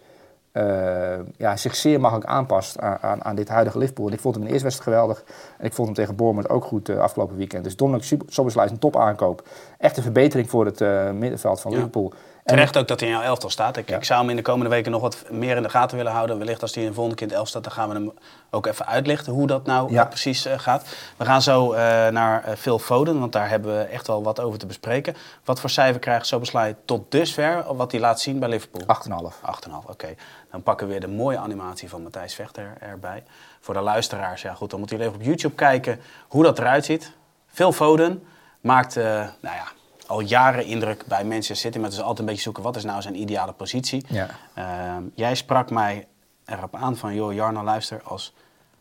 eh, 0.57 1.19
ja, 1.37 1.57
zich 1.57 1.75
zeer 1.75 2.01
makkelijk 2.01 2.31
aanpast 2.31 2.81
aan, 2.81 2.99
aan, 3.01 3.25
aan 3.25 3.37
dit 3.37 3.49
huidige 3.49 3.79
Liverpool. 3.79 4.07
En 4.07 4.13
ik 4.13 4.21
vond 4.21 4.35
hem 4.35 4.43
in 4.45 4.49
de 4.49 4.55
eerste 4.55 4.69
wedstrijd 4.69 4.97
geweldig. 4.97 5.25
En 5.59 5.65
ik 5.65 5.73
vond 5.73 5.87
hem 5.87 5.97
tegen 5.97 6.17
Bournemouth 6.17 6.51
ook 6.51 6.65
goed 6.65 6.89
eh, 6.89 6.99
afgelopen 6.99 7.37
weekend. 7.37 7.65
Dus 7.65 7.77
Dominic 7.77 8.19
Soboslai 8.27 8.67
is 8.67 8.73
een 8.73 8.79
topaankoop. 8.79 9.49
Echt 9.79 9.97
een 9.97 10.03
verbetering 10.03 10.51
voor 10.51 10.65
het 10.65 10.81
middenveld 11.15 11.61
van 11.61 11.71
Ja. 11.71 11.77
Liverpool. 11.77 12.13
Terecht 12.47 12.77
ook 12.77 12.89
dat 12.89 13.01
hij 13.01 13.09
in 13.09 13.15
jouw 13.15 13.25
elftal 13.25 13.51
staat. 13.51 13.77
Ik, 13.77 13.89
Ja. 13.89 13.97
ik 13.97 14.05
zou 14.05 14.21
hem 14.21 14.31
in 14.31 14.37
de 14.37 14.43
komende 14.43 14.71
weken 14.71 14.91
nog 14.93 15.01
wat 15.01 15.25
meer 15.31 15.57
in 15.57 15.63
de 15.63 15.69
gaten 15.69 15.97
willen 15.97 16.13
houden. 16.13 16.39
Wellicht 16.39 16.63
als 16.63 16.75
hij 16.75 16.83
in 16.83 16.89
de 16.89 16.95
volgende 16.95 17.19
keer 17.19 17.27
in 17.27 17.33
het 17.33 17.41
elf 17.43 17.49
staat, 17.49 17.63
dan 17.65 17.73
gaan 17.73 17.89
we 17.89 17.95
hem 17.95 18.13
ook 18.51 18.67
even 18.67 18.87
uitlichten 18.87 19.33
hoe 19.33 19.47
dat 19.47 19.67
nou 19.67 19.93
Ja. 19.93 20.05
precies 20.05 20.45
eh, 20.47 20.59
gaat. 20.59 20.87
We 21.17 21.25
gaan 21.25 21.43
zo 21.43 21.73
eh, 21.73 21.79
naar 22.09 22.45
eh, 22.45 22.57
Phil 22.57 22.79
Foden, 22.79 23.21
want 23.21 23.33
daar 23.33 23.49
hebben 23.49 23.77
we 23.79 23.83
echt 23.85 24.07
wel 24.07 24.23
wat 24.23 24.41
over 24.41 24.59
te 24.59 24.67
bespreken. 24.67 25.17
Wat 25.45 25.61
voor 25.61 25.71
cijfer 25.71 26.01
krijgt 26.01 26.27
Soboslai 26.27 26.75
tot 26.85 27.11
dusver, 27.11 27.75
wat 27.75 27.91
hij 27.93 28.01
laat 28.01 28.21
zien 28.21 28.39
bij 28.39 28.49
Liverpool? 28.49 28.83
8,5. 28.87 29.41
8,5, 29.43 29.87
oké. 29.87 30.15
Dan 30.51 30.63
pakken 30.63 30.87
we 30.87 30.93
weer 30.93 31.01
de 31.01 31.09
mooie 31.09 31.39
animatie 31.39 31.89
van 31.89 32.03
Matthijs 32.03 32.35
Vechter 32.35 32.73
erbij. 32.81 33.23
Voor 33.61 33.75
de 33.75 33.81
luisteraars, 33.81 34.43
ja 34.43 34.55
goed, 34.55 34.71
dan 34.71 34.79
moeten 34.79 34.97
jullie 34.97 35.13
even 35.13 35.25
op 35.25 35.29
YouTube 35.31 35.55
kijken 35.55 36.01
hoe 36.29 36.43
dat 36.43 36.59
eruit 36.59 36.85
ziet. 36.85 37.13
Phil 37.47 37.73
Foden 37.73 38.23
maakt, 38.61 38.95
nou 38.95 39.29
ja, 39.43 39.67
al 40.07 40.21
jaren 40.21 40.65
indruk 40.65 41.07
bij 41.07 41.25
Manchester 41.25 41.57
City. 41.57 41.77
Maar 41.77 41.87
het 41.87 41.95
is 41.95 42.01
altijd 42.01 42.19
een 42.19 42.25
beetje 42.27 42.43
zoeken, 42.43 42.63
wat 42.63 42.77
is 42.77 42.85
nou 42.85 43.03
zijn 43.03 43.21
ideale 43.21 43.53
positie? 43.53 44.05
Ja. 44.09 44.29
Ehm, 44.55 45.03
jij 45.15 45.35
sprak 45.35 45.71
mij 45.71 46.07
erop 46.45 46.75
aan 46.77 46.97
van, 46.97 47.15
joh 47.15 47.33
Jarno, 47.35 47.63
luister, 47.65 48.01
als 48.05 48.35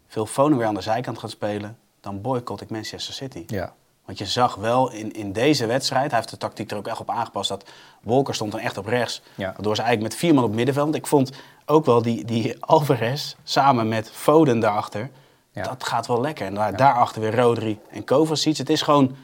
Phil 0.08 0.26
Foden 0.26 0.58
weer 0.58 0.68
aan 0.68 0.74
de 0.74 0.82
zijkant 0.82 1.18
gaat 1.20 1.30
spelen, 1.30 1.78
dan 2.02 2.22
boycott 2.22 2.62
ik 2.62 2.70
Manchester 2.70 3.14
City. 3.14 3.44
Ja. 3.48 3.74
Want 4.06 4.18
je 4.18 4.26
zag 4.26 4.56
wel 4.56 4.92
in, 4.92 5.12
in 5.12 5.34
deze 5.34 5.66
wedstrijd, 5.66 6.10
hij 6.10 6.20
heeft 6.20 6.30
de 6.32 6.38
tactiek 6.38 6.72
er 6.72 6.78
ook 6.78 6.88
echt 6.88 7.00
op 7.00 7.10
aangepast, 7.10 7.50
dat 7.50 7.70
Wolker 8.02 8.36
stond 8.36 8.52
dan 8.52 8.60
echt 8.62 8.78
op 8.78 8.86
rechts. 8.86 9.22
Ja. 9.36 9.46
Waardoor 9.54 9.76
ze 9.76 9.82
eigenlijk 9.82 10.12
met 10.12 10.22
vier 10.22 10.34
man 10.34 10.44
op 10.44 10.54
middenveld. 10.54 10.96
Ik 10.96 11.08
vond 11.08 11.32
ook 11.66 11.86
wel 11.86 12.02
die, 12.02 12.26
die 12.26 12.56
Alvarez 12.66 13.36
samen 13.44 13.88
met 13.88 14.10
Foden 14.12 14.60
daarachter, 14.60 15.10
Ja. 15.52 15.64
dat 15.64 15.84
gaat 15.84 16.08
wel 16.08 16.22
lekker. 16.22 16.46
En 16.46 16.54
daar, 16.54 16.76
daarachter 16.78 17.22
weer 17.22 17.36
Rodri 17.36 17.80
en 17.90 18.04
Kovacic. 18.04 18.58
Het 18.58 18.70
is 18.70 18.82
gewoon 18.82 19.16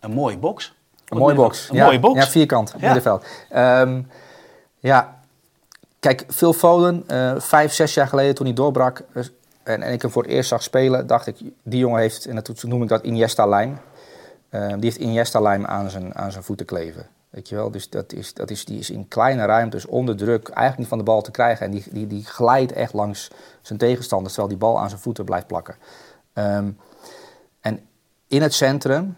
een 0.00 0.12
mooie 0.12 0.36
box. 0.38 0.72
Een 1.10 1.18
mooie 1.18 1.34
box. 1.34 1.68
Een 1.68 1.76
ja, 1.76 1.84
mooie 1.84 2.00
box. 2.00 2.18
Ja, 2.18 2.26
vierkant, 2.26 2.70
Ja. 2.70 2.76
middenveld. 2.84 3.24
Ehm, 3.48 4.02
ja, 4.78 5.20
kijk, 6.00 6.24
Phil 6.28 6.52
Foden, 6.52 7.04
eh, 7.06 7.34
vijf, 7.38 7.72
zes 7.72 7.94
jaar 7.94 8.06
geleden 8.06 8.34
toen 8.34 8.46
hij 8.46 8.54
doorbrak... 8.54 9.02
eh, 9.12 9.24
en, 9.62 9.82
en 9.82 9.92
ik 9.92 10.02
hem 10.02 10.10
voor 10.10 10.22
het 10.22 10.30
eerst 10.30 10.48
zag 10.48 10.62
spelen, 10.62 11.06
dacht 11.06 11.26
ik... 11.26 11.36
die 11.62 11.78
jongen 11.78 12.00
heeft, 12.00 12.26
en 12.26 12.34
dat 12.34 12.62
noem 12.62 12.82
ik 12.82 12.88
dat 12.88 13.02
Iniesta-lijm... 13.02 13.78
Ehm, 14.48 14.74
die 14.74 14.84
heeft 14.84 14.96
Iniesta-lijm 14.96 15.66
aan 15.66 15.90
zijn, 15.90 16.14
aan 16.14 16.32
zijn 16.32 16.44
voeten 16.44 16.66
kleven. 16.66 17.06
Weet 17.30 17.48
je 17.48 17.54
wel? 17.54 17.70
Dus 17.70 17.90
dat 17.90 18.12
is, 18.12 18.34
dat 18.34 18.50
is, 18.50 18.64
die 18.64 18.78
is 18.78 18.90
in 18.90 19.08
kleine 19.08 19.44
ruimtes 19.44 19.86
onder 19.86 20.16
druk 20.16 20.48
eigenlijk 20.48 20.78
niet 20.78 20.88
van 20.88 20.98
de 20.98 21.04
bal 21.04 21.22
te 21.22 21.30
krijgen. 21.30 21.66
En 21.66 21.72
die, 21.72 21.84
die, 21.90 22.06
die 22.06 22.24
glijdt 22.24 22.72
echt 22.72 22.92
langs 22.92 23.30
zijn 23.62 23.78
tegenstander... 23.78 24.28
terwijl 24.28 24.48
die 24.48 24.58
bal 24.58 24.80
aan 24.80 24.88
zijn 24.88 25.00
voeten 25.00 25.24
blijft 25.24 25.46
plakken. 25.46 25.74
Ehm, 26.32 26.70
en 27.60 27.80
in 28.28 28.42
het 28.42 28.54
centrum 28.54 29.16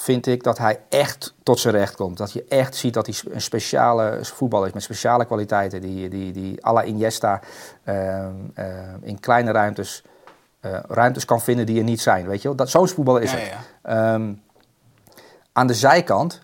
vind 0.00 0.26
ik 0.26 0.42
dat 0.42 0.58
hij 0.58 0.80
echt 0.88 1.34
tot 1.42 1.58
zijn 1.58 1.74
recht 1.74 1.96
komt. 1.96 2.16
Dat 2.16 2.32
je 2.32 2.44
echt 2.48 2.76
ziet 2.76 2.94
dat 2.94 3.06
hij 3.06 3.14
een 3.32 3.40
speciale 3.40 4.18
voetballer 4.22 4.66
is 4.66 4.72
met 4.72 4.82
speciale 4.82 5.24
kwaliteiten. 5.24 5.80
Die, 5.80 6.08
die, 6.08 6.32
die 6.32 6.66
à 6.66 6.72
la 6.72 6.84
Iniesta 6.84 7.40
ehm, 7.84 8.32
ehm, 8.54 8.98
in 9.00 9.20
kleine 9.20 9.50
ruimtes, 9.50 10.04
eh, 10.60 10.78
ruimtes 10.88 11.24
kan 11.24 11.40
vinden 11.40 11.66
die 11.66 11.78
er 11.78 11.84
niet 11.84 12.00
zijn. 12.00 12.26
Weet 12.26 12.42
je 12.42 12.48
wel? 12.48 12.56
Dat, 12.56 12.70
zo'n 12.70 12.88
voetballer 12.88 13.22
is 13.22 13.30
Ja, 13.32 13.38
het. 13.38 13.48
ja. 13.48 13.58
Ehm, 14.14 14.32
aan 15.52 15.66
de 15.66 15.74
zijkant 15.74 16.42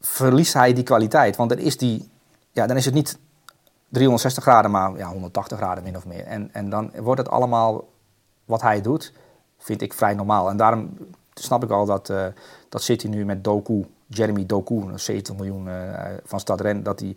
verliest 0.00 0.52
hij 0.54 0.72
die 0.72 0.84
kwaliteit. 0.84 1.36
Want 1.36 1.50
dan 1.50 1.58
is, 1.58 1.76
die, 1.78 2.10
ja, 2.50 2.66
dan 2.66 2.76
is 2.76 2.84
het 2.84 2.94
niet 2.94 3.18
360 3.88 4.42
graden, 4.42 4.70
maar 4.70 4.96
ja, 4.96 5.08
180 5.08 5.58
graden 5.58 5.84
min 5.84 5.96
of 5.96 6.06
meer. 6.06 6.26
En, 6.26 6.48
en 6.52 6.70
dan 6.70 6.90
wordt 6.96 7.20
het 7.20 7.30
allemaal 7.30 7.88
wat 8.44 8.62
hij 8.62 8.80
doet, 8.80 9.12
vind 9.58 9.82
ik 9.82 9.92
vrij 9.92 10.14
normaal. 10.14 10.48
En 10.48 10.56
daarom 10.56 10.96
snap 11.34 11.64
ik 11.64 11.70
al 11.70 11.86
dat, 11.86 12.10
eh, 12.10 12.26
dat 12.68 12.82
City 12.82 13.06
nu 13.06 13.24
met 13.24 13.44
Doku, 13.44 13.84
Jeremy 14.06 14.46
Doku, 14.46 14.74
een 14.74 15.00
70 15.00 15.34
miljoen 15.34 15.68
eh, 15.68 16.04
van 16.24 16.40
Stad 16.40 16.60
Ren, 16.60 16.82
dat 16.82 17.00
hij 17.00 17.16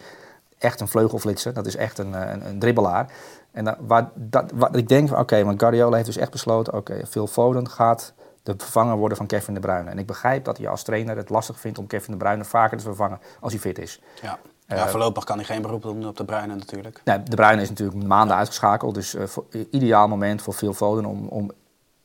echt 0.57 0.79
een 0.79 0.87
vleugelflitser, 0.87 1.53
dat 1.53 1.65
is 1.65 1.75
echt 1.75 1.97
een, 1.97 2.15
eh, 2.15 2.31
een, 2.31 2.47
een 2.47 2.59
dribbelaar. 2.59 3.11
En 3.51 3.65
dat, 3.65 3.77
waar, 3.79 4.09
dat, 4.13 4.51
wat 4.55 4.75
ik 4.75 4.87
denk, 4.87 5.17
oké, 5.17 5.43
maar 5.43 5.53
Guardiola 5.57 5.95
heeft 5.95 6.07
dus 6.07 6.17
echt 6.17 6.31
besloten, 6.31 6.73
oké, 6.73 7.05
Phil 7.07 7.27
Foden 7.27 7.69
gaat 7.69 8.13
de 8.43 8.53
vervanger 8.57 8.97
worden 8.97 9.17
van 9.17 9.25
Kevin 9.25 9.53
De 9.53 9.59
Bruyne. 9.59 9.89
En 9.89 9.97
ik 9.97 10.05
begrijp 10.05 10.45
dat 10.45 10.57
hij 10.57 10.67
als 10.67 10.83
trainer 10.83 11.17
het 11.17 11.29
lastig 11.29 11.59
vindt 11.59 11.77
om 11.77 11.87
Kevin 11.87 12.11
De 12.11 12.17
Bruyne 12.17 12.43
vaker 12.43 12.77
te 12.77 12.83
vervangen 12.83 13.19
als 13.39 13.51
hij 13.51 13.61
fit 13.61 13.79
is. 13.79 14.01
Ja. 14.21 14.39
Ja, 14.67 14.87
voorlopig 14.87 15.23
kan 15.23 15.35
hij 15.35 15.45
geen 15.45 15.61
beroep 15.61 15.81
doen 15.81 16.07
op 16.07 16.17
de 16.17 16.25
Bruine 16.25 16.55
natuurlijk. 16.55 17.01
Nee, 17.03 17.23
de 17.23 17.35
Bruyne 17.35 17.61
is 17.61 17.69
natuurlijk 17.69 18.03
maanden 18.03 18.35
uitgeschakeld. 18.35 18.93
Dus 18.93 19.15
voor, 19.25 19.45
ideaal 19.71 20.07
moment 20.07 20.41
voor 20.41 20.53
Phil 20.53 20.73
Foden 20.73 21.05
om, 21.05 21.27
om 21.27 21.51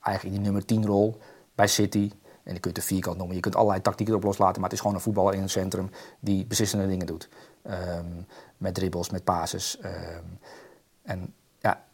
eigenlijk 0.01 0.37
die 0.37 0.45
nummer 0.45 0.65
10 0.65 0.87
rol 0.87 1.21
bij 1.55 1.67
City. 1.67 2.11
En 2.43 2.55
je 2.55 2.61
kunt 2.61 2.75
de 2.75 2.83
vierkant 2.83 3.17
noemen. 3.17 3.35
Je 3.37 3.43
kunt 3.43 3.57
allerlei 3.57 3.81
tactieken 3.83 4.15
erop 4.15 4.27
loslaten. 4.27 4.55
Maar 4.55 4.65
het 4.65 4.73
is 4.73 4.81
gewoon 4.81 4.97
een 4.97 5.03
voetballer 5.03 5.35
in 5.35 5.41
het 5.41 5.51
centrum 5.51 5.91
die 6.21 6.47
beslissende 6.47 6.87
dingen 6.87 7.07
doet. 7.07 7.29
Ehm, 7.63 8.07
met 8.57 8.75
dribbles, 8.75 9.11
met 9.11 9.25
passes. 9.25 9.79
ehm, 9.79 10.25
en 11.03 11.35
ja, 11.59 11.85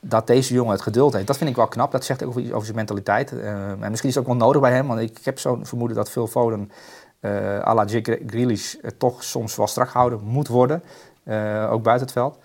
dat 0.00 0.26
deze 0.26 0.54
jongen 0.54 0.72
het 0.72 0.82
geduld 0.82 1.12
heeft, 1.12 1.26
dat 1.26 1.36
vind 1.36 1.50
ik 1.50 1.56
wel 1.56 1.68
knap. 1.68 1.92
Dat 1.92 2.04
zegt 2.04 2.22
ook 2.22 2.36
iets 2.36 2.50
over 2.50 2.64
zijn 2.64 2.76
mentaliteit. 2.76 3.32
Ehm, 3.32 3.82
en 3.82 3.90
misschien 3.90 4.08
is 4.08 4.14
het 4.14 4.24
ook 4.24 4.30
wel 4.30 4.46
nodig 4.46 4.60
bij 4.60 4.72
hem. 4.72 4.86
Want 4.86 5.00
ik, 5.00 5.18
heb 5.22 5.38
zo'n 5.38 5.66
vermoeden 5.66 5.96
dat 5.96 6.10
Phil 6.10 6.26
Foden 6.26 6.70
eh 7.20 7.60
à 7.60 7.74
la 7.74 7.84
Grealish 8.26 8.74
eh, 8.74 8.90
toch 8.90 9.24
soms 9.24 9.56
wel 9.56 9.66
strak 9.66 9.88
gehouden 9.88 10.24
moet 10.24 10.48
worden. 10.48 10.82
Eh, 11.22 11.68
ook 11.72 11.82
buiten 11.82 12.06
het 12.06 12.12
veld. 12.12 12.38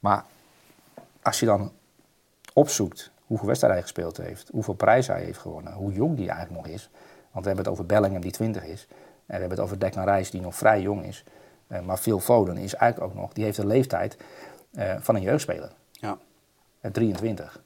Maar 0.00 0.24
als 1.22 1.40
je 1.40 1.46
dan 1.46 1.72
opzoekt 2.52 3.11
hoeveel 3.32 3.48
wedstrijden 3.48 3.80
hij 3.80 3.90
gespeeld 3.90 4.16
heeft, 4.16 4.48
hoeveel 4.52 4.74
prijzen 4.74 5.14
hij 5.14 5.24
heeft 5.24 5.38
gewonnen, 5.38 5.72
hoe 5.72 5.92
jong 5.92 6.16
die 6.16 6.30
eigenlijk 6.30 6.66
nog 6.66 6.74
is. 6.74 6.90
Want 7.30 7.44
we 7.44 7.46
hebben 7.46 7.64
het 7.64 7.68
over 7.68 7.86
Bellingham 7.86 8.20
die 8.20 8.30
20 8.30 8.64
is. 8.64 8.86
En 8.88 8.96
we 9.26 9.32
hebben 9.32 9.50
het 9.50 9.60
over 9.60 9.78
Declan 9.78 10.08
Rice 10.08 10.30
die 10.30 10.40
nog 10.40 10.54
vrij 10.54 10.80
jong 10.80 11.04
is. 11.04 11.24
Eh, 11.66 11.80
maar 11.80 11.96
Phil 11.96 12.20
Foden 12.20 12.56
is 12.56 12.74
eigenlijk 12.74 13.12
ook 13.12 13.20
nog, 13.20 13.32
die 13.32 13.44
heeft 13.44 13.56
de 13.56 13.66
leeftijd 13.66 14.16
eh, 14.72 14.94
van 15.00 15.14
een 15.14 15.22
jeugdspeler. 15.22 15.72
Ja. 15.90 16.18
Eh, 16.80 16.90
23. 16.90 17.60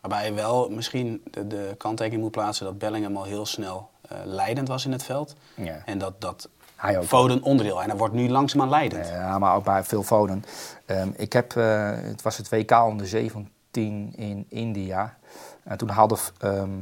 Waarbij 0.00 0.26
je 0.26 0.32
wel 0.32 0.70
misschien 0.70 1.22
de, 1.30 1.46
de 1.46 1.74
kanttekening 1.78 2.22
moet 2.22 2.30
plaatsen 2.30 2.64
dat 2.64 2.78
Bellingham 2.78 3.16
al 3.16 3.24
heel 3.24 3.46
snel 3.46 3.90
eh, 4.08 4.18
leidend 4.24 4.68
was 4.68 4.84
in 4.84 4.92
het 4.92 5.02
veld. 5.02 5.34
Ja. 5.54 5.82
En 5.84 5.98
dat, 5.98 6.20
dat 6.20 6.48
Hij 6.76 6.98
ook. 6.98 7.04
Foden 7.04 7.42
onderdeel. 7.42 7.82
En 7.82 7.88
hij 7.88 7.98
wordt 7.98 8.14
nu 8.14 8.28
langzaamaan 8.28 8.68
leidend. 8.68 9.08
Ja, 9.08 9.38
maar 9.38 9.56
ook 9.56 9.64
bij 9.64 9.82
Phil 9.84 10.02
Foden. 10.02 10.44
Ehm, 10.86 11.08
ik 11.16 11.32
heb, 11.32 11.56
eh, 11.56 11.90
het 11.90 12.22
was 12.22 12.36
het 12.36 12.48
WK 12.48 12.70
onder 12.70 13.06
17 13.06 13.52
in 13.76 14.46
India. 14.48 15.18
En 15.62 15.78
toen 15.78 15.88
haalde, 15.88 16.16
ehm, 16.38 16.80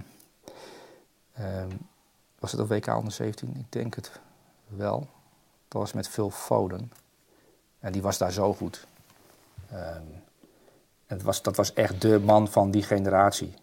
ehm, 1.33 1.71
was 2.39 2.53
het 2.53 2.61
op 2.61 2.69
WK 2.69 2.87
onder 2.87 3.13
17? 3.13 3.57
Ik 3.59 3.73
denk 3.73 3.95
het 3.95 4.21
wel. 4.67 4.99
Dat 5.69 5.81
was 5.81 5.93
met 5.93 6.09
Phil 6.09 6.31
Foden. 6.31 6.93
En 7.81 7.93
die 7.93 8.03
was 8.03 8.19
daar 8.19 8.33
zo 8.33 8.55
goed. 8.55 8.87
Ehm, 9.71 10.03
het 11.07 11.23
was, 11.23 11.43
dat 11.43 11.57
was 11.57 11.73
echt 11.73 12.01
de 12.01 12.21
man 12.21 12.49
van 12.49 12.71
die 12.71 12.83
generatie. 12.83 13.55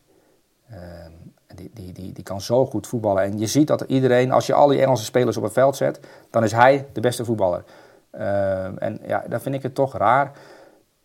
En 1.48 1.56
die, 1.56 1.72
die, 1.74 1.94
die, 1.94 2.14
die 2.14 2.24
kan 2.24 2.42
zo 2.42 2.66
goed 2.66 2.88
voetballen. 2.88 3.24
En 3.24 3.40
je 3.40 3.48
ziet 3.48 3.68
dat 3.68 3.82
iedereen, 3.82 4.32
als 4.32 4.46
je 4.46 4.54
al 4.54 4.68
die 4.68 4.82
Engelse 4.82 5.04
spelers 5.04 5.38
op 5.38 5.44
het 5.44 5.54
veld 5.54 5.76
zet, 5.76 6.00
dan 6.30 6.44
is 6.44 6.52
hij 6.52 6.88
de 6.94 7.02
beste 7.02 7.26
voetballer. 7.26 7.64
En 8.80 9.00
ja, 9.06 9.24
dan 9.28 9.42
vind 9.42 9.56
ik 9.56 9.64
het 9.64 9.76
toch 9.76 9.98
raar 9.98 10.32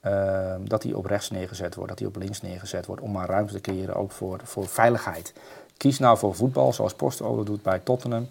ehm, 0.04 0.60
dat 0.64 0.82
hij 0.82 0.92
op 0.92 1.04
rechts 1.06 1.30
neergezet 1.30 1.74
wordt, 1.74 1.90
dat 1.90 1.98
hij 1.98 2.08
op 2.08 2.16
links 2.16 2.40
neergezet 2.42 2.86
wordt, 2.86 3.02
om 3.02 3.12
maar 3.12 3.28
ruimte 3.28 3.52
te 3.52 3.60
creëren 3.60 3.94
ook 3.96 4.10
voor, 4.12 4.40
voor 4.44 4.66
veiligheid. 4.68 5.32
Kies 5.76 5.98
nou 5.98 6.18
voor 6.18 6.34
voetbal, 6.34 6.72
zoals 6.72 6.94
Postolo 6.94 7.42
doet 7.42 7.62
bij 7.62 7.78
Tottenham. 7.78 8.28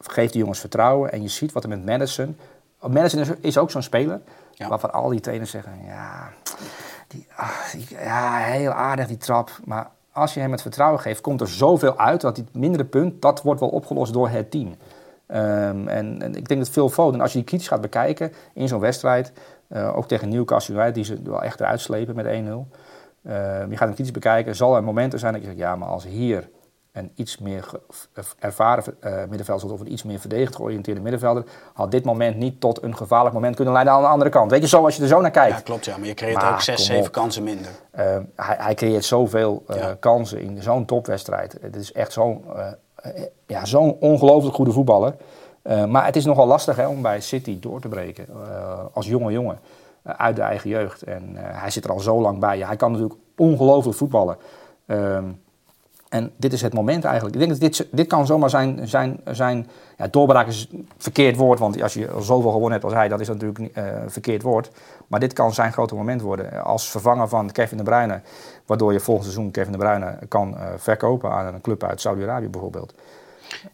Geef 0.00 0.30
die 0.30 0.40
jongens 0.40 0.58
vertrouwen 0.60 1.12
en 1.12 1.22
je 1.22 1.28
ziet 1.28 1.52
wat 1.52 1.62
er 1.62 1.68
met 1.68 1.86
Madison... 1.86 2.36
Madison 2.86 3.20
is, 3.20 3.28
is 3.40 3.58
ook 3.58 3.70
zo'n 3.70 3.82
speler, 3.82 4.20
Ja. 4.52 4.68
waarvan 4.68 4.92
al 4.92 5.08
die 5.08 5.20
trainers 5.20 5.50
zeggen... 5.50 5.72
Ja, 5.86 6.28
die, 7.08 7.26
ah, 7.36 7.50
die- 7.72 7.86
ja, 7.90 8.36
heel 8.36 8.70
aardig 8.70 9.06
die 9.06 9.16
trap, 9.16 9.50
maar 9.64 9.90
als 10.12 10.34
je 10.34 10.40
hem 10.40 10.52
het 10.52 10.62
vertrouwen 10.62 11.00
geeft, 11.00 11.20
komt 11.20 11.40
er 11.40 11.48
zoveel 11.48 11.98
uit 11.98 12.20
dat 12.20 12.34
die 12.34 12.44
mindere 12.52 12.84
punt, 12.84 13.22
dat 13.22 13.42
wordt 13.42 13.60
wel 13.60 13.68
opgelost 13.68 14.12
door 14.12 14.28
het 14.28 14.50
team. 14.50 14.74
Ehm, 15.26 15.88
en, 15.88 16.22
en 16.22 16.34
ik 16.34 16.48
denk 16.48 16.60
dat 16.60 16.70
Phil 16.70 16.88
Foden, 16.88 17.20
als 17.20 17.32
je 17.32 17.38
die 17.38 17.46
kritisch 17.46 17.68
gaat 17.68 17.80
bekijken 17.80 18.32
in 18.52 18.68
zo'n 18.68 18.80
wedstrijd, 18.80 19.32
eh, 19.68 19.96
ook 19.96 20.08
tegen 20.08 20.28
Newcastle 20.28 20.74
United, 20.74 20.94
die 20.94 21.04
ze 21.04 21.20
wel 21.24 21.42
echt 21.42 21.60
eruit 21.60 21.80
slepen 21.80 22.14
met 22.14 22.26
1-0. 22.26 22.28
Ehm, 22.28 23.70
je 23.70 23.76
gaat 23.76 23.86
hem 23.86 23.94
kritisch 23.94 24.10
bekijken, 24.10 24.56
zal 24.56 24.76
er 24.76 24.84
momenten 24.84 25.18
zijn 25.18 25.32
dat 25.32 25.40
je 25.40 25.46
zegt, 25.48 25.58
ja, 25.60 25.76
maar 25.76 25.88
als 25.88 26.04
hier 26.04 26.48
een 26.92 27.10
iets 27.14 27.38
meer 27.38 27.70
ervaren 28.38 28.96
eh, 29.00 29.12
middenvelder 29.28 29.72
of 29.72 29.80
een 29.80 29.92
iets 29.92 30.02
meer 30.02 30.18
verdedigend 30.20 30.56
georiënteerde 30.56 31.00
middenvelder, 31.00 31.44
had 31.72 31.90
dit 31.90 32.04
moment 32.04 32.36
niet 32.36 32.60
tot 32.60 32.82
een 32.82 32.96
gevaarlijk 32.96 33.34
moment 33.34 33.54
kunnen 33.56 33.72
leiden 33.74 33.94
aan 33.94 34.02
de 34.02 34.08
andere 34.08 34.30
kant. 34.30 34.50
Weet 34.50 34.60
je, 34.62 34.68
zo 34.68 34.84
als 34.84 34.96
je 34.96 35.02
er 35.02 35.08
zo 35.08 35.20
naar 35.20 35.30
kijkt. 35.30 35.56
Ja, 35.56 35.60
klopt 35.62 35.84
ja, 35.84 35.96
maar 35.96 36.06
je 36.06 36.14
creëert 36.14 36.36
Maar 36.36 36.52
ook 36.52 36.60
zes, 36.60 36.86
zeven 36.86 37.10
kansen 37.10 37.42
minder. 37.42 37.70
Uh, 37.98 38.16
hij, 38.36 38.56
hij 38.58 38.74
creëert 38.74 39.04
zoveel 39.04 39.64
uh, 39.70 39.76
Ja. 39.76 39.94
kansen 40.00 40.40
in 40.40 40.62
zo'n 40.62 40.84
topwedstrijd. 40.84 41.56
Het 41.60 41.76
is 41.76 41.92
echt 41.92 42.12
zo'n 42.12 42.44
uh, 42.56 42.66
ja, 43.46 43.64
zo'n 43.64 43.96
ongelooflijk 44.00 44.54
goede 44.54 44.72
voetballer. 44.72 45.14
Uh, 45.68 45.84
maar 45.84 46.04
het 46.04 46.16
is 46.16 46.24
nogal 46.24 46.46
lastig 46.46 46.76
hè, 46.76 46.86
om 46.86 47.02
bij 47.02 47.20
City 47.20 47.60
door 47.60 47.80
te 47.80 47.88
breken 47.88 48.26
uh, 48.30 48.84
als 48.92 49.06
jonge 49.06 49.32
jongen 49.32 49.58
uh, 50.06 50.12
uit 50.12 50.36
de 50.36 50.42
eigen 50.42 50.70
jeugd. 50.70 51.02
En 51.02 51.22
hij 51.34 51.70
zit 51.70 51.84
er 51.84 51.90
al 51.90 52.00
zo 52.00 52.20
lang 52.20 52.38
bij. 52.38 52.58
Hij 52.58 52.76
kan 52.76 52.92
natuurlijk 52.92 53.20
ongelooflijk 53.36 53.96
voetballen. 53.96 54.36
Um, 54.86 55.40
en 56.08 56.32
dit 56.36 56.52
is 56.52 56.62
het 56.62 56.74
moment 56.74 57.04
eigenlijk. 57.04 57.34
Ik 57.34 57.40
denk 57.40 57.60
dat 57.60 57.60
dit, 57.60 57.88
dit 57.92 58.06
kan 58.06 58.26
zomaar 58.26 58.50
zijn, 58.50 58.88
zijn, 58.88 59.20
zijn 59.24 59.68
ja, 59.96 60.08
doorbraak 60.08 60.46
is 60.46 60.68
een 60.72 60.88
verkeerd 60.96 61.36
woord, 61.36 61.58
want 61.58 61.82
als 61.82 61.94
je 61.94 62.08
zoveel 62.20 62.50
gewonnen 62.50 62.72
hebt 62.72 62.84
als 62.84 62.92
hij, 62.92 63.08
dat 63.08 63.20
is 63.20 63.28
natuurlijk 63.28 63.58
een 63.58 64.10
verkeerd 64.10 64.42
woord. 64.42 64.70
Maar 65.06 65.20
dit 65.20 65.32
kan 65.32 65.54
zijn 65.54 65.72
grote 65.72 65.94
moment 65.94 66.20
worden 66.20 66.64
als 66.64 66.90
vervanger 66.90 67.28
van 67.28 67.52
Kevin 67.52 67.76
de 67.76 67.82
Bruyne, 67.82 68.20
waardoor 68.66 68.92
je 68.92 69.00
volgend 69.00 69.24
seizoen 69.24 69.50
Kevin 69.50 69.72
de 69.72 69.78
Bruyne 69.78 70.18
kan 70.28 70.56
verkopen 70.76 71.30
aan 71.30 71.54
een 71.54 71.60
club 71.60 71.84
uit 71.84 72.00
Saudi-Arabië 72.00 72.48
bijvoorbeeld. 72.48 72.94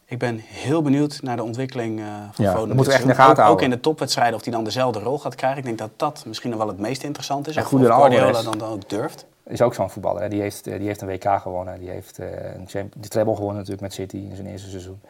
Ik 0.04 0.18
ben 0.18 0.38
heel 0.38 0.82
benieuwd 0.82 1.22
naar 1.22 1.36
de 1.36 1.42
ontwikkeling 1.42 1.98
uh, 1.98 2.06
van 2.32 2.44
ja, 2.44 2.50
Foden. 2.50 2.68
Dat 2.68 2.76
moeten 2.76 2.84
we 2.84 2.92
echt 2.92 3.02
in 3.02 3.08
de 3.08 3.14
gaten 3.14 3.30
ook, 3.30 3.36
houden. 3.36 3.56
ook 3.56 3.62
in 3.62 3.76
de 3.76 3.80
topwedstrijden 3.80 4.34
of 4.34 4.44
hij 4.44 4.52
dan 4.52 4.64
dezelfde 4.64 4.98
rol 4.98 5.18
gaat 5.18 5.34
krijgen. 5.34 5.58
Ik 5.58 5.64
denk 5.64 5.78
dat 5.78 5.90
dat 5.96 6.24
misschien 6.26 6.50
nog 6.50 6.58
wel 6.58 6.68
het 6.68 6.78
meest 6.78 7.02
interessant 7.02 7.48
is. 7.48 7.56
En 7.56 7.62
of 7.62 7.68
Guardiola 7.68 8.42
dan, 8.42 8.58
dan 8.58 8.70
ook 8.70 8.88
durft. 8.88 9.26
Is 9.46 9.62
ook 9.62 9.74
zo'n 9.74 9.90
voetballer. 9.90 10.22
Hè? 10.22 10.28
Die, 10.28 10.40
heeft, 10.40 10.64
die 10.64 10.72
heeft 10.72 11.00
een 11.00 11.08
WK 11.08 11.40
gewonnen. 11.40 11.78
Die 11.78 11.90
heeft 11.90 12.20
uh, 12.20 12.26
een 12.72 12.90
de 12.96 13.08
treble 13.08 13.34
gewonnen 13.34 13.56
natuurlijk 13.56 13.82
met 13.82 13.92
City 13.92 14.16
in 14.16 14.34
zijn 14.34 14.46
eerste 14.46 14.70
seizoen. 14.70 15.00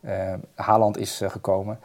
Uh, 0.00 0.32
Haaland 0.54 0.98
is 0.98 1.20
gekomen. 1.26 1.78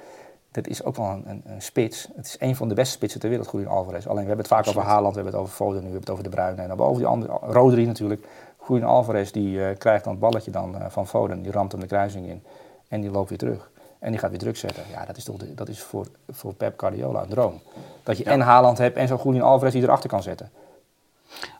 Dat 0.51 0.67
is 0.67 0.83
ook 0.83 0.95
wel 0.95 1.05
een, 1.05 1.23
een, 1.27 1.43
een, 1.45 1.61
spits. 1.61 2.07
Het 2.15 2.25
is 2.25 2.35
een 2.39 2.55
van 2.55 2.67
de 2.67 2.73
beste 2.73 2.93
spitsen 2.93 3.19
ter 3.19 3.29
wereld, 3.29 3.49
Julian 3.51 3.71
Alvarez. 3.71 4.05
Alleen 4.05 4.21
we 4.21 4.27
hebben 4.27 4.37
het 4.37 4.47
vaak 4.47 4.57
Absoluut. 4.57 4.79
over 4.79 4.91
Haaland, 4.91 5.15
we 5.15 5.21
hebben 5.21 5.39
het 5.39 5.49
over 5.49 5.55
Foden, 5.55 5.81
nu 5.83 5.87
we 5.87 5.93
hebben 5.93 5.99
het 5.99 6.09
over 6.09 6.23
De 6.23 6.29
Bruyne. 6.29 6.61
En 6.61 6.67
dan 6.67 6.79
over 6.79 6.97
die 6.97 7.07
andere, 7.07 7.37
Rodri 7.41 7.85
natuurlijk. 7.85 8.25
Julian 8.67 8.89
Alvarez 8.89 9.31
die 9.31 9.57
uh, 9.57 9.67
krijgt 9.77 10.03
dan 10.03 10.13
het 10.13 10.21
balletje 10.21 10.51
dan, 10.51 10.75
uh, 10.75 10.85
van 10.89 11.07
Foden. 11.07 11.41
Die 11.41 11.51
ramt 11.51 11.71
hem 11.71 11.81
de 11.81 11.87
kruising 11.87 12.27
in. 12.27 12.43
En 12.87 13.01
die 13.01 13.11
loopt 13.11 13.29
weer 13.29 13.37
terug. 13.37 13.69
En 13.99 14.11
die 14.11 14.19
gaat 14.19 14.29
weer 14.29 14.39
druk 14.39 14.57
zetten. 14.57 14.83
Ja, 14.91 15.05
dat 15.05 15.17
is, 15.17 15.23
toch 15.23 15.37
de, 15.37 15.53
dat 15.53 15.67
is 15.69 15.81
voor, 15.81 16.07
voor 16.29 16.53
Pep 16.53 16.79
Guardiola 16.79 17.21
een 17.21 17.29
droom. 17.29 17.61
Dat 18.03 18.17
je 18.17 18.23
Ja. 18.23 18.31
en 18.31 18.41
Haaland 18.41 18.77
hebt 18.77 18.97
en 18.97 19.07
zo'n 19.07 19.19
Julian 19.23 19.45
Alvarez 19.45 19.73
die 19.73 19.83
erachter 19.83 20.09
kan 20.09 20.23
zetten. 20.23 20.51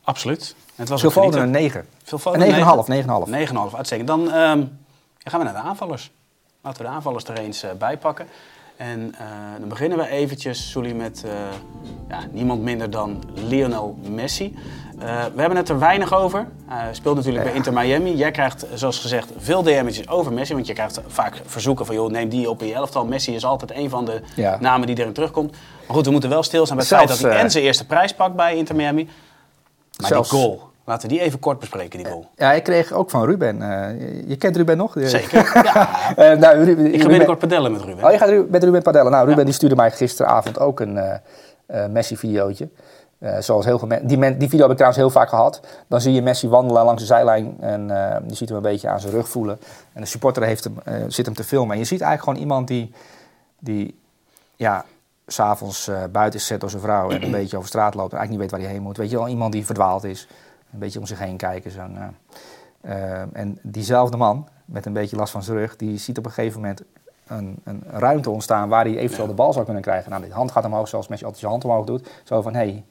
Absoluut. 0.04 0.56
Het 0.76 0.90
was 0.90 1.02
Veel 1.02 1.10
Foden 1.12 1.40
genieten. 1.40 1.56
een 1.56 1.62
9. 1.62 1.86
Veel 2.04 2.18
Foden 2.18 2.42
Een 2.42 2.48
9,5. 2.84 2.88
negen? 2.88 3.08
9,5. 3.26 3.70
9,5, 3.72 3.76
uitstekend. 3.76 4.08
Dan 4.08 4.32
ehm, 4.32 4.60
ja, 5.18 5.30
gaan 5.32 5.40
we 5.40 5.46
naar 5.46 5.54
de 5.64 5.70
aanvallers. 5.70 6.12
Laten 6.62 6.82
we 6.82 6.88
de 6.88 6.94
aanvallers 6.94 7.24
er 7.24 7.38
eens 7.38 7.64
uh, 7.64 7.72
bij 7.72 7.98
pakken. 7.98 8.28
En 8.78 9.00
uh, 9.00 9.20
dan 9.60 9.70
beginnen 9.70 9.98
we 9.98 10.08
eventjes, 10.08 10.72
Sully, 10.72 10.92
met 10.92 11.24
uh, 11.26 11.32
ja, 12.10 12.20
niemand 12.32 12.62
minder 12.62 12.90
dan 12.90 13.24
Lionel 13.34 13.98
Messi. 14.10 14.58
Uh, 15.04 15.04
we 15.34 15.40
hebben 15.40 15.58
het 15.58 15.70
er 15.70 15.80
weinig 15.80 16.14
over. 16.14 16.46
Hij 16.66 16.94
speelt 16.94 17.16
natuurlijk 17.16 17.44
ja. 17.46 17.50
bij 17.50 17.58
Inter 17.60 17.74
Miami. 17.74 18.16
Jij 18.16 18.32
krijgt, 18.32 18.66
zoals 18.74 19.00
gezegd, 19.00 19.32
veel 19.38 19.64
DM'tjes 19.64 20.10
over 20.10 20.34
Messi. 20.34 20.54
Want 20.54 20.68
je 20.68 20.74
krijgt 20.74 21.02
vaak 21.08 21.42
verzoeken 21.46 21.86
van, 21.86 21.96
joh, 21.96 22.12
neem 22.12 22.30
die 22.30 22.50
op 22.50 22.62
in 22.62 22.68
je 22.68 22.74
elftal. 22.74 23.06
Messi 23.06 23.36
is 23.36 23.46
altijd 23.46 23.72
een 23.74 23.90
van 23.90 24.06
de 24.06 24.22
Ja. 24.36 24.58
namen 24.60 24.88
die 24.88 25.00
erin 25.00 25.14
terugkomt. 25.14 25.52
Maar 25.88 25.96
goed, 25.96 26.06
we 26.06 26.12
moeten 26.12 26.30
wel 26.30 26.44
stilstaan 26.44 26.78
bij 26.78 26.86
het 26.90 26.96
Zelfs, 26.96 27.06
feit 27.12 27.22
dat 27.22 27.30
hij 27.30 27.40
eh, 27.40 27.44
en 27.46 27.52
zijn 27.52 27.64
eerste 27.64 27.86
prijs 27.86 28.14
pakt 28.14 28.36
bij 28.36 28.56
Inter 28.56 28.76
Miami. 28.76 29.10
Maar 29.98 30.08
Zelfs- 30.08 30.30
die 30.30 30.40
goal, 30.40 30.62
laten 30.86 31.10
we 31.10 31.16
die 31.16 31.24
even 31.24 31.40
kort 31.40 31.60
bespreken, 31.60 31.98
die 32.04 32.08
goal. 32.08 32.30
Ja, 32.36 32.52
ik 32.54 32.64
kreeg 32.64 32.92
ook 32.92 33.10
van 33.10 33.26
Ruben. 33.26 33.62
eh, 33.62 34.28
je, 34.28 34.36
kent 34.36 34.56
Ruben 34.56 34.78
nog? 34.78 34.94
Zeker, 35.00 35.52
ja. 35.64 35.90
Eh, 36.16 36.38
nou, 36.38 36.64
Ruben, 36.64 36.94
Ik 36.94 37.02
ga 37.02 37.08
binnenkort 37.08 37.40
padellen 37.40 37.72
met 37.72 37.82
Ruben. 37.82 38.06
Oh, 38.06 38.12
je 38.12 38.18
gaat 38.18 38.50
met 38.50 38.64
Ruben 38.64 38.82
Padella. 38.82 39.10
Nou, 39.10 39.22
Ruben 39.22 39.40
Ja. 39.40 39.46
die 39.46 39.54
stuurde 39.54 39.76
mij 39.76 39.92
gisteravond 39.92 40.60
ook 40.60 40.80
een 40.80 40.98
eh, 40.98 41.16
eh, 41.66 41.90
Messi-videootje. 41.92 42.70
Eh, 43.20 43.38
zoals 43.40 43.66
heel 43.66 43.80
veel 43.80 43.88
mensen. 43.88 44.08
Die, 44.08 44.18
men- 44.18 44.38
die 44.38 44.48
video 44.50 44.62
heb 44.62 44.70
ik 44.72 44.76
trouwens 44.78 45.02
heel 45.02 45.12
vaak 45.12 45.30
gehad. 45.30 45.62
Dan 45.88 46.02
zie 46.02 46.14
je 46.14 46.22
Messi 46.22 46.48
wandelen 46.50 46.84
langs 46.84 47.02
de 47.02 47.08
zijlijn. 47.08 47.58
En 47.60 47.92
eh, 47.92 48.28
je 48.28 48.36
ziet 48.36 48.48
hem 48.48 48.58
een 48.58 48.64
beetje 48.64 48.90
aan 48.90 49.00
zijn 49.00 49.14
rug 49.14 49.30
voelen. 49.30 49.60
En 49.94 50.02
de 50.02 50.08
supporter 50.08 50.44
heeft 50.44 50.64
hem, 50.64 50.76
eh, 50.84 50.94
zit 51.08 51.26
hem 51.26 51.36
te 51.36 51.44
filmen. 51.44 51.72
En 51.74 51.78
je 51.78 51.86
ziet 51.86 52.02
eigenlijk 52.02 52.24
gewoon 52.24 52.40
iemand 52.40 52.68
die. 52.68 52.92
die 53.60 54.00
ja, 54.56 54.86
s'avonds 55.28 55.90
buiten 56.12 56.40
is 56.40 56.42
gezet 56.46 56.60
door 56.60 56.70
zijn 56.70 56.82
vrouw. 56.82 57.10
en 57.10 57.24
een 57.24 57.32
beetje 57.32 57.58
over 57.58 57.70
straat 57.70 57.94
loopt. 57.94 58.12
en 58.12 58.18
eigenlijk 58.18 58.30
niet 58.30 58.40
weet 58.40 58.52
waar 58.52 58.60
hij 58.60 58.70
heen 58.70 58.82
moet. 58.88 58.98
Weet 58.98 59.10
je 59.10 59.18
wel, 59.18 59.28
iemand 59.28 59.52
die 59.52 59.66
verdwaald 59.66 60.04
is. 60.04 60.28
Een 60.74 60.80
beetje 60.80 61.00
om 61.00 61.06
zich 61.06 61.20
heen 61.20 61.38
kijken. 61.38 61.72
Zo'n, 61.72 61.98
eh, 62.82 63.22
en 63.34 63.60
diezelfde 63.62 64.18
man, 64.18 64.48
met 64.66 64.86
een 64.86 64.94
beetje 64.94 65.16
last 65.16 65.32
van 65.32 65.44
zijn 65.44 65.58
rug. 65.58 65.76
die 65.76 65.98
ziet 65.98 66.18
op 66.18 66.26
een 66.26 66.32
gegeven 66.32 66.60
moment 66.62 66.82
een, 67.28 67.60
een 67.64 67.84
ruimte 67.88 68.30
ontstaan 68.30 68.70
waar 68.70 68.86
hij 68.86 68.98
eventueel 68.98 69.28
de 69.28 69.34
bal 69.34 69.54
zou 69.54 69.66
kunnen 69.66 69.84
krijgen. 69.84 70.12
Nou, 70.12 70.24
de 70.24 70.34
hand 70.34 70.52
gaat 70.52 70.66
omhoog 70.66 70.88
zoals 70.88 71.08
Messi 71.08 71.24
altijd 71.24 71.42
zijn 71.42 71.52
hand 71.52 71.66
omhoog 71.66 71.86
doet. 71.86 72.10
Zo 72.24 72.42
van, 72.42 72.54
hé, 72.54 72.60
hey, 72.60 72.86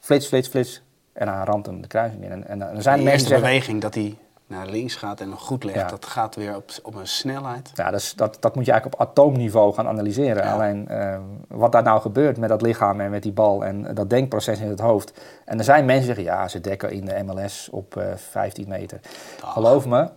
flits, 0.00 0.26
flits, 0.26 0.48
flits. 0.48 0.82
En 1.12 1.26
dan 1.26 1.44
ramt 1.44 1.66
hem 1.66 1.80
de 1.80 1.88
kruising 1.88 2.24
in. 2.24 2.30
En, 2.30 2.48
en, 2.48 2.58
dan 2.58 2.82
zijn 2.82 2.96
Die 2.96 3.04
mensen 3.04 3.10
eerste 3.10 3.28
zeggen... 3.28 3.46
beweging 3.46 3.80
dat 3.80 3.94
hij 3.94 4.16
naar 4.46 4.66
links 4.66 4.94
gaat 4.96 5.20
en 5.20 5.28
nog 5.28 5.40
goed 5.42 5.64
legt, 5.64 5.76
Ja. 5.78 5.86
dat 5.88 6.04
gaat 6.06 6.34
weer 6.34 6.56
op, 6.56 6.70
op 6.82 6.94
een 6.94 7.06
snelheid. 7.06 7.70
Ja, 7.74 7.90
dat, 7.90 8.00
is- 8.00 8.14
dat, 8.14 8.36
dat 8.40 8.54
moet 8.54 8.64
je 8.64 8.70
eigenlijk 8.72 9.02
op 9.02 9.08
atoomniveau 9.08 9.74
gaan 9.74 9.88
analyseren. 9.88 10.44
Ja. 10.44 10.52
Alleen 10.52 10.88
eh, 10.88 11.18
wat 11.48 11.72
daar 11.72 11.82
nou 11.82 12.00
gebeurt 12.00 12.38
met 12.38 12.48
dat 12.48 12.62
lichaam 12.62 13.00
en 13.00 13.10
met 13.10 13.22
die 13.22 13.32
bal 13.32 13.64
en 13.64 13.94
dat 13.94 14.10
denkproces 14.10 14.60
in 14.60 14.68
het 14.68 14.80
hoofd. 14.80 15.20
En 15.44 15.58
er 15.58 15.64
zijn 15.64 15.84
mensen 15.84 16.06
die 16.14 16.14
zeggen, 16.14 16.34
ja, 16.40 16.48
ze 16.48 16.60
dekken 16.60 16.90
in 16.92 17.04
de 17.04 17.22
MLS 17.26 17.68
op 17.70 17.96
eh 17.96 18.14
15 18.16 18.68
meter. 18.68 19.00
Geloof 19.44 19.86
me, 19.86 20.08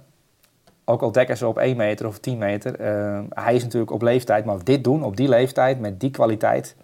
ook 0.85 1.01
al 1.01 1.11
dekken 1.11 1.37
ze 1.37 1.47
op 1.47 1.57
1 1.57 1.77
meter 1.77 2.07
of 2.07 2.19
10 2.19 2.37
meter. 2.37 2.79
eh, 2.79 3.19
hij 3.29 3.55
is 3.55 3.63
natuurlijk 3.63 3.91
op 3.91 4.01
leeftijd, 4.01 4.45
maar 4.45 4.63
dit 4.63 4.83
doen 4.83 5.03
op 5.03 5.17
die 5.17 5.27
leeftijd 5.29 5.79
met 5.79 5.99
die 5.99 6.11
kwaliteit. 6.11 6.75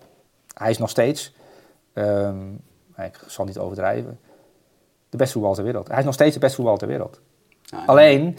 Hij 0.54 0.70
is 0.70 0.78
nog 0.78 0.90
steeds, 0.90 1.36
ehm, 1.94 2.38
ik 3.06 3.20
zal 3.28 3.46
niet 3.46 3.58
overdrijven, 3.58 4.20
de 5.10 5.18
beste 5.18 5.34
voetballer 5.34 5.58
ter 5.58 5.66
wereld. 5.66 5.88
Hij 5.88 5.98
is 6.00 6.06
nog 6.06 6.14
steeds 6.14 6.34
de 6.34 6.40
beste 6.40 6.56
voetballer 6.56 6.80
ter 6.80 6.88
wereld. 6.90 7.20
En- 7.72 7.86
Alleen, 7.86 8.38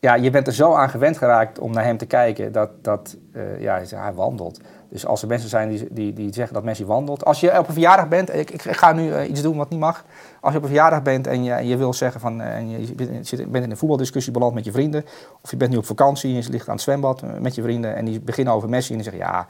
ja, 0.00 0.14
je 0.14 0.30
bent 0.30 0.46
er 0.46 0.52
zo 0.52 0.72
aan 0.74 0.90
gewend 0.90 1.18
geraakt 1.18 1.58
om 1.58 1.72
naar 1.72 1.84
hem 1.84 1.96
te 1.96 2.06
kijken 2.06 2.52
dat, 2.52 2.70
dat 2.80 3.16
eh, 3.32 3.60
ja, 3.60 3.82
hij 3.94 4.12
wandelt. 4.14 4.60
Dus 4.88 5.06
als 5.06 5.22
er 5.22 5.28
mensen 5.28 5.48
zijn 5.48 5.68
die, 5.68 5.88
die, 5.90 6.12
die 6.12 6.34
zeggen 6.34 6.54
dat 6.54 6.64
Messi 6.64 6.84
wandelt. 6.86 7.24
Als 7.24 7.40
je 7.40 7.58
op 7.58 7.66
een 7.66 7.72
verjaardag 7.72 8.08
bent, 8.08 8.34
ik, 8.34 8.50
ik 8.50 8.62
ga 8.62 8.92
nu 8.92 9.12
eh, 9.12 9.28
iets 9.30 9.42
doen 9.42 9.56
wat 9.56 9.68
niet 9.70 9.80
mag. 9.80 10.04
Als 10.40 10.52
je 10.52 10.58
op 10.58 10.62
een 10.64 10.70
verjaardag 10.70 11.02
bent 11.02 11.26
en 11.26 11.44
je, 11.44 11.52
en 11.52 11.66
je 11.66 11.76
wil 11.76 11.92
zeggen 11.92 12.20
van, 12.20 12.40
eh, 12.40 12.54
en 12.56 12.70
je 12.70 12.94
bent, 12.94 13.26
zit- 13.28 13.50
bent 13.50 13.64
in 13.64 13.70
een 13.70 13.76
voetbaldiscussie 13.76 14.32
beland 14.32 14.54
met 14.54 14.64
je 14.64 14.72
vrienden. 14.72 15.04
Of 15.42 15.50
je 15.50 15.56
bent 15.56 15.70
nu 15.70 15.76
op 15.76 15.84
vakantie 15.86 16.34
en 16.36 16.42
je 16.42 16.50
ligt 16.50 16.68
aan 16.68 16.74
het 16.74 16.82
zwembad 16.82 17.22
met 17.40 17.54
je 17.54 17.62
vrienden. 17.62 17.94
En 17.94 18.04
die 18.04 18.20
beginnen 18.20 18.54
over 18.54 18.68
Messi 18.68 18.90
en 18.94 18.98
die 19.00 19.10
zeggen 19.10 19.22
ja, 19.26 19.46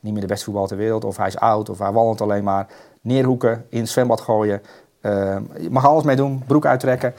niet 0.00 0.12
meer 0.12 0.22
de 0.22 0.28
beste 0.28 0.44
voetballer 0.44 0.68
ter 0.68 0.76
wereld. 0.78 1.04
Of 1.04 1.16
hij 1.16 1.26
is 1.26 1.36
oud 1.38 1.68
of 1.68 1.78
hij 1.78 1.92
wandelt 1.92 2.20
alleen 2.20 2.44
maar. 2.44 2.66
Neerhoeken, 3.02 3.66
in 3.68 3.80
het 3.80 3.88
zwembad 3.88 4.20
gooien. 4.20 4.62
Eh, 5.00 5.36
je 5.60 5.70
mag 5.70 5.86
alles 5.86 6.04
mee 6.04 6.16
doen, 6.16 6.42
broek 6.46 6.66
uittrekken. 6.66 7.14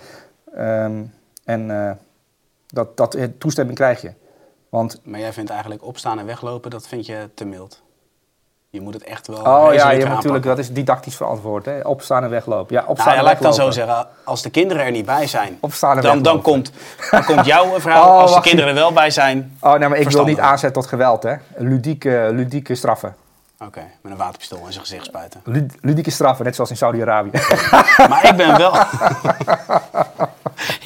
Ehm, 0.55 1.03
en 1.45 1.87
eh, 1.87 1.91
dat, 2.67 2.97
dat 2.97 3.13
eh, 3.13 3.23
toestemming 3.37 3.77
krijg 3.77 4.01
je. 4.01 4.13
Want 4.69 4.99
Maar 5.03 5.19
jij 5.19 5.33
vindt 5.33 5.49
eigenlijk 5.49 5.83
opstaan 5.83 6.19
en 6.19 6.25
weglopen, 6.25 6.71
dat 6.71 6.87
vind 6.87 7.05
je 7.05 7.29
te 7.33 7.45
mild. 7.45 7.81
Je 8.69 8.81
moet 8.81 8.93
het 8.93 9.03
echt 9.03 9.27
wel 9.27 9.37
Oh 9.37 9.73
ja, 9.73 9.91
je 9.91 10.05
natuurlijk, 10.05 10.43
dat 10.43 10.57
is 10.57 10.73
didactisch 10.73 11.15
verantwoord. 11.15 11.65
Hè? 11.65 11.79
Opstaan 11.79 12.23
en 12.23 12.29
weglopen. 12.29 12.75
Ja, 12.75 12.83
opstaan 12.87 13.05
Nou 13.05 13.17
ja, 13.17 13.23
laat 13.23 13.33
ik 13.33 13.41
dan 13.41 13.53
zo 13.53 13.71
zeggen, 13.71 14.07
als 14.23 14.41
de 14.41 14.49
kinderen 14.49 14.85
er 14.85 14.91
niet 14.91 15.05
bij 15.05 15.27
zijn, 15.27 15.57
Opstaan 15.59 15.97
en 15.97 16.03
dan, 16.03 16.21
dan, 16.21 16.41
komt, 16.41 16.71
dan 17.11 17.25
komt 17.25 17.45
jouw 17.45 17.79
vrouw, 17.79 18.03
Oh, 18.03 18.19
als 18.19 18.35
de 18.35 18.41
kinderen 18.41 18.69
er 18.69 18.75
wel 18.75 18.93
bij 18.93 19.09
zijn, 19.09 19.57
Oh, 19.61 19.73
nee, 19.73 19.89
maar 19.89 19.97
ik 19.97 20.09
wil 20.09 20.25
niet 20.25 20.39
aanzetten 20.39 20.81
tot 20.81 20.89
geweld, 20.89 21.23
hè. 21.23 21.35
Ludieke, 21.57 22.29
ludieke 22.31 22.75
straffen. 22.75 23.15
Oké, 23.67 23.81
met 24.01 24.11
een 24.11 24.17
waterpistool 24.17 24.65
in 24.65 24.71
zijn 24.71 24.85
gezicht 24.85 25.05
spuiten. 25.05 25.41
Lu- 25.43 25.67
Ludieke 25.81 26.11
straffen, 26.11 26.45
net 26.45 26.55
zoals 26.55 26.69
in 26.69 26.77
Saudi-Arabië. 26.77 27.29
Maar 28.09 28.27
ik 28.29 28.35
ben 28.35 28.57
wel, 28.57 28.73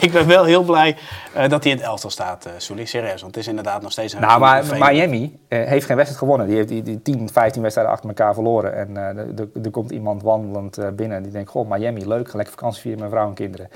ik 0.06 0.12
ben 0.12 0.28
wel 0.28 0.44
heel 0.44 0.64
blij 0.64 0.98
eh, 1.34 1.50
dat 1.50 1.64
hij 1.64 1.72
in 1.72 1.78
het 1.78 1.88
elftal 1.88 2.10
staat, 2.10 2.48
Soelie. 2.58 2.86
Serieus, 2.86 3.22
want 3.22 3.36
het 3.36 3.44
is 3.44 3.50
inderdaad 3.50 3.82
nog 3.82 3.92
steeds 3.92 4.14
een 4.14 4.22
nou, 4.22 4.40
maar 4.40 4.64
Miami 4.80 5.40
eh, 5.48 5.68
heeft 5.68 5.86
geen 5.86 5.96
wedstrijd 5.96 6.24
gewonnen. 6.24 6.48
Die 6.48 6.56
heeft 6.56 6.68
die, 6.68 6.84
die 6.84 7.02
10, 7.02 7.30
15 7.32 7.62
wedstrijden 7.62 7.94
achter 7.94 8.10
elkaar 8.10 8.34
verloren. 8.34 8.76
En 8.76 8.98
er- 8.98 9.72
komt 9.72 9.92
iemand 9.92 10.24
wandelend 10.24 10.96
binnen. 10.96 11.24
Die 11.24 11.32
denkt, 11.32 11.50
goh, 11.50 11.70
Miami, 11.70 12.08
leuk. 12.08 12.34
Lekker 12.34 12.54
vakantie 12.54 12.82
vieren 12.82 13.00
met 13.02 13.10
mijn 13.10 13.22
vrouw 13.22 13.30
en 13.30 13.36
kinderen. 13.36 13.70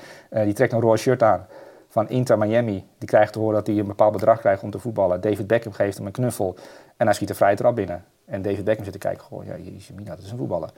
Die 0.46 0.54
trekt 0.54 0.72
een 0.72 0.80
roze 0.80 1.02
shirt 1.02 1.22
aan 1.22 1.46
van 1.88 2.08
Inter 2.08 2.38
Miami. 2.38 2.84
Die 2.98 3.08
krijgt 3.08 3.32
te 3.32 3.38
horen 3.38 3.54
dat 3.54 3.66
hij 3.66 3.78
een 3.78 3.86
bepaald 3.86 4.12
bedrag 4.12 4.38
krijgt 4.38 4.62
om 4.62 4.70
te 4.70 4.78
voetballen. 4.78 5.20
David 5.20 5.46
Beckham 5.46 5.72
geeft 5.72 5.96
hem 5.96 6.06
een 6.06 6.12
knuffel. 6.12 6.56
En 7.02 7.08
hij 7.08 7.16
schiet 7.16 7.30
een 7.30 7.36
vrije 7.36 7.56
trap 7.56 7.74
binnen. 7.74 8.04
En 8.24 8.42
David 8.42 8.64
Beckham 8.64 8.84
zit 8.84 8.92
te 8.92 8.98
kijken, 8.98 9.24
goh, 9.24 9.44
ja, 9.44 9.56
jezus, 9.56 9.90
mina, 9.94 10.10
dat 10.14 10.24
is 10.24 10.30
een 10.30 10.38
voetballer. 10.38 10.70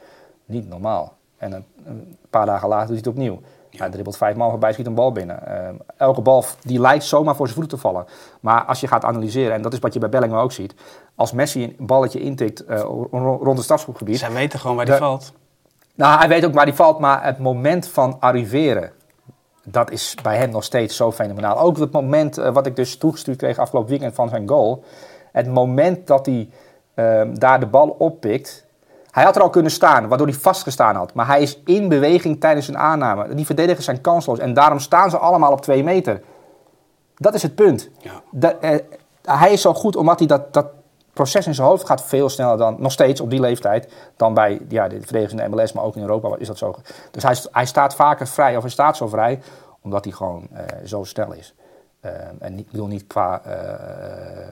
Niet 0.45 0.69
normaal. 0.69 1.17
En 1.37 1.53
een, 1.53 1.65
een 1.85 2.17
paar 2.31 2.47
dagen 2.47 2.69
later 2.69 2.87
doet 2.87 3.05
hij 3.05 3.13
het 3.13 3.19
opnieuw. 3.19 3.41
Hij 3.71 3.91
dribbelt 3.91 4.17
vijf 4.17 4.37
man 4.37 4.51
voorbij, 4.51 4.73
schiet 4.73 4.87
een 4.87 4.95
bal 4.95 5.13
binnen. 5.13 5.47
Eh, 5.47 5.75
elke 5.97 6.21
bal 6.21 6.45
die 6.63 6.81
lijkt 6.81 7.05
zomaar 7.05 7.37
voor 7.37 7.47
zijn 7.47 7.59
voeten 7.59 7.77
te 7.79 7.83
vallen. 7.85 8.07
Maar 8.41 8.65
als 8.65 8.81
je 8.81 8.87
gaat 8.87 9.05
analyseren, 9.05 9.55
en 9.55 9.63
dat 9.63 9.73
is 9.73 9.79
wat 9.79 9.93
je 9.93 9.99
bij 9.99 10.09
Bellingham 10.09 10.41
ook 10.41 10.53
ziet. 10.53 10.75
Als 11.15 11.33
Messi 11.33 11.75
een 11.79 11.87
balletje 11.87 12.21
intikt 12.21 12.65
eh, 12.65 12.81
ro- 12.81 13.39
rond 13.43 13.57
het 13.57 13.63
strafschopgebied. 13.65 14.19
Zij 14.19 14.33
weten 14.33 14.59
gewoon 14.59 14.77
waar 14.77 14.85
die 14.85 14.95
valt. 14.95 15.33
Nou, 15.95 16.19
hij 16.19 16.29
weet 16.29 16.45
ook 16.45 16.55
waar 16.55 16.65
die 16.65 16.75
valt, 16.75 16.99
maar 16.99 17.25
het 17.25 17.39
moment 17.39 17.89
van 17.89 18.17
arriveren 18.21 18.93
dat 19.65 19.91
is 19.91 20.17
bij 20.23 20.37
hem 20.37 20.51
nog 20.51 20.65
steeds 20.65 20.97
zo 20.97 21.13
fenomenaal. 21.13 21.59
Ook 21.59 21.79
het 21.79 21.93
moment 21.93 22.39
eh, 22.39 22.53
wat 22.53 22.67
ik 22.67 22.77
dus 22.77 22.97
toegestuurd 22.97 23.39
kreeg 23.39 23.59
afgelopen 23.59 23.91
weekend 23.91 24.15
van 24.15 24.29
zijn 24.29 24.49
goal. 24.49 24.85
Het 25.35 25.47
moment 25.47 26.07
dat 26.07 26.27
hij 26.27 26.49
ehm, 26.95 27.35
daar 27.35 27.61
de 27.61 27.67
bal 27.67 27.89
oppikt. 27.89 28.67
Hij 29.11 29.25
had 29.25 29.37
er 29.37 29.43
al 29.43 29.51
kunnen 29.51 29.71
staan, 29.71 30.09
waardoor 30.09 30.27
hij 30.27 30.37
vastgestaan 30.37 30.97
had. 30.97 31.15
Maar 31.15 31.27
hij 31.27 31.43
is 31.43 31.61
in 31.65 31.89
beweging 31.89 32.41
tijdens 32.41 32.69
een 32.69 32.79
aanname. 32.79 33.35
Die 33.35 33.47
verdedigers 33.47 33.85
zijn 33.85 34.01
kansloos. 34.01 34.39
En 34.39 34.55
daarom 34.55 34.79
staan 34.79 35.11
ze 35.11 35.19
allemaal 35.19 35.53
op 35.53 35.61
twee 35.61 35.85
meter. 35.85 36.23
Dat 37.15 37.35
is 37.35 37.43
het 37.43 37.55
punt. 37.55 37.91
Ja. 37.99 38.23
Dat, 38.31 38.57
eh, 38.61 38.79
hij 39.23 39.53
is 39.53 39.61
zo 39.61 39.75
goed 39.75 39.97
omdat 39.97 40.19
hij 40.19 40.29
dat, 40.29 40.53
dat 40.53 40.67
proces 41.13 41.47
in 41.47 41.55
zijn 41.55 41.69
hoofd 41.69 41.87
gaat 41.87 42.03
veel 42.03 42.29
sneller 42.29 42.57
dan, 42.57 42.77
nog 42.79 42.93
steeds 42.93 43.21
op 43.21 43.31
die 43.31 43.41
leeftijd, 43.41 43.93
dan 44.17 44.35
bij 44.35 44.61
ja, 44.69 44.89
de 44.89 45.01
verdedigers 45.01 45.33
in 45.33 45.51
de 45.51 45.57
MLS, 45.57 45.73
maar 45.73 45.85
ook 45.85 45.97
in 45.97 46.03
Europa 46.03 46.37
is 46.39 46.47
dat 46.47 46.59
zo. 46.59 46.75
Dus 47.11 47.23
hij, 47.23 47.37
hij 47.51 47.67
staat 47.67 47.95
vaker 47.95 48.27
vrij, 48.27 48.57
of 48.57 48.63
hij 48.63 48.71
staat 48.71 48.97
zo 48.97 49.07
vrij, 49.07 49.41
omdat 49.81 50.05
hij 50.05 50.13
gewoon 50.13 50.49
eh, 50.53 50.65
zo 50.85 51.05
snel 51.05 51.33
is. 51.33 51.55
Eh, 52.01 52.11
en 52.39 52.55
niet, 52.55 52.65
ik 52.67 52.71
bedoel 52.71 52.87
niet 52.87 53.07
qua, 53.07 53.43
eh 53.45 54.49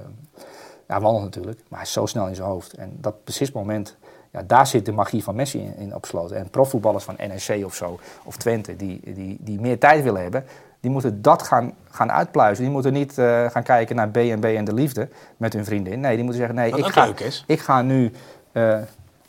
ja, 0.93 1.01
wandelt 1.01 1.24
natuurlijk, 1.24 1.61
maar 1.68 1.78
hij 1.78 1.88
is 1.88 1.93
zo 1.93 2.07
snel 2.07 2.26
in 2.26 2.34
zijn 2.34 2.49
hoofd. 2.49 2.72
En 2.72 2.97
dat 3.01 3.24
precies 3.24 3.53
moment, 3.53 3.97
ja, 4.30 4.43
daar 4.47 4.66
zit 4.66 4.86
de 4.86 4.93
magie 4.93 5.22
van 5.22 5.34
Messi 5.34 5.59
in, 5.59 5.76
in 5.76 5.95
opgesloten. 5.95 6.36
En 6.36 6.51
profvoetballers 6.51 7.05
van 7.05 7.14
NEC 7.18 7.64
of 7.64 7.74
zo, 7.74 7.99
of 8.24 8.36
Twente, 8.36 8.76
die, 8.76 9.01
die, 9.14 9.36
die 9.40 9.61
meer 9.61 9.78
tijd 9.78 10.03
willen 10.03 10.22
hebben, 10.22 10.45
die 10.80 10.90
moeten 10.90 11.22
dat 11.22 11.43
gaan, 11.43 11.72
gaan 11.90 12.12
uitpluizen. 12.12 12.64
Die 12.64 12.72
moeten 12.72 12.93
niet 12.93 13.18
eh, 13.18 13.51
gaan 13.51 13.62
kijken 13.62 13.97
naar 13.97 14.09
B&B 14.09 14.45
en 14.45 14.64
de 14.64 14.74
liefde 14.74 15.09
met 15.36 15.53
hun 15.53 15.64
vriendin. 15.64 16.01
Nee, 16.01 16.14
die 16.14 16.24
moeten 16.24 16.40
zeggen, 16.40 16.55
nee, 16.57 16.76
ik 16.76 16.86
ga, 16.86 17.12
ik 17.47 17.61
ga 17.61 17.82
nu 17.82 18.12
eh 18.53 18.80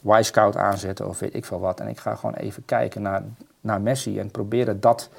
Y-Scout 0.06 0.58
aanzetten 0.58 1.08
of 1.08 1.20
weet 1.20 1.36
ik 1.36 1.46
veel 1.46 1.60
wat. 1.60 1.80
En 1.80 1.88
ik 1.88 2.00
ga 2.00 2.16
gewoon 2.16 2.36
even 2.36 2.66
kijken 2.66 3.02
naar, 3.02 3.24
naar 3.62 3.82
Messi 3.82 4.20
en 4.20 4.32
proberen 4.32 4.80
dat, 4.80 5.10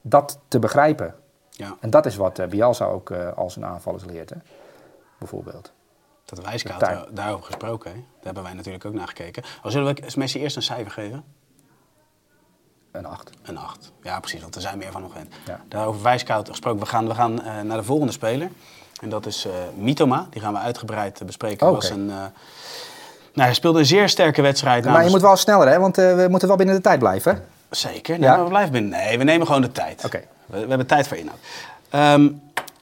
dat 0.00 0.38
te 0.48 0.58
begrijpen. 0.58 1.14
Ja, 1.50 1.76
En 1.80 1.90
dat 1.90 2.06
is 2.06 2.16
wat 2.16 2.48
Bielsa 2.48 2.84
ook 2.84 3.10
eh, 3.10 3.32
als 3.32 3.56
een 3.56 3.64
aanvallers 3.64 4.04
leert, 4.04 4.30
hè? 4.30 4.36
Bijvoorbeeld. 5.20 5.72
dat 6.24 6.44
daar- 6.78 7.06
daarover 7.10 7.44
gesproken. 7.46 7.90
Hè? 7.90 7.96
Daar 7.96 8.04
hebben 8.22 8.42
wij 8.42 8.52
natuurlijk 8.52 8.84
ook 8.84 8.94
naar 8.94 9.08
gekeken. 9.08 9.42
Oh, 9.62 9.70
zullen 9.70 9.94
we 9.94 10.12
Messi 10.16 10.38
eerst 10.40 10.56
een 10.56 10.62
cijfer 10.62 10.90
geven? 10.90 11.24
Een 12.92 13.06
acht. 13.06 13.30
Een 13.42 13.58
8. 13.58 13.92
Ja, 14.02 14.20
precies, 14.20 14.40
want 14.40 14.54
er 14.54 14.60
zijn 14.60 14.78
meer 14.78 14.92
van 14.92 15.02
nog 15.02 15.12
gewend. 15.12 15.34
Ja. 15.46 15.60
Daarover 15.68 16.02
wijscout 16.02 16.48
gesproken. 16.48 16.80
We 16.80 16.86
gaan, 16.86 17.08
we 17.08 17.14
gaan 17.14 17.42
eh, 17.42 17.60
naar 17.60 17.76
de 17.76 17.82
volgende 17.84 18.12
speler. 18.12 18.50
En 19.00 19.08
dat 19.08 19.26
is 19.26 19.44
eh 19.44 19.52
Mitoma. 19.76 20.26
Die 20.30 20.40
gaan 20.40 20.52
we 20.52 20.58
uitgebreid 20.58 21.20
eh, 21.20 21.26
bespreken. 21.26 21.72
Was 21.72 21.90
een, 21.90 22.06
nou, 22.06 22.30
hij 23.34 23.54
speelde 23.54 23.78
een 23.78 23.86
zeer 23.86 24.08
sterke 24.08 24.42
wedstrijd. 24.42 24.84
Maar 24.84 25.04
je 25.04 25.10
moet 25.10 25.20
wel 25.20 25.36
sneller, 25.36 25.68
hè? 25.68 25.78
want 25.78 25.96
we 25.96 26.26
moeten 26.30 26.48
wel 26.48 26.56
binnen 26.56 26.74
de 26.74 26.80
tijd 26.82 26.98
blijven. 26.98 27.46
Zeker. 27.70 28.18
Nee, 28.18 28.28
Ja? 28.28 28.42
we 28.42 28.48
blijven 28.48 28.72
binnen. 28.72 28.90
Nee, 28.90 29.18
we 29.18 29.24
nemen 29.24 29.46
gewoon 29.46 29.62
de 29.62 29.72
tijd. 29.72 30.04
Oké. 30.04 30.24
We, 30.46 30.60
we 30.60 30.68
hebben 30.68 30.86
tijd 30.86 31.08
voor 31.08 31.16
inhoud. 31.16 31.38
Ehm, 31.90 32.28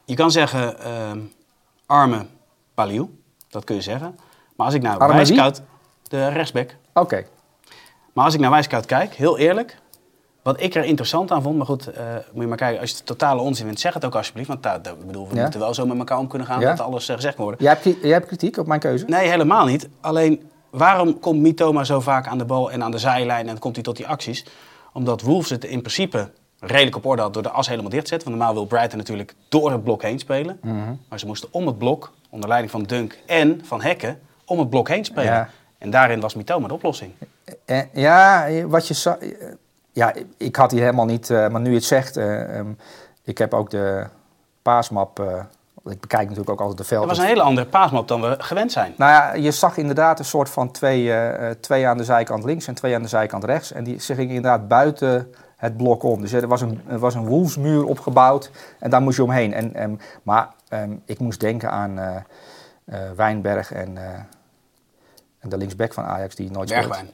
je 0.05 0.15
kan 0.15 0.31
zeggen 0.31 0.81
ehm, 0.81 1.19
arme 1.89 2.27
Paliu. 2.75 3.09
Dat 3.49 3.65
kun 3.65 3.75
je 3.75 3.81
zeggen. 3.83 4.19
Maar 4.57 4.67
als 4.67 4.75
ik 4.75 4.83
naar 4.83 4.99
Arme 4.99 5.07
wie? 5.07 5.15
Wijscout... 5.15 5.63
De 6.03 6.29
rechtsback. 6.29 6.77
Oké. 6.95 7.25
Maar 8.13 8.25
als 8.25 8.35
ik 8.35 8.41
naar 8.41 8.51
Wijscout 8.51 8.87
kijk, 8.87 9.15
heel 9.15 9.39
eerlijk... 9.39 9.79
Wat 10.43 10.61
ik 10.61 10.75
er 10.75 10.85
interessant 10.85 11.31
aan 11.31 11.43
vond, 11.43 11.57
maar 11.57 11.67
goed, 11.67 11.87
eh, 11.87 12.05
moet 12.33 12.43
je 12.43 12.49
maar 12.49 12.57
kijken. 12.57 12.81
Als 12.81 12.91
je 12.91 12.97
het 12.97 13.07
totale 13.07 13.41
onzin 13.41 13.65
vindt, 13.65 13.81
zeg 13.81 13.95
het 13.95 14.05
ook 14.05 14.15
alsjeblieft. 14.15 14.49
Want 14.49 14.63
daar, 14.63 14.77
ik 14.77 15.07
bedoel, 15.07 15.29
we 15.29 15.35
Ja. 15.35 15.43
moeten 15.43 15.61
wel 15.61 15.75
zo 15.75 15.87
met 15.87 15.99
elkaar 15.99 16.19
om 16.19 16.29
kunnen 16.29 16.47
gaan 16.47 16.61
Ja. 16.61 16.69
dat 16.75 16.81
alles 16.87 17.09
eh, 17.09 17.15
gezegd 17.17 17.35
kan 17.35 17.45
worden. 17.45 17.65
Jij 17.65 17.79
hebt, 17.83 18.03
jij 18.03 18.11
hebt 18.13 18.27
kritiek 18.27 18.57
op 18.57 18.67
mijn 18.67 18.81
keuze? 18.81 19.05
Nee, 19.05 19.29
helemaal 19.29 19.65
niet. 19.67 19.89
Alleen, 20.01 20.51
waarom 20.71 21.21
komt 21.21 21.41
Mitoma 21.41 21.85
zo 21.85 22.01
vaak 22.01 22.27
aan 22.27 22.39
de 22.39 22.45
bal 22.45 22.71
en 22.71 22.83
aan 22.83 22.91
de 22.91 22.99
zijlijn 22.99 23.49
en 23.49 23.59
komt 23.59 23.75
hij 23.75 23.85
tot 23.85 23.97
die 23.97 24.07
acties? 24.07 24.47
Omdat 24.93 25.21
Wolves 25.23 25.51
het 25.51 25.65
in 25.65 25.79
principe 25.81 26.31
redelijk 26.61 26.97
op 26.97 27.07
orde 27.07 27.23
had 27.23 27.35
door 27.35 27.43
de 27.43 27.51
as 27.51 27.69
helemaal 27.69 27.91
dicht 27.91 28.03
te 28.03 28.09
zetten. 28.09 28.29
Want 28.29 28.41
normaal 28.41 28.57
wil 28.59 28.67
Brighton 28.67 28.99
natuurlijk 28.99 29.35
door 29.49 29.71
het 29.73 29.85
blok 29.85 30.03
heen 30.03 30.19
spelen. 30.19 30.59
Mhm. 30.63 30.77
Maar 31.09 31.19
ze 31.19 31.27
moesten 31.27 31.49
om 31.53 31.67
het 31.67 31.79
blok, 31.79 32.13
onder 32.31 32.49
leiding 32.49 32.73
van 32.73 32.83
Dunk 32.83 33.19
en 33.27 33.61
van 33.65 33.83
Hekken, 33.83 34.21
om 34.45 34.59
het 34.59 34.71
blok 34.71 34.89
heen 34.89 35.05
spelen. 35.05 35.33
Ja. 35.33 35.49
En 35.79 35.91
daarin 35.91 36.21
was 36.21 36.35
Mitoma 36.35 36.69
de 36.69 36.75
oplossing. 36.75 37.13
Eh, 37.65 37.81
ja, 37.93 38.47
wat 38.67 38.89
je 38.89 38.95
za- 38.95 39.19
eh, 39.19 39.29
Ja, 39.93 40.13
ik 40.37 40.57
had 40.57 40.71
hier 40.71 40.81
helemaal 40.81 41.05
niet... 41.07 41.31
eh, 41.31 41.49
maar 41.49 41.61
nu 41.61 41.69
je 41.69 41.75
het 41.77 41.85
zegt... 41.85 42.17
eh, 42.17 42.59
ehm, 42.59 42.67
ik 43.25 43.39
heb 43.39 43.55
ook 43.55 43.71
de 43.71 44.07
paasmap... 44.63 45.21
eh, 45.21 45.27
ik 45.93 46.01
bekijk 46.01 46.23
natuurlijk 46.23 46.51
ook 46.51 46.61
altijd 46.61 46.79
de 46.79 46.85
velden. 46.85 47.09
Dat 47.09 47.17
was 47.17 47.27
een 47.27 47.33
hele 47.33 47.47
andere 47.47 47.67
paasmap 47.67 48.09
dan 48.09 48.21
we 48.21 48.35
gewend 48.39 48.73
zijn. 48.73 48.95
Nou 48.97 49.11
ja, 49.13 49.35
je 49.35 49.51
zag 49.51 49.77
inderdaad 49.77 50.19
een 50.19 50.25
soort 50.25 50.51
van 50.51 50.71
twee, 50.71 51.11
eh, 51.13 51.51
eh, 51.51 51.57
twee 51.61 51.87
aan 51.87 51.97
de 51.97 52.05
zijkant 52.05 52.45
links 52.45 52.67
en 52.67 52.75
twee 52.75 52.95
aan 52.95 53.03
de 53.03 53.09
zijkant 53.09 53.45
rechts. 53.45 53.73
En 53.73 53.85
die, 53.85 54.01
ze 54.01 54.15
gingen 54.15 54.35
inderdaad 54.35 54.69
buiten 54.69 55.35
het 55.59 55.77
blok 55.77 56.03
om. 56.03 56.21
Dus 56.21 56.33
er 56.33 56.49
was 56.49 56.61
een, 56.61 56.81
er 56.89 56.99
was 56.99 57.15
een 57.15 57.27
wolfsmuur 57.27 57.85
opgebouwd 57.85 58.51
en 58.79 58.91
daar 58.91 59.03
moest 59.03 59.17
je 59.17 59.23
omheen. 59.23 59.53
En, 59.55 59.75
ehm, 59.75 59.95
maar 60.23 60.49
ehm, 60.69 60.93
ik 61.05 61.19
moest 61.19 61.41
denken 61.41 61.71
aan 61.71 61.99
eh, 61.99 62.17
eh, 62.85 63.11
Wijnberg 63.17 63.73
en, 63.73 63.97
eh, 63.97 64.05
en 65.39 65.49
de 65.49 65.57
linksback 65.57 65.93
van 65.93 66.05
Ajax 66.05 66.35
die 66.35 66.51
nooit 66.51 66.69
speelt. 66.69 66.87
Bergwijn. 66.89 67.11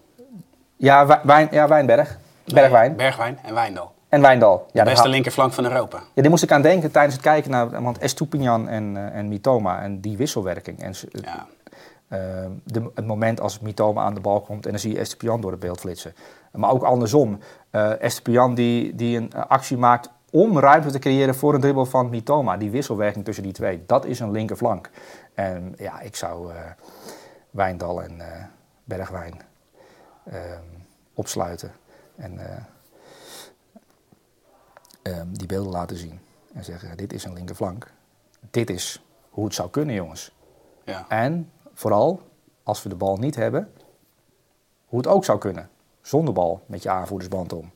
Ja, 0.77 1.07
Wij- 1.07 1.21
Wijn, 1.23 1.49
ja, 1.51 1.69
Wijnberg. 1.69 2.19
Bergwijn. 2.45 2.97
Bergwijn 2.97 3.39
en 3.43 3.55
Wijndal. 3.55 3.93
En 4.09 4.21
Wijndal. 4.21 4.57
De 4.57 4.63
Ja, 4.79 4.85
daar 4.85 4.93
beste 4.95 5.09
linkerflank 5.09 5.53
van 5.53 5.65
Europa. 5.65 5.99
ja, 6.15 6.23
die 6.23 6.31
moest 6.31 6.43
ik 6.43 6.53
aan 6.53 6.63
denken 6.63 6.91
tijdens 6.91 7.15
het 7.15 7.23
kijken 7.23 7.51
naar 7.51 7.83
want 7.83 7.99
Estupinian 7.99 8.69
en, 8.69 9.13
en 9.13 9.29
Mitoma 9.29 9.83
en 9.83 10.01
die 10.01 10.17
wisselwerking. 10.17 10.83
En 10.83 10.93
Ja. 11.11 11.47
Uh, 12.09 12.19
de, 12.65 12.91
het 12.95 13.07
moment 13.07 13.41
als 13.41 13.61
Mitoma 13.61 14.03
aan 14.03 14.15
de 14.15 14.21
bal 14.21 14.41
komt 14.41 14.65
en 14.65 14.71
dan 14.71 14.81
zie 14.81 14.93
je 14.93 14.99
Estepian 14.99 15.41
door 15.41 15.51
het 15.51 15.61
beeld 15.61 15.81
flitsen. 15.81 16.15
Maar 16.53 16.71
ook 16.71 16.83
andersom. 16.83 17.39
Uh, 17.71 18.03
Estepian 18.03 18.55
die, 18.55 18.95
die 18.95 19.17
een 19.17 19.33
actie 19.33 19.77
maakt 19.77 20.11
om 20.31 20.59
ruimte 20.59 20.91
te 20.91 20.99
creëren 20.99 21.35
voor 21.35 21.55
een 21.55 21.61
dribbel 21.61 21.87
van 21.87 22.11
Mitoma. 22.11 22.57
Die 22.57 22.71
wisselwerking 22.71 23.25
tussen 23.25 23.45
die 23.45 23.53
twee, 23.53 23.83
dat 23.87 24.05
is 24.05 24.21
een 24.21 24.31
linkerflank. 24.31 24.91
En 25.35 25.75
ja, 25.79 26.01
ik 26.01 26.17
zou 26.17 26.53
uh, 26.53 26.59
Wijndal 27.51 28.03
en 28.03 28.17
uh, 28.19 28.25
Bergwijn 28.85 29.41
uh, 30.33 30.35
opsluiten. 31.15 31.73
En 32.17 32.41
um, 35.03 35.39
die 35.39 35.47
beelden 35.47 35.73
laten 35.73 35.97
zien. 35.97 36.21
En 36.55 36.65
zeggen, 36.65 36.97
dit 36.97 37.13
is 37.13 37.25
een 37.25 37.33
linkerflank. 37.33 37.91
Dit 38.51 38.71
is 38.71 39.05
hoe 39.31 39.45
het 39.45 39.55
zou 39.55 39.71
kunnen, 39.71 39.95
jongens. 39.95 40.35
Ja. 40.85 41.05
En 41.09 41.51
vooral, 41.75 42.21
als 42.63 42.83
we 42.83 42.89
de 42.89 42.95
bal 42.95 43.17
niet 43.17 43.37
hebben, 43.37 43.73
hoe 44.87 44.99
het 44.99 45.09
ook 45.09 45.25
zou 45.25 45.39
kunnen. 45.39 45.69
Zonder 46.03 46.35
bal 46.35 46.61
met 46.67 46.83
je 46.83 46.91
aanvoerdersband 46.91 47.53
om. 47.53 47.71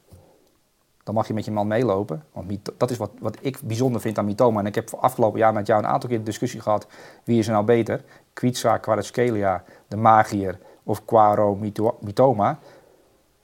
Dan 1.05 1.15
mag 1.15 1.27
je 1.27 1.35
met 1.35 1.45
je 1.45 1.51
man 1.51 1.67
meelopen. 1.67 2.25
Want 2.33 2.59
dat 2.77 2.91
is 2.91 2.97
wat, 2.97 3.11
wat 3.19 3.37
ik 3.41 3.61
bijzonder 3.65 4.01
vind 4.01 4.19
aan 4.19 4.25
Mitoma. 4.25 4.61
En 4.61 4.67
ik 4.67 4.75
heb 4.75 4.95
afgelopen 4.95 5.39
jaar 5.39 5.53
met 5.53 5.67
jou 5.67 5.83
een 5.83 5.89
aantal 5.89 6.09
keer 6.09 6.19
de 6.19 6.25
discussie 6.25 6.61
gehad. 6.61 6.87
Wie 7.25 7.39
is 7.39 7.47
er 7.47 7.53
nou 7.53 7.65
beter? 7.65 8.05
Kwitsa, 8.33 8.79
Kvaratskhelia, 8.79 9.65
de 9.89 9.97
Magier 9.97 10.59
of 10.83 11.05
Quaro, 11.05 11.59
Mitoma. 12.01 12.59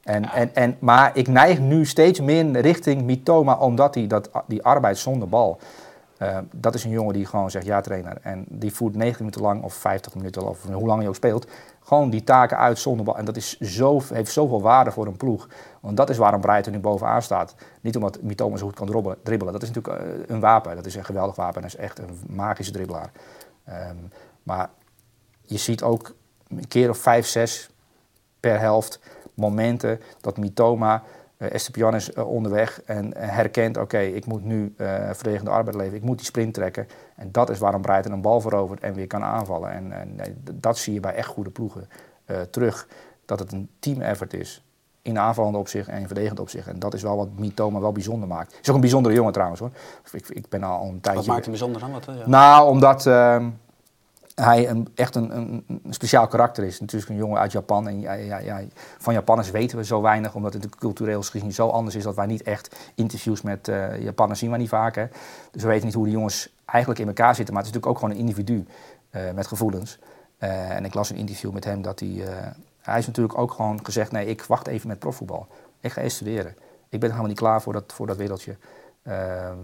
En, 0.03 0.23
ja. 0.23 0.35
en, 0.35 0.55
en, 0.55 0.77
maar 0.79 1.17
ik 1.17 1.29
neig 1.29 1.61
nu 1.61 1.87
steeds 1.87 2.21
meer 2.21 2.61
richting 2.61 3.03
Mitoma, 3.03 3.57
omdat 3.57 3.95
hij 3.95 4.07
dat, 4.07 4.31
die 4.47 4.63
arbeid 4.63 4.99
zonder 4.99 5.29
bal... 5.29 5.59
Uh, 6.19 6.39
dat 6.53 6.75
is 6.75 6.85
een 6.85 6.91
jongen 6.91 7.13
die 7.13 7.27
gewoon 7.27 7.51
zegt, 7.51 7.67
ja 7.67 7.81
trainer, 7.81 8.19
en 8.23 8.45
die 8.49 8.75
voert 8.75 8.97
90 8.97 9.19
minuten 9.19 9.43
lang 9.43 9.63
of 9.63 9.75
50 9.75 10.15
minuten 10.15 10.49
of 10.49 10.63
hoe 10.63 10.87
lang 10.87 10.99
hij 10.99 11.09
ook 11.09 11.15
speelt, 11.15 11.47
gewoon 11.81 12.11
die 12.11 12.25
taken 12.25 12.59
uit 12.59 12.79
zonder 12.79 13.05
bal. 13.05 13.17
En 13.19 13.25
dat 13.25 13.37
is 13.37 13.59
zo, 13.59 14.01
heeft 14.13 14.33
zoveel 14.33 14.63
waarde 14.63 14.91
voor 14.91 15.07
een 15.07 15.17
ploeg. 15.17 15.49
Want 15.81 15.97
dat 15.97 16.11
is 16.11 16.17
waarom 16.17 16.41
Breiten 16.41 16.73
nu 16.73 16.79
bovenaan 16.79 17.23
staat. 17.23 17.55
Niet 17.81 17.97
omdat 17.97 18.23
Mitoma 18.23 18.57
zo 18.57 18.67
goed 18.67 18.75
kan 18.75 19.17
dribbelen, 19.23 19.53
dat 19.53 19.63
is 19.63 19.71
natuurlijk 19.71 20.05
uh, 20.05 20.23
een 20.27 20.41
wapen, 20.41 20.77
dat 20.77 20.87
is 20.87 20.95
een 20.95 21.05
geweldig 21.05 21.37
wapen, 21.37 21.63
dat 21.63 21.71
is 21.71 21.77
echt 21.77 21.99
een 21.99 22.21
magische 22.29 22.73
dribbelaar. 22.73 23.11
Um, 23.69 24.11
maar 24.43 24.71
je 25.41 25.59
ziet 25.59 25.83
ook 25.83 26.15
een 26.49 26.69
keer 26.69 26.91
of 26.91 26.99
vijf, 26.99 27.27
zes 27.27 27.71
per 28.41 28.61
helft 28.61 29.01
momenten 29.35 30.01
dat 30.21 30.37
Mitoma... 30.37 31.03
Uh, 31.45 31.53
Estepian 31.53 31.95
is 31.95 32.11
uh, 32.11 32.29
onderweg 32.29 32.83
en 32.85 33.07
uh, 33.07 33.13
herkent, 33.17 33.77
oké, 33.77 33.85
okay, 33.85 34.07
ik 34.07 34.27
moet 34.27 34.45
nu 34.45 34.75
verdedigende 35.13 35.51
arbeid 35.51 35.77
leveren, 35.77 35.99
ik 35.99 36.05
moet 36.05 36.17
die 36.17 36.27
sprint 36.27 36.55
trekken. 36.55 36.87
En 37.17 37.33
dat 37.33 37.51
is 37.51 37.59
waarom 37.59 37.83
Breiten 37.83 38.13
een 38.13 38.21
bal 38.21 38.41
verovert 38.41 38.81
en 38.81 38.95
weer 38.95 39.07
kan 39.07 39.23
aanvallen. 39.23 39.71
En, 39.71 39.93
en 39.93 40.17
dat 40.53 40.79
zie 40.79 40.95
je 40.95 41.01
bij 41.01 41.15
echt 41.15 41.29
goede 41.29 41.51
ploegen 41.51 41.89
terug, 42.51 42.89
dat 43.25 43.39
het 43.39 43.53
een 43.53 43.71
team 43.79 44.01
effort 44.01 44.35
is. 44.35 44.65
In 45.03 45.19
aanvallende 45.19 45.59
opzicht 45.59 45.89
en 45.89 46.01
in 46.01 46.07
verdedigend 46.07 46.41
opzicht. 46.41 46.67
En 46.67 46.79
dat 46.79 46.95
is 46.95 47.03
wel 47.03 47.17
wat 47.17 47.29
Mitoma 47.37 47.81
wel 47.81 47.93
bijzonder 47.93 48.29
maakt. 48.29 48.59
Is 48.63 48.69
ook 48.69 48.75
een 48.75 48.81
bijzondere 48.81 49.15
jongen 49.15 49.33
trouwens 49.33 49.61
hoor. 49.61 49.71
Ik, 50.13 50.29
ik 50.29 50.49
ben 50.49 50.63
al 50.63 50.89
een 50.89 51.01
tijdje... 51.01 51.21
Wat 51.21 51.29
maakt 51.29 51.43
hem 51.43 51.51
bijzonder 51.51 51.81
dan? 51.81 51.93
Wat, 51.93 52.05
ja. 52.05 52.29
Nou, 52.29 52.69
omdat 52.69 53.07
ehm, 53.07 53.49
hij 54.35 54.69
een, 54.69 54.89
echt 54.95 55.15
een, 55.15 55.37
een, 55.37 55.65
een, 55.69 55.95
speciaal 55.95 56.27
karakter 56.27 56.65
is. 56.65 56.81
Natuurlijk 56.81 57.11
een 57.11 57.17
jongen 57.17 57.41
uit 57.41 57.53
Japan. 57.53 57.89
En 57.89 58.01
ja, 58.01 58.13
ja, 58.13 58.39
ja, 58.39 58.63
van 58.99 59.15
Japanners 59.15 59.51
weten 59.51 59.79
we 59.79 59.85
zo 59.85 60.01
weinig, 60.01 60.35
omdat 60.35 60.53
het 60.53 60.77
cultureel 60.77 61.23
gezien 61.23 61.53
zo 61.53 61.69
anders 61.69 61.95
is 61.95 62.03
dat 62.03 62.15
wij 62.15 62.27
niet 62.27 62.43
echt 62.43 62.77
interviews 62.95 63.43
met 63.43 63.69
uh, 63.69 64.03
Japanners 64.03 64.39
zien 64.39 64.51
we 64.51 64.57
niet 64.57 64.69
vaak. 64.69 64.95
Hè. 64.95 65.07
Dus 65.51 65.63
we 65.63 65.69
weten 65.69 65.85
niet 65.85 65.95
hoe 65.95 66.05
die 66.05 66.13
jongens 66.13 66.55
eigenlijk 66.65 67.01
in 67.01 67.07
elkaar 67.07 67.35
zitten. 67.35 67.55
Maar 67.55 67.63
het 67.63 67.73
is 67.73 67.79
natuurlijk 67.79 68.05
ook 68.05 68.11
gewoon 68.11 68.11
een 68.11 68.29
individu 68.29 68.67
uh, 69.11 69.33
met 69.35 69.47
gevoelens. 69.47 69.99
Uh, 70.39 70.71
en 70.71 70.85
ik 70.85 70.95
las 70.95 71.11
een 71.11 71.17
interview 71.17 71.53
met 71.53 71.65
hem 71.65 71.83
dat 71.83 72.01
hij. 72.01 72.25
hij 72.81 72.99
is 72.99 73.07
natuurlijk 73.07 73.39
ook 73.39 73.53
gewoon 73.53 73.85
gezegd: 73.85 74.13
nee, 74.13 74.27
ik 74.27 74.43
wacht 74.43 74.67
even 74.67 74.89
met 74.89 74.99
profvoetbal. 74.99 75.47
Ik 75.81 75.93
ga 75.93 76.01
eerst 76.03 76.17
studeren. 76.17 76.57
Ik 76.89 77.01
ben 77.01 77.09
helemaal 77.09 77.29
niet 77.29 77.39
klaar 77.39 77.63
voor 77.63 77.73
dat, 77.73 77.93
voor 77.93 78.07
dat 78.07 78.17
wereldje. 78.17 78.57
Ehm, 79.03 79.59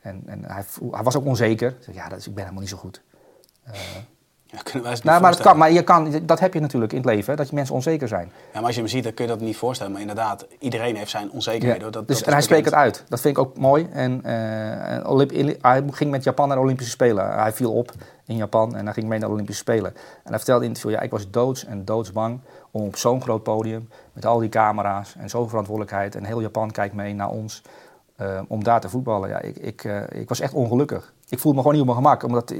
en 0.00 0.22
en 0.26 0.44
hij, 0.44 0.64
hij 0.90 1.02
was 1.02 1.16
ook 1.16 1.24
onzeker. 1.24 1.76
Ja, 1.92 2.08
dat 2.08 2.18
is, 2.18 2.26
ik 2.26 2.34
ben 2.34 2.42
helemaal 2.42 2.62
niet 2.62 2.72
zo 2.72 2.76
goed. 2.76 3.02
Ja, 4.50 4.58
kunnen 4.62 4.82
wij 4.82 4.98
Nou, 5.02 5.20
maar, 5.20 5.30
dat 5.30 5.40
kan, 5.40 5.56
maar 5.56 5.72
je 5.72 5.82
kan, 5.82 6.20
dat 6.22 6.40
heb 6.40 6.54
je 6.54 6.60
natuurlijk 6.60 6.92
in 6.92 6.98
het 6.98 7.06
leven, 7.06 7.36
dat 7.36 7.48
je 7.48 7.54
mensen 7.54 7.74
onzeker 7.74 8.08
zijn. 8.08 8.32
Ja, 8.52 8.54
maar 8.54 8.62
als 8.62 8.74
je 8.74 8.80
hem 8.80 8.90
ziet, 8.90 9.04
dan 9.04 9.14
kun 9.14 9.24
je 9.24 9.30
dat 9.30 9.40
niet 9.40 9.56
voorstellen. 9.56 9.92
Maar 9.92 10.00
inderdaad, 10.00 10.46
iedereen 10.58 10.96
heeft 10.96 11.10
zijn 11.10 11.30
onzekerheden. 11.30 11.92
Dat, 11.92 12.08
dus, 12.08 12.18
dat 12.18 12.26
en 12.26 12.32
hij 12.32 12.42
spreekt 12.42 12.64
het 12.64 12.74
uit. 12.74 13.04
Dat 13.08 13.20
vind 13.20 13.36
ik 13.36 13.42
ook 13.42 13.58
mooi. 13.58 13.88
En, 13.92 14.22
Olymp- 15.06 15.60
hij 15.60 15.82
ging 15.90 16.10
met 16.10 16.24
Japan 16.24 16.48
naar 16.48 16.56
de 16.56 16.62
Olympische 16.62 16.92
Spelen. 16.92 17.32
Hij 17.32 17.52
viel 17.52 17.72
op 17.72 17.92
in 18.26 18.36
Japan 18.36 18.76
en 18.76 18.84
hij 18.84 18.94
ging 18.94 19.08
mee 19.08 19.18
naar 19.18 19.28
de 19.28 19.34
Olympische 19.34 19.62
Spelen. 19.62 19.94
En 19.94 20.30
hij 20.30 20.36
vertelde 20.36 20.64
in 20.64 20.70
het 20.70 20.78
interview, 20.78 21.00
ja, 21.00 21.00
ik 21.00 21.10
was 21.10 21.30
doods 21.30 21.64
en 21.64 21.84
doodsbang 21.84 22.40
om 22.70 22.82
op 22.82 22.96
zo'n 22.96 23.22
groot 23.22 23.42
podium, 23.42 23.88
met 24.12 24.26
al 24.26 24.38
die 24.38 24.48
camera's 24.48 25.14
en 25.18 25.30
zoveel 25.30 25.48
verantwoordelijkheid, 25.48 26.14
en 26.14 26.24
heel 26.24 26.40
Japan 26.40 26.70
kijkt 26.70 26.94
mee 26.94 27.14
naar 27.14 27.30
ons, 27.30 27.62
eh, 28.16 28.40
om 28.48 28.64
daar 28.64 28.80
te 28.80 28.88
voetballen. 28.88 29.28
Ja, 29.28 29.40
ik, 29.40 29.56
ik, 29.56 29.84
eh, 29.84 30.00
ik 30.20 30.28
was 30.28 30.40
echt 30.40 30.52
ongelukkig. 30.52 31.12
Ik 31.28 31.38
voelde 31.38 31.56
me 31.56 31.62
gewoon 31.62 31.78
niet 31.78 31.88
op 31.88 31.94
mijn 31.94 32.04
gemak. 32.04 32.22
Omdat, 32.22 32.54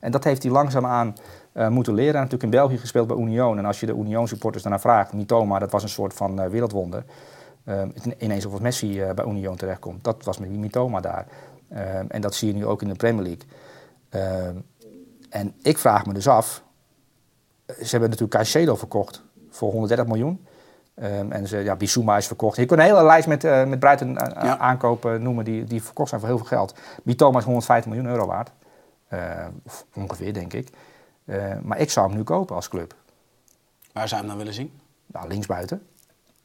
en 0.00 0.10
dat 0.10 0.24
heeft 0.24 0.42
hij 0.42 0.52
langzaamaan 0.52 1.14
eh 1.52 1.68
moeten 1.68 1.94
leren. 1.94 2.12
Hij 2.12 2.20
heeft 2.20 2.32
natuurlijk 2.32 2.42
in 2.42 2.60
België 2.68 2.78
gespeeld 2.80 3.06
bij 3.06 3.16
Union. 3.16 3.58
En 3.58 3.64
als 3.64 3.80
je 3.80 3.86
de 3.86 3.92
Union 3.94 4.28
supporters 4.28 4.62
daarna 4.62 4.78
vraagt, 4.78 5.12
Mitoma, 5.12 5.58
dat 5.58 5.70
was 5.70 5.82
een 5.82 5.88
soort 5.88 6.14
van 6.14 6.40
eh, 6.40 6.48
wereldwonder. 6.50 7.04
Eh, 7.64 7.82
ineens 8.18 8.46
of 8.46 8.60
Messi 8.60 9.02
eh, 9.02 9.14
bij 9.14 9.24
Union 9.24 9.56
terechtkomt. 9.56 10.04
Dat 10.04 10.24
was 10.24 10.38
met 10.38 10.48
die 10.48 10.58
Mitoma 10.58 11.00
daar. 11.00 11.26
Eh, 11.68 11.98
en 12.08 12.20
dat 12.20 12.34
zie 12.34 12.48
je 12.48 12.54
nu 12.54 12.66
ook 12.66 12.82
in 12.82 12.88
de 12.88 12.94
Premier 12.94 13.22
League. 13.22 13.44
Eh, 14.08 14.48
en 15.30 15.54
ik 15.62 15.78
vraag 15.78 16.06
me 16.06 16.12
dus 16.12 16.28
af. 16.28 16.62
Ze 17.66 17.88
hebben 17.90 18.10
natuurlijk 18.10 18.30
Caicedo 18.36 18.74
verkocht 18.76 19.22
voor 19.50 19.70
130 19.70 20.06
miljoen. 20.06 20.46
Ehm, 20.94 21.32
en 21.32 21.46
ze, 21.46 21.58
ja, 21.58 21.76
Bissouma 21.76 22.16
is 22.16 22.26
verkocht. 22.26 22.56
Je 22.56 22.66
kunt 22.66 22.80
een 22.80 22.86
hele 22.86 23.04
lijst 23.04 23.28
met, 23.28 23.44
eh 23.44 23.64
met 23.64 23.82
Ja. 23.82 24.58
aankopen 24.58 25.22
noemen 25.22 25.44
die, 25.44 25.64
die 25.64 25.82
verkocht 25.82 26.08
zijn 26.08 26.20
voor 26.20 26.28
heel 26.28 26.38
veel 26.38 26.46
geld. 26.46 26.74
Mitoma 27.02 27.38
is 27.38 27.44
150 27.44 27.92
miljoen 27.92 28.10
euro 28.10 28.26
waard. 28.26 28.50
Eh, 29.08 29.46
of 29.64 29.86
ongeveer, 29.94 30.32
denk 30.34 30.52
ik. 30.52 30.68
Eh, 31.24 31.58
maar 31.62 31.78
ik 31.78 31.90
zou 31.90 32.08
hem 32.08 32.16
nu 32.16 32.22
kopen 32.22 32.56
als 32.56 32.68
club. 32.68 32.94
Waar 33.92 34.08
zou 34.08 34.22
je 34.22 34.26
hem 34.26 34.26
dan 34.26 34.36
willen 34.36 34.54
zien? 34.54 34.80
Nou, 35.06 35.28
linksbuiten. 35.28 35.86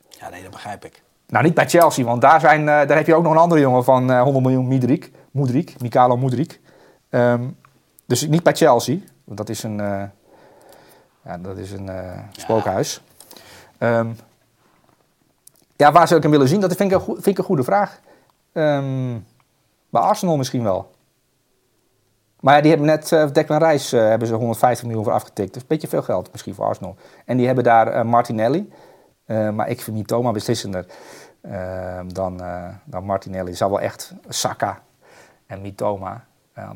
Ja, 0.10 0.30
nee, 0.30 0.42
dat 0.42 0.52
begrijp 0.52 0.86
ik. 0.86 1.04
Nou, 1.28 1.44
niet 1.44 1.54
bij 1.54 1.70
Chelsea, 1.70 2.06
want 2.06 2.22
daar, 2.22 2.40
zijn, 2.40 2.60
eh, 2.60 2.66
daar 2.66 2.98
heb 2.98 3.06
je 3.06 3.16
ook 3.16 3.24
nog 3.24 3.32
een 3.32 3.38
andere 3.38 3.62
jongen 3.62 3.84
van 3.84 4.12
eh 4.12 4.22
100 4.22 4.46
miljoen, 4.46 4.68
Midrik. 4.68 5.12
Moedrik, 5.32 5.82
Mikalo 5.82 6.18
Moedrik. 6.18 6.60
Ehm, 7.10 7.50
dus 8.06 8.28
niet 8.28 8.44
bij 8.44 8.56
Chelsea, 8.56 8.98
want 9.24 9.38
dat 9.38 9.50
is 9.50 9.64
een, 9.64 9.78
ja, 11.24 11.38
dat 11.40 11.58
is 11.58 11.72
een 11.72 11.90
spookhuis. 12.32 13.02
Ehm, 13.78 14.08
ja, 15.76 15.92
waar 15.92 16.08
zou 16.08 16.16
ik 16.16 16.24
hem 16.24 16.32
willen 16.32 16.48
zien? 16.48 16.60
Dat 16.60 16.76
vind 16.76 16.92
ik 16.92 16.98
een, 16.98 17.06
vind 17.06 17.28
ik 17.28 17.38
een 17.38 17.44
goede 17.44 17.64
vraag. 17.64 18.00
Ehm, 18.52 19.18
bij 19.90 20.02
Arsenal 20.02 20.38
misschien 20.38 20.64
wel. 20.64 20.93
Maar 22.44 22.56
ja, 22.56 22.62
die 22.62 22.70
hebben 22.70 22.88
net 22.88 23.12
uh, 23.12 23.32
Declan 23.32 23.64
Rice 23.64 24.00
eh, 24.00 24.08
hebben 24.08 24.28
ze 24.28 24.34
150 24.34 24.86
miljoen 24.86 25.04
voor 25.04 25.14
afgetikt. 25.14 25.54
Dus 25.54 25.62
een 25.62 25.68
beetje 25.68 25.88
veel 25.88 26.02
geld 26.02 26.32
misschien 26.32 26.54
voor 26.54 26.66
Arsenal. 26.66 26.96
En 27.26 27.38
die 27.38 27.46
hebben 27.46 27.64
daar 27.64 27.88
eh, 27.88 28.04
Martinelli. 28.04 28.70
Maar 29.26 29.70
ik 29.70 29.82
vind 29.82 29.98
Mitoma 29.98 30.32
beslissender 30.32 30.86
dan, 32.08 32.42
dan 32.86 33.04
Martinelli. 33.06 33.54
Zal 33.54 33.70
wel 33.70 33.82
echt 33.82 34.14
Saka 34.28 34.82
en 35.48 35.62
Mitoma. 35.62 36.26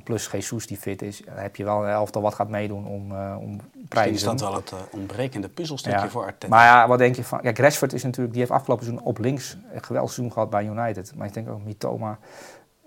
plus 0.04 0.30
Jesus 0.32 0.68
die 0.68 0.78
fit 0.78 1.02
is. 1.02 1.22
Dan 1.26 1.36
heb 1.36 1.56
je 1.56 1.64
wel 1.64 1.84
een 1.84 1.90
elftal 1.90 2.22
wat 2.22 2.34
gaat 2.34 2.50
meedoen 2.50 2.88
om, 2.88 3.12
om 3.38 3.50
Misschien 3.50 3.88
prijzen. 3.88 4.14
is 4.14 4.24
dat 4.24 4.40
wel 4.40 4.56
het 4.56 4.74
ontbrekende 4.92 5.50
puzzelstukje 5.50 6.00
Ja. 6.00 6.10
voor 6.10 6.24
Arteta. 6.24 6.48
Maar 6.48 6.66
ja, 6.66 6.88
wat 6.88 6.98
denk 6.98 7.16
je 7.16 7.24
van... 7.24 7.42
Kijk, 7.42 7.58
Rashford 7.58 7.94
is 7.94 8.04
natuurlijk... 8.04 8.32
Die 8.34 8.42
heeft 8.42 8.54
afgelopen 8.54 8.86
seizoen 8.86 9.08
op 9.08 9.18
links 9.20 9.58
een 9.74 9.84
geweldig 9.84 10.12
seizoen 10.12 10.34
gehad 10.34 10.50
bij 10.50 10.66
United. 10.66 11.16
Maar 11.16 11.28
ik 11.28 11.34
denk 11.34 11.50
ook 11.50 11.64
Mitoma 11.64 12.18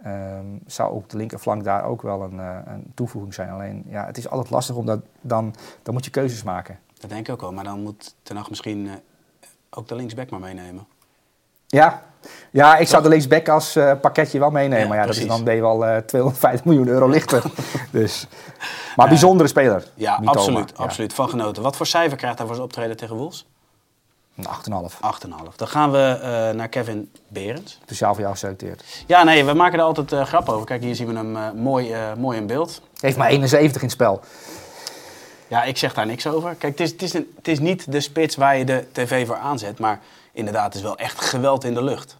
ehm, 0.02 0.46
zou 0.66 0.94
op 0.94 1.10
de 1.10 1.16
linkerflank 1.16 1.64
daar 1.64 1.84
ook 1.84 2.02
wel 2.02 2.22
een, 2.22 2.40
eh, 2.40 2.58
een 2.64 2.92
toevoeging 2.94 3.34
zijn. 3.34 3.50
Alleen, 3.50 3.84
ja, 3.88 4.06
het 4.06 4.18
is 4.18 4.28
altijd 4.30 4.50
lastig 4.50 4.76
omdat 4.76 5.00
dan, 5.20 5.54
dan 5.82 5.94
moet 5.94 6.04
je 6.04 6.10
keuzes 6.10 6.42
maken. 6.42 6.78
Dat 6.98 7.10
denk 7.10 7.26
ik 7.26 7.32
ook 7.32 7.40
wel. 7.40 7.52
Maar 7.52 7.64
dan 7.64 7.82
moet 7.82 8.14
Ten 8.22 8.36
Hag 8.36 8.48
misschien 8.48 8.86
eh, 8.86 8.92
ook 9.70 9.88
de 9.88 9.94
linksback 9.94 10.30
maar 10.30 10.40
meenemen. 10.40 10.86
Ja, 11.66 12.02
ja 12.50 12.76
ik 12.76 12.88
zou 12.88 13.02
de 13.02 13.08
linksback 13.08 13.48
als 13.48 13.76
eh, 13.76 13.92
pakketje 14.00 14.38
wel 14.38 14.50
meenemen. 14.50 14.78
Ja, 14.78 14.88
maar 14.88 14.96
ja, 14.96 15.06
dat 15.06 15.16
is, 15.16 15.26
dan 15.26 15.44
ben 15.44 15.54
je 15.54 15.60
wel 15.60 15.86
eh 15.86 15.96
250 15.96 16.64
miljoen 16.64 16.88
euro 16.88 17.08
lichter. 17.08 17.42
dus. 17.90 18.26
Maar 18.96 19.08
bijzondere 19.08 19.48
speler. 19.48 19.86
Ja, 19.94 20.20
absoluut, 20.24 20.76
absoluut. 20.76 21.14
Van 21.14 21.28
genoten. 21.28 21.62
Wat 21.62 21.76
voor 21.76 21.86
cijfer 21.86 22.16
krijgt 22.16 22.38
hij 22.38 22.46
voor 22.46 22.54
zijn 22.54 22.66
optreden 22.66 22.96
tegen 22.96 23.16
Wolves? 23.16 23.46
8,5. 24.46 24.50
Een 25.22 25.32
8,5. 25.32 25.56
Dan 25.56 25.68
gaan 25.68 25.90
we 25.90 26.18
eh, 26.22 26.54
naar 26.56 26.68
Kevin 26.68 27.10
Berends. 27.28 27.78
Speciaal 27.82 28.12
voor 28.12 28.20
jou 28.20 28.32
geselecteerd. 28.32 28.84
Ja, 29.06 29.22
nee, 29.22 29.44
we 29.44 29.52
maken 29.54 29.78
er 29.78 29.84
altijd 29.84 30.12
eh 30.12 30.24
grap 30.24 30.48
over. 30.48 30.66
Kijk, 30.66 30.82
hier 30.82 30.94
zien 30.94 31.06
we 31.06 31.14
hem 31.14 31.36
eh, 31.36 31.50
mooi, 31.50 31.94
mooi 32.18 32.38
in 32.38 32.46
beeld. 32.46 32.82
Heeft 33.00 33.16
maar 33.16 33.28
71 33.28 33.82
in 33.82 33.88
het 33.88 33.96
spel. 33.96 34.20
Ja, 35.48 35.62
ik 35.62 35.76
zeg 35.76 35.94
daar 35.94 36.06
niks 36.06 36.26
over. 36.26 36.54
Kijk, 36.54 36.78
het 36.78 36.80
is, 36.80 36.90
het 36.90 37.02
is, 37.02 37.14
een, 37.14 37.32
het 37.36 37.48
is 37.48 37.58
niet 37.58 37.92
de 37.92 38.00
spits 38.00 38.36
waar 38.36 38.56
je 38.56 38.64
de 38.64 38.84
tv 38.92 39.26
voor 39.26 39.36
aanzet. 39.36 39.78
Maar 39.78 40.00
inderdaad, 40.32 40.64
het 40.64 40.74
is 40.74 40.82
wel 40.82 40.96
echt 40.96 41.20
geweld 41.20 41.64
in 41.64 41.74
de 41.74 41.84
lucht. 41.84 42.16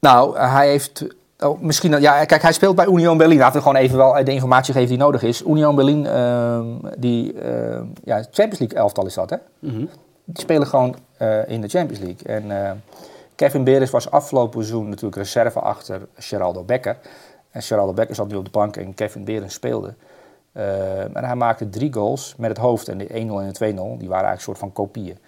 Nou, 0.00 0.38
hij 0.38 0.68
heeft. 0.68 1.06
Oh, 1.38 1.60
misschien, 1.60 2.00
ja, 2.00 2.24
kijk, 2.24 2.42
hij 2.42 2.52
speelt 2.52 2.76
bij 2.76 2.86
Union 2.86 3.16
Berlin. 3.16 3.38
Laten 3.38 3.56
we 3.56 3.66
gewoon 3.66 3.76
even 3.82 3.96
wel 3.96 4.24
de 4.24 4.32
informatie 4.32 4.74
geven 4.74 4.88
die 4.88 4.98
nodig 4.98 5.22
is. 5.22 5.42
Union 5.42 5.74
Berlin, 5.74 6.06
ehm, 6.06 6.66
die 6.96 7.32
ehm, 7.32 7.84
ja, 8.04 8.22
Champions 8.22 8.58
League 8.58 8.78
elftal 8.78 9.06
is 9.06 9.14
dat, 9.14 9.30
hè? 9.30 9.36
Mhm. 9.58 9.84
Die 10.30 10.40
spelen 10.40 10.66
gewoon 10.66 10.96
eh, 11.16 11.48
in 11.48 11.60
de 11.60 11.68
Champions 11.68 12.02
League. 12.02 12.26
En 12.26 12.64
eh, 12.64 12.72
Kevin 13.34 13.64
Beres 13.64 13.90
was 13.90 14.10
afgelopen 14.10 14.64
seizoen 14.64 14.88
natuurlijk 14.88 15.16
reserve 15.16 15.60
achter 15.60 16.08
Geraldo 16.14 16.62
Becker. 16.64 16.96
En 17.50 17.62
Geraldo 17.62 17.92
Becker 17.92 18.14
zat 18.14 18.28
nu 18.28 18.36
op 18.36 18.44
de 18.44 18.50
bank 18.50 18.76
en 18.76 18.94
Kevin 18.94 19.24
Beres 19.24 19.52
speelde. 19.52 19.94
Eh, 20.52 21.16
en 21.16 21.24
hij 21.24 21.34
maakte 21.34 21.68
drie 21.68 21.92
goals 21.92 22.34
met 22.36 22.48
het 22.48 22.58
hoofd. 22.58 22.88
En 22.88 22.98
de 22.98 23.06
1-0 23.08 23.12
en 23.12 23.48
de 23.48 23.52
2-0, 23.52 23.98
die 23.98 24.08
waren 24.08 24.26
eigenlijk 24.26 24.34
een 24.34 24.40
soort 24.40 24.58
van 24.58 24.72
kopieën. 24.72 25.18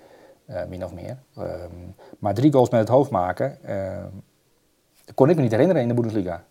min 0.68 0.84
of 0.84 0.92
meer. 0.94 1.16
Ehm, 1.36 1.70
maar 2.18 2.34
drie 2.34 2.52
goals 2.52 2.70
met 2.70 2.80
het 2.80 2.88
hoofd 2.88 3.10
maken, 3.10 3.58
dat 5.04 5.14
kon 5.14 5.30
ik 5.30 5.36
me 5.36 5.42
niet 5.42 5.50
herinneren 5.50 5.82
in 5.82 5.88
de 5.88 5.94
Bundesliga. 5.94 6.44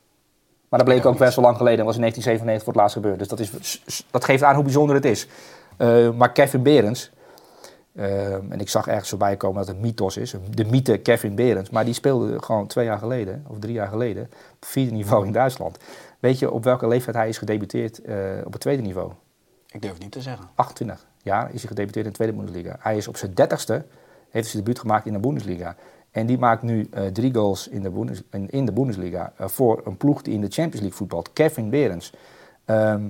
Maar 0.70 0.80
dat 0.80 0.88
bleek 0.88 1.06
ook 1.06 1.18
best 1.18 1.36
wel 1.36 1.46
lang 1.46 1.58
geleden. 1.58 1.78
Dat 1.78 1.86
was 1.86 1.96
in 1.96 2.02
1997 2.02 2.64
voor 2.64 2.74
het 2.74 2.82
laatst 2.82 2.96
gebeurd. 2.96 3.20
Dus 3.20 3.28
dat, 3.28 3.40
is, 3.86 4.06
dat 4.12 4.26
geeft 4.26 4.44
aan 4.44 4.56
hoe 4.56 4.64
bijzonder 4.64 4.96
het 4.96 5.06
is. 5.06 5.28
Maar 6.16 6.32
Kevin 6.32 6.64
Berends, 6.64 7.12
Ehm, 8.00 8.52
en 8.52 8.60
ik 8.60 8.70
zag 8.70 8.88
ergens 8.88 9.10
voorbij 9.10 9.38
komen 9.38 9.58
dat 9.58 9.68
het 9.68 9.76
een 9.76 9.82
mythos 9.82 10.18
is. 10.18 10.36
De 10.50 10.66
mythe 10.66 10.98
Kevin 10.98 11.36
Berends. 11.36 11.70
Maar 11.70 11.86
die 11.86 11.94
speelde 11.94 12.42
gewoon 12.42 12.68
twee 12.68 12.86
jaar 12.86 12.98
geleden, 12.98 13.46
of 13.48 13.60
drie 13.60 13.74
jaar 13.74 13.88
geleden, 13.88 14.24
op 14.54 14.66
vierde 14.66 14.92
niveau 14.92 15.26
in 15.26 15.32
Duitsland. 15.32 15.78
Weet 16.20 16.40
je 16.40 16.52
op 16.52 16.64
welke 16.64 16.88
leeftijd 16.88 17.16
hij 17.16 17.30
is 17.30 17.38
gedebuteerd 17.38 18.02
eh, 18.02 18.16
op 18.46 18.52
het 18.52 18.62
tweede 18.62 18.82
niveau? 18.82 19.12
Ik 19.72 19.82
durf 19.82 19.94
het 19.94 20.02
niet 20.02 20.12
te 20.12 20.22
zeggen. 20.22 20.50
28 20.56 21.08
jaar 21.24 21.54
is 21.54 21.60
hij 21.60 21.70
gedebuteerd 21.70 22.06
in 22.06 22.12
de 22.12 22.18
tweede 22.18 22.34
Bundesliga. 22.34 22.76
Hij 22.80 22.98
is 22.98 23.08
op 23.08 23.18
zijn 23.18 23.34
dertigste, 23.34 23.74
heeft 23.74 23.86
hij 24.32 24.44
zijn 24.44 24.64
debuut 24.64 24.80
gemaakt 24.80 25.06
in 25.06 25.14
de 25.14 25.20
Bundesliga. 25.20 25.76
En 26.12 26.26
die 26.26 26.38
maakt 26.38 26.62
nu 26.62 26.88
eh, 26.92 27.06
drie 27.06 27.34
goals 27.34 27.68
in 27.68 27.82
de, 27.82 27.90
Bundes, 27.90 28.22
in, 28.32 28.50
in 28.50 28.66
de 28.66 28.72
Bundesliga 28.72 29.34
eh, 29.38 29.48
voor 29.48 29.82
een 29.86 29.98
ploeg 29.98 30.22
die 30.22 30.34
in 30.34 30.42
de 30.42 30.50
Champions 30.50 30.80
League 30.80 30.98
voetbalt. 30.98 31.34
Kevin 31.34 31.70
Berends. 31.70 32.14
Ehm, 32.66 33.10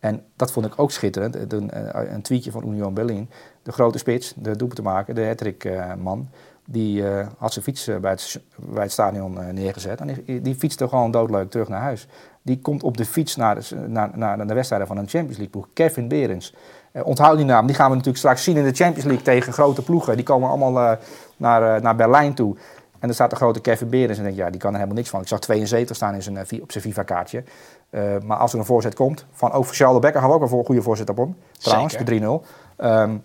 en 0.00 0.24
dat 0.36 0.52
vond 0.52 0.66
ik 0.66 0.72
ook 0.76 0.90
schitterend. 0.90 1.52
Een, 1.52 1.70
eh, 1.70 2.12
een 2.12 2.22
tweetje 2.22 2.50
van 2.50 2.68
Union 2.68 2.94
Berlin. 2.94 3.30
De 3.62 3.72
grote 3.72 3.98
spits, 3.98 4.32
de 4.36 4.56
doelpuntenmaker, 4.56 5.14
de 5.14 5.26
hattrick-man. 5.26 6.28
die 6.64 7.08
eh, 7.08 7.26
had 7.38 7.52
zijn 7.52 7.64
fiets 7.64 7.86
eh, 7.86 7.96
bij, 7.96 8.10
het, 8.10 8.40
bij 8.56 8.82
het 8.82 8.92
stadion 8.92 9.40
eh, 9.40 9.52
neergezet. 9.52 10.00
En 10.00 10.06
die, 10.06 10.40
die 10.40 10.54
fietste 10.54 10.88
gewoon 10.88 11.10
doodleuk 11.10 11.50
terug 11.50 11.68
naar 11.68 11.80
huis. 11.80 12.06
Die 12.42 12.60
komt 12.60 12.82
op 12.82 12.96
de 12.96 13.04
fiets 13.04 13.36
naar 13.36 13.54
de, 13.54 13.76
naar, 13.86 14.18
naar 14.18 14.46
de 14.46 14.54
wedstrijden 14.54 14.88
van 14.88 14.96
een 14.96 15.08
Champions 15.08 15.36
League 15.36 15.52
ploeg. 15.52 15.68
Kevin 15.72 16.08
Berends. 16.08 16.54
Eh, 16.92 17.06
onthoud 17.06 17.36
die 17.36 17.46
naam. 17.46 17.66
Die 17.66 17.74
gaan 17.74 17.88
we 17.88 17.96
natuurlijk 17.96 18.18
straks 18.18 18.44
zien 18.44 18.56
in 18.56 18.64
de 18.64 18.74
Champions 18.74 19.04
League 19.04 19.24
tegen 19.24 19.52
grote 19.52 19.82
ploegen. 19.82 20.16
Die 20.16 20.24
komen 20.24 20.48
allemaal 20.48 20.78
eh, 20.78 20.96
naar, 21.36 21.76
eh, 21.76 21.82
naar 21.82 21.96
Berlijn 21.96 22.34
toe. 22.34 22.56
En 22.98 23.08
er 23.08 23.14
staat 23.14 23.30
de 23.30 23.36
grote 23.36 23.60
Kevin 23.60 23.88
Berends. 23.88 24.18
En 24.18 24.26
ik 24.26 24.34
denk, 24.34 24.36
ja, 24.46 24.50
die 24.50 24.60
kan 24.60 24.70
er 24.70 24.76
helemaal 24.76 24.96
niks 24.96 25.08
van. 25.10 25.20
Ik 25.20 25.28
zag 25.28 25.38
72 25.38 25.96
staan 25.96 26.14
in 26.14 26.22
zijn, 26.22 26.36
eh, 26.36 26.62
op 26.62 26.72
zijn 26.72 26.84
FIFA-kaartje. 26.84 27.44
Eh, 27.90 28.02
maar 28.24 28.36
als 28.36 28.52
er 28.52 28.58
een 28.58 28.64
voorzet 28.64 28.94
komt, 28.94 29.24
van 29.32 29.52
ook 29.52 29.64
voor 29.64 29.74
Charles 29.74 30.00
Becker 30.00 30.20
gaan 30.20 30.28
we 30.28 30.34
ook 30.34 30.42
een 30.42 30.48
voor- 30.48 30.64
goede 30.64 30.82
voorzet 30.82 31.10
op 31.10 31.16
hem. 31.16 31.36
Trouwens, 31.58 31.96
de 31.96 32.04
3-0. 32.04 32.44
Ehm, 32.76 33.16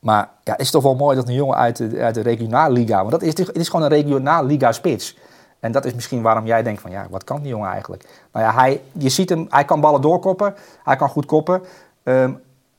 maar 0.00 0.28
ja, 0.44 0.52
het 0.52 0.60
is 0.60 0.70
toch 0.70 0.82
wel 0.82 0.94
mooi 0.94 1.16
dat 1.16 1.28
een 1.28 1.34
jongen 1.34 1.56
uit 1.56 1.76
de, 1.76 1.98
uit 2.00 2.14
de 2.14 2.20
regionaal 2.20 2.70
liga... 2.70 2.98
Want 2.98 3.10
dat 3.10 3.22
is, 3.22 3.36
het 3.36 3.56
is 3.56 3.68
gewoon 3.68 3.84
een 3.84 3.92
regionaal 3.92 4.44
liga 4.44 4.72
spits. 4.72 5.16
En 5.60 5.72
dat 5.72 5.84
is 5.84 5.94
misschien 5.94 6.22
waarom 6.22 6.46
jij 6.46 6.62
denkt 6.62 6.80
van, 6.80 6.90
ja, 6.90 7.06
wat 7.10 7.24
kan 7.24 7.40
die 7.40 7.48
jongen 7.48 7.70
eigenlijk? 7.70 8.04
Nou 8.32 8.44
ja, 8.46 8.54
hij, 8.54 8.82
je 8.92 9.08
ziet 9.08 9.28
hem, 9.28 9.46
hij 9.48 9.64
kan 9.64 9.80
ballen 9.80 10.00
doorkoppen. 10.00 10.54
Hij 10.84 10.96
kan 10.96 11.08
goed 11.08 11.26
koppen. 11.26 11.62
Ehm, 12.02 12.32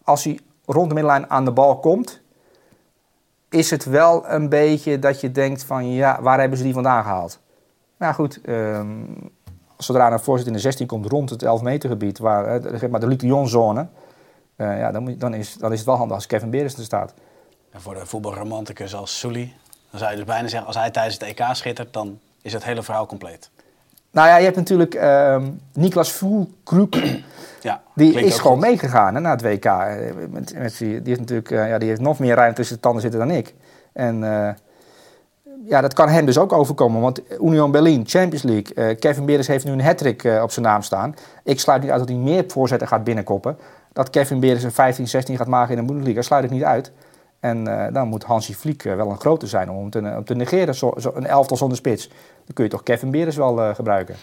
als 0.04 0.24
hij 0.24 0.40
rond 0.66 0.88
de 0.88 0.94
middenlijn 0.94 1.30
aan 1.30 1.46
de 1.46 1.52
bal 1.52 1.80
komt... 1.80 2.22
is 3.50 3.70
het 3.70 3.86
wel 3.86 4.30
een 4.30 4.50
beetje 4.50 5.00
dat 5.00 5.22
je 5.22 5.32
denkt 5.32 5.64
van, 5.64 5.90
ja, 5.92 6.22
waar 6.22 6.40
hebben 6.40 6.58
ze 6.58 6.64
die 6.64 6.74
vandaan 6.74 7.04
gehaald? 7.04 7.40
Nou 7.98 8.14
goed, 8.14 8.42
ehm, 8.42 9.04
zodra 9.78 10.12
een 10.12 10.20
voorzet 10.20 10.48
in 10.48 10.54
de 10.54 10.60
16 10.60 10.88
komt 10.88 11.06
rond 11.06 11.30
het 11.30 11.44
11 11.44 11.62
meter 11.62 11.90
gebied, 11.90 12.18
waar, 12.18 12.46
eh, 12.46 12.78
zeg 12.80 12.90
maar 12.90 13.00
de 13.00 13.08
Luc 13.08 13.18
de 13.18 13.28
Jong 13.28 13.50
zone, 13.50 13.88
eh, 14.56 14.80
ja, 14.80 14.92
dan, 14.92 15.04
moet, 15.04 15.20
dan, 15.20 15.34
is, 15.34 15.54
dan 15.54 15.72
is 15.72 15.78
het 15.78 15.88
wel 15.88 15.98
handig 15.98 16.16
als 16.16 16.26
Kevin 16.26 16.50
Beres 16.50 16.78
er 16.78 16.84
staat. 16.84 17.14
En 17.72 17.82
voor 17.82 17.94
de 17.94 18.06
voetbalromanticus 18.06 18.96
als 18.96 19.20
Sully 19.20 19.54
Dan 19.90 20.00
zou 20.00 20.12
je 20.12 20.18
dus 20.18 20.26
bijna 20.26 20.48
zeggen, 20.48 20.68
als 20.68 20.76
hij 20.76 20.92
tijdens 20.92 21.18
het 21.20 21.24
EK 21.24 21.46
schittert, 21.52 21.94
dan 21.94 22.20
is 22.42 22.54
het 22.54 22.64
hele 22.64 22.84
verhaal 22.84 23.06
compleet. 23.06 23.50
Nou 24.12 24.28
ja, 24.28 24.38
je 24.38 24.44
hebt 24.44 24.56
natuurlijk 24.56 24.94
ehm 24.94 25.52
Niklas 25.74 26.10
Fulkruk. 26.10 27.24
Ja, 27.62 27.82
Die 27.96 28.14
is 28.14 28.40
gewoon 28.40 28.58
goed. 28.58 28.66
meegegaan 28.66 29.16
hè, 29.16 29.22
naar 29.22 29.32
het 29.32 29.42
WK. 29.42 29.66
Eh, 29.66 29.96
Met, 30.30 30.54
met, 30.58 30.78
die, 30.78 31.02
heeft 31.04 31.20
natuurlijk, 31.20 31.52
eh, 31.52 31.70
ja, 31.70 31.78
die 31.78 31.88
heeft 31.88 32.02
nog 32.02 32.20
meer 32.20 32.36
ruimte 32.36 32.56
tussen 32.56 32.76
de 32.76 32.82
tanden 32.82 33.02
zitten 33.02 33.20
dan 33.20 33.32
ik. 33.32 33.56
En 33.94 34.24
eh, 34.24 34.54
ja, 35.66 35.82
dat 35.82 35.94
kan 35.94 36.10
hem 36.10 36.26
dus 36.26 36.38
ook 36.38 36.54
overkomen. 36.54 37.02
Want 37.02 37.22
Union 37.42 37.72
Berlin, 37.72 38.04
Champions 38.06 38.44
League. 38.44 38.96
Kevin 38.96 39.26
Beres 39.26 39.48
heeft 39.48 39.66
nu 39.66 39.72
een 39.72 39.82
hat-trick 39.82 40.24
op 40.42 40.52
zijn 40.52 40.66
naam 40.66 40.82
staan. 40.82 41.16
Ik 41.44 41.60
sluit 41.60 41.82
niet 41.82 41.92
uit 41.92 42.00
dat 42.00 42.10
hij 42.10 42.18
meer 42.18 42.44
voorzetten 42.48 42.88
gaat 42.88 43.04
binnenkoppen. 43.04 43.58
Dat 43.94 44.10
Kevin 44.10 44.40
Beres 44.40 44.64
een 44.64 44.72
15, 44.72 45.08
16 45.08 45.38
gaat 45.38 45.48
maken 45.48 45.76
in 45.76 45.82
de 45.82 45.88
Bundesliga, 45.88 46.22
sluit 46.22 46.44
ik 46.44 46.50
niet 46.50 46.64
uit. 46.64 46.92
En 47.40 47.64
dan 47.94 48.08
moet 48.08 48.24
Hansi 48.24 48.56
Flick 48.56 48.86
eh, 48.86 48.96
wel 48.96 49.10
een 49.10 49.20
grote 49.20 49.48
zijn 49.48 49.70
om 49.70 49.78
hem 49.78 49.90
te, 49.90 50.00
om 50.18 50.24
te 50.24 50.36
negeren. 50.36 50.76
Zo, 50.76 50.94
zo, 50.98 51.12
een 51.16 51.26
elftal 51.26 51.58
zonder 51.58 51.78
spits. 51.78 52.08
Dan 52.08 52.54
kun 52.54 52.64
je 52.64 52.70
toch 52.70 52.84
Kevin 52.84 53.12
Beres 53.12 53.36
wel 53.36 53.74
gebruiken. 53.76 54.16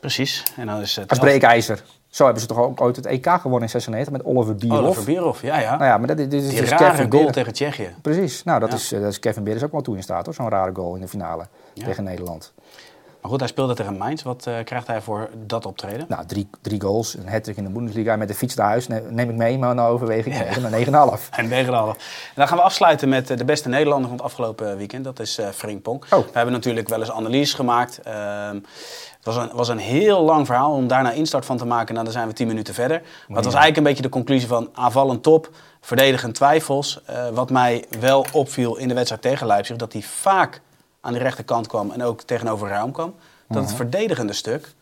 Precies. 0.00 0.52
En 0.56 0.66
dan 0.66 0.80
is 0.80 0.96
het 0.96 1.10
Als 1.10 1.18
breekijzer. 1.18 1.82
Zo 2.12 2.24
hebben 2.24 2.42
ze 2.42 2.48
toch 2.48 2.58
ook 2.58 2.80
ooit 2.80 2.96
het 2.96 3.06
EK 3.06 3.26
gewonnen 3.30 3.62
in 3.62 3.68
96 3.68 4.12
met 4.12 4.24
Oliver 4.24 4.54
Bierhoff. 4.54 4.82
Oliver 4.84 5.04
Bierhoff, 5.04 5.42
ja, 5.42 5.58
ja. 5.60 5.70
Nou 5.70 5.84
ja, 5.84 5.98
maar 5.98 6.06
dat, 6.06 6.16
dit 6.16 6.32
is 6.32 6.48
Die 6.48 6.60
dus 6.60 6.70
rare 6.70 6.90
Kevin 6.90 7.12
goal 7.12 7.30
tegen 7.30 7.52
Tsjechië. 7.52 7.94
Precies. 8.02 8.44
Nou, 8.44 8.60
dat, 8.60 8.68
Ja. 8.68 8.74
is, 8.74 8.92
eh, 8.92 9.00
dat 9.00 9.10
is 9.10 9.18
Kevin 9.18 9.44
Beres 9.44 9.62
ook 9.62 9.72
wel 9.72 9.80
toe 9.80 9.96
in 9.96 10.02
staat 10.02 10.24
hoor. 10.24 10.34
Zo'n 10.34 10.48
rare 10.48 10.70
goal 10.74 10.94
in 10.94 11.00
de 11.00 11.08
finale 11.08 11.46
Ja. 11.74 11.84
tegen 11.84 12.04
Nederland. 12.04 12.52
Maar 13.20 13.30
goed, 13.30 13.40
hij 13.40 13.48
speelde 13.48 13.74
tegen 13.74 13.96
Mainz. 13.96 14.22
Wat 14.22 14.46
eh, 14.46 14.54
krijgt 14.64 14.86
hij 14.86 15.00
voor 15.00 15.28
dat 15.46 15.66
optreden? 15.66 16.06
Nou, 16.08 16.26
drie, 16.26 16.48
drie 16.60 16.80
goals, 16.80 17.14
een 17.14 17.28
hat 17.28 17.46
in 17.46 17.64
de 17.64 17.70
Bundesliga 17.70 18.16
met 18.16 18.28
de 18.28 18.34
fiets 18.34 18.54
naar 18.54 18.66
huis. 18.66 18.86
Ne- 18.88 19.02
Neem 19.10 19.28
ik 19.30 19.36
mee, 19.36 19.58
maar 19.58 19.74
naar 19.74 19.88
overweging 19.88 20.34
Ja. 20.36 20.56
een 20.56 20.70
9,5. 20.70 21.28
En 21.30 21.48
9,5. 21.48 21.96
En 22.34 22.34
dan 22.34 22.48
gaan 22.48 22.56
we 22.56 22.62
afsluiten 22.62 23.08
met 23.08 23.30
eh, 23.30 23.36
de 23.36 23.44
beste 23.44 23.68
Nederlander 23.68 24.08
van 24.08 24.16
het 24.16 24.26
afgelopen 24.26 24.76
weekend. 24.76 25.04
Dat 25.04 25.20
is 25.20 25.38
eh 25.38 25.48
Frimpong. 25.48 26.02
Oh. 26.10 26.18
We 26.18 26.30
hebben 26.32 26.52
natuurlijk 26.52 26.88
wel 26.88 27.00
eens 27.00 27.10
analyses 27.10 27.54
gemaakt. 27.54 28.00
Ehm, 28.02 28.58
het 29.24 29.34
was 29.34 29.36
een, 29.36 29.50
was 29.52 29.68
een 29.68 29.78
heel 29.78 30.22
lang 30.22 30.46
verhaal 30.46 30.72
om 30.72 30.86
daar 30.86 31.02
nou 31.02 31.14
instart 31.14 31.44
van 31.44 31.56
te 31.56 31.64
maken. 31.64 31.92
Nou, 31.92 32.04
dan 32.04 32.14
zijn 32.14 32.28
we 32.28 32.32
10 32.34 32.46
minuten 32.46 32.74
verder. 32.74 33.00
Maar 33.00 33.36
het 33.36 33.44
was 33.44 33.54
eigenlijk 33.54 33.76
een 33.76 33.82
beetje 33.82 34.02
de 34.02 34.08
conclusie 34.08 34.48
van 34.48 34.68
aanvallend 34.74 35.22
top, 35.22 35.50
verdedigend 35.80 36.34
twijfels. 36.34 37.00
Eh, 37.04 37.28
wat 37.28 37.50
mij 37.50 37.84
wel 38.00 38.26
opviel 38.32 38.76
in 38.76 38.88
de 38.88 38.94
wedstrijd 38.94 39.22
tegen 39.22 39.46
Leipzig, 39.46 39.76
dat 39.76 39.92
hij 39.92 40.02
vaak 40.02 40.60
aan 41.00 41.12
de 41.12 41.18
rechterkant 41.18 41.66
kwam 41.66 41.90
en 41.90 42.02
ook 42.02 42.22
tegenover 42.22 42.68
Ruim 42.68 42.92
kwam. 42.92 43.14
Dat 43.48 43.56
Mhm. 43.56 43.66
het 43.66 43.76
verdedigende 43.76 44.32
stuk 44.32 44.74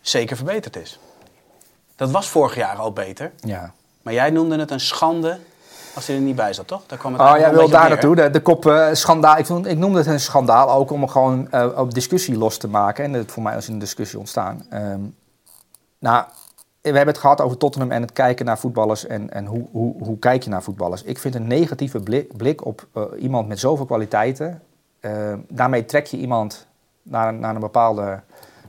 zeker 0.00 0.36
verbeterd 0.36 0.76
is. 0.76 0.98
Dat 1.96 2.10
was 2.10 2.28
vorig 2.28 2.54
jaar 2.54 2.76
al 2.76 2.92
beter. 2.92 3.32
Ja. 3.40 3.72
Maar 4.02 4.12
jij 4.14 4.30
noemde 4.30 4.58
het 4.58 4.70
een 4.70 4.80
schande 4.80 5.38
als 5.98 6.06
hij 6.06 6.16
er 6.16 6.22
niet 6.22 6.36
bij 6.36 6.52
zat, 6.52 6.66
toch? 6.66 6.82
Daar 6.86 6.98
kwam 6.98 7.12
het 7.12 7.22
Oh, 7.22 7.36
jij 7.38 7.52
wil 7.52 7.68
daar 7.68 7.88
naartoe. 7.88 8.14
De, 8.14 8.30
de 8.30 8.40
kop 8.40 8.66
eh, 8.66 8.88
schandaal. 8.92 9.38
Ik, 9.38 9.48
ik 9.48 9.78
noemde 9.78 9.98
het 9.98 10.06
een 10.06 10.20
schandaal 10.20 10.70
ook 10.70 10.90
om 10.90 11.08
gewoon 11.08 11.50
eh, 11.50 11.68
op 11.76 11.94
discussie 11.94 12.38
los 12.38 12.56
te 12.56 12.68
maken. 12.68 13.04
En 13.04 13.12
dat 13.12 13.30
voor 13.30 13.42
mij 13.42 13.56
is 13.56 13.68
een 13.68 13.78
discussie 13.78 14.18
ontstaan. 14.18 14.66
Ehm, 14.70 15.00
nou, 15.98 16.24
we 16.80 16.96
hebben 16.96 17.06
het 17.06 17.18
gehad 17.18 17.40
over 17.40 17.56
Tottenham 17.56 17.90
en 17.90 18.02
het 18.02 18.12
kijken 18.12 18.46
naar 18.46 18.58
voetballers 18.58 19.06
en, 19.06 19.30
en 19.30 19.46
hoe, 19.46 19.66
hoe, 19.72 19.94
hoe 20.02 20.18
kijk 20.18 20.42
je 20.42 20.50
naar 20.50 20.62
voetballers. 20.62 21.02
Ik 21.02 21.18
vind 21.18 21.34
een 21.34 21.46
negatieve 21.46 22.00
blik, 22.00 22.36
blik 22.36 22.64
op 22.64 22.86
eh, 22.94 23.02
iemand 23.18 23.48
met 23.48 23.58
zoveel 23.58 23.86
kwaliteiten. 23.86 24.62
daarmee 25.48 25.84
trek 25.84 26.06
je 26.06 26.16
iemand 26.16 26.66
naar, 27.02 27.34
naar 27.34 27.54
een 27.54 27.60
bepaalde 27.60 28.20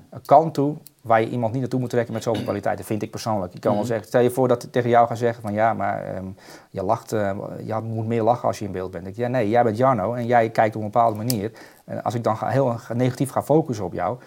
eh, 0.09 0.19
kant 0.25 0.53
toe 0.53 0.75
waar 1.01 1.21
je 1.21 1.29
iemand 1.29 1.51
niet 1.51 1.61
naartoe 1.61 1.79
moet 1.79 1.89
trekken 1.89 2.13
met 2.13 2.23
zoveel 2.23 2.43
kwaliteiten, 2.43 2.85
vind 2.85 3.01
ik 3.01 3.11
persoonlijk. 3.11 3.53
Je 3.53 3.59
kan 3.59 3.71
wel 3.71 3.79
Mhm. 3.79 3.89
zeggen, 3.89 4.07
stel 4.07 4.21
je 4.21 4.29
voor 4.29 4.47
dat 4.47 4.63
ik 4.63 4.71
tegen 4.71 4.89
jou 4.89 5.07
gaan 5.07 5.17
zeggen 5.17 5.41
van 5.41 5.53
ja, 5.53 5.73
maar 5.73 6.03
ehm, 6.03 6.25
je 6.69 6.83
lacht, 6.83 7.11
eh, 7.11 7.31
je 7.65 7.79
moet 7.83 8.07
meer 8.07 8.23
lachen 8.23 8.47
als 8.47 8.59
je 8.59 8.65
in 8.65 8.71
beeld 8.71 8.91
bent. 8.91 9.07
Ik, 9.07 9.15
ja, 9.15 9.27
nee, 9.27 9.49
jij 9.49 9.63
bent 9.63 9.77
Jarno 9.77 10.13
en 10.13 10.25
jij 10.25 10.49
kijkt 10.49 10.75
op 10.75 10.81
een 10.81 10.91
bepaalde 10.91 11.17
manier. 11.17 11.51
En 11.85 12.03
als 12.03 12.13
ik 12.13 12.23
dan 12.23 12.37
ga, 12.37 12.47
heel 12.47 12.75
negatief 12.93 13.29
ga 13.31 13.43
focussen 13.43 13.85
op 13.85 13.93
jou, 13.93 14.17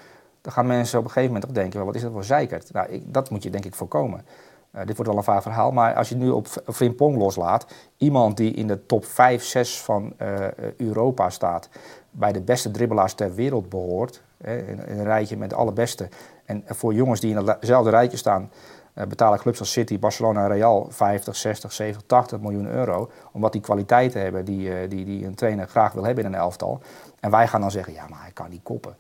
dan 0.41 0.53
gaan 0.53 0.67
mensen 0.67 0.99
op 0.99 1.05
een 1.05 1.11
gegeven 1.11 1.35
moment 1.35 1.53
toch 1.53 1.63
denken, 1.63 1.85
wat 1.85 1.95
is 1.95 2.03
dat 2.03 2.13
voor 2.13 2.25
zeikert? 2.25 2.73
Nou, 2.73 2.89
ik, 2.89 3.03
dat 3.15 3.31
moet 3.31 3.43
je 3.43 3.51
denk 3.51 3.65
ik 3.65 3.75
voorkomen. 3.75 4.25
Eh, 4.71 4.87
dit 4.87 4.95
wordt 4.97 5.11
wel 5.11 5.17
een 5.19 5.25
vaag 5.25 5.43
verhaal, 5.43 5.71
maar 5.73 5.95
als 5.95 6.09
je 6.09 6.17
nu 6.17 6.31
op 6.31 6.47
Frimpong 6.67 7.17
loslaat, 7.17 7.67
iemand 7.97 8.37
die 8.37 8.53
in 8.53 8.67
de 8.67 8.87
top 8.87 9.05
5, 9.05 9.45
6 9.45 9.81
van 9.81 10.13
eh, 10.17 10.29
Europa 10.77 11.31
staat, 11.31 11.69
bij 12.13 12.33
de 12.33 12.41
beste 12.41 12.71
dribbelaars 12.71 13.15
ter 13.15 13.35
wereld 13.35 13.69
behoort, 13.69 14.23
hè, 14.43 14.57
in, 14.59 14.81
een 14.87 15.05
rijtje 15.05 15.37
met 15.37 15.51
de 15.51 15.57
allerbeste. 15.57 16.09
En 16.45 16.65
voor 16.67 16.95
jongens 16.95 17.21
die 17.21 17.37
in 17.37 17.47
hetzelfde 17.47 17.91
rijtje 17.91 18.17
staan, 18.17 18.51
eh, 18.95 19.07
betalen 19.07 19.39
clubs 19.39 19.59
als 19.59 19.73
City, 19.73 19.99
Barcelona 19.99 20.43
en 20.43 20.53
Real 20.53 20.87
50, 20.91 21.37
60, 21.37 21.73
70, 21.73 22.03
80 22.07 22.41
miljoen 22.41 22.67
euro. 22.67 23.11
Omdat 23.33 23.53
die 23.53 23.61
kwaliteiten 23.61 24.21
hebben 24.21 24.45
die, 24.45 24.75
eh, 24.75 24.91
die, 24.91 25.05
die 25.05 25.27
een 25.27 25.35
trainer 25.35 25.69
graag 25.69 25.93
wil 25.93 26.05
hebben 26.05 26.25
in 26.25 26.33
een 26.33 26.39
elftal. 26.39 26.81
En 27.21 27.31
wij 27.31 27.49
gaan 27.49 27.61
dan 27.61 27.71
zeggen, 27.71 27.93
ja, 27.93 28.07
maar 28.09 28.23
hij 28.23 28.33
kan 28.33 28.51
niet 28.51 28.63
koppen. 28.63 28.97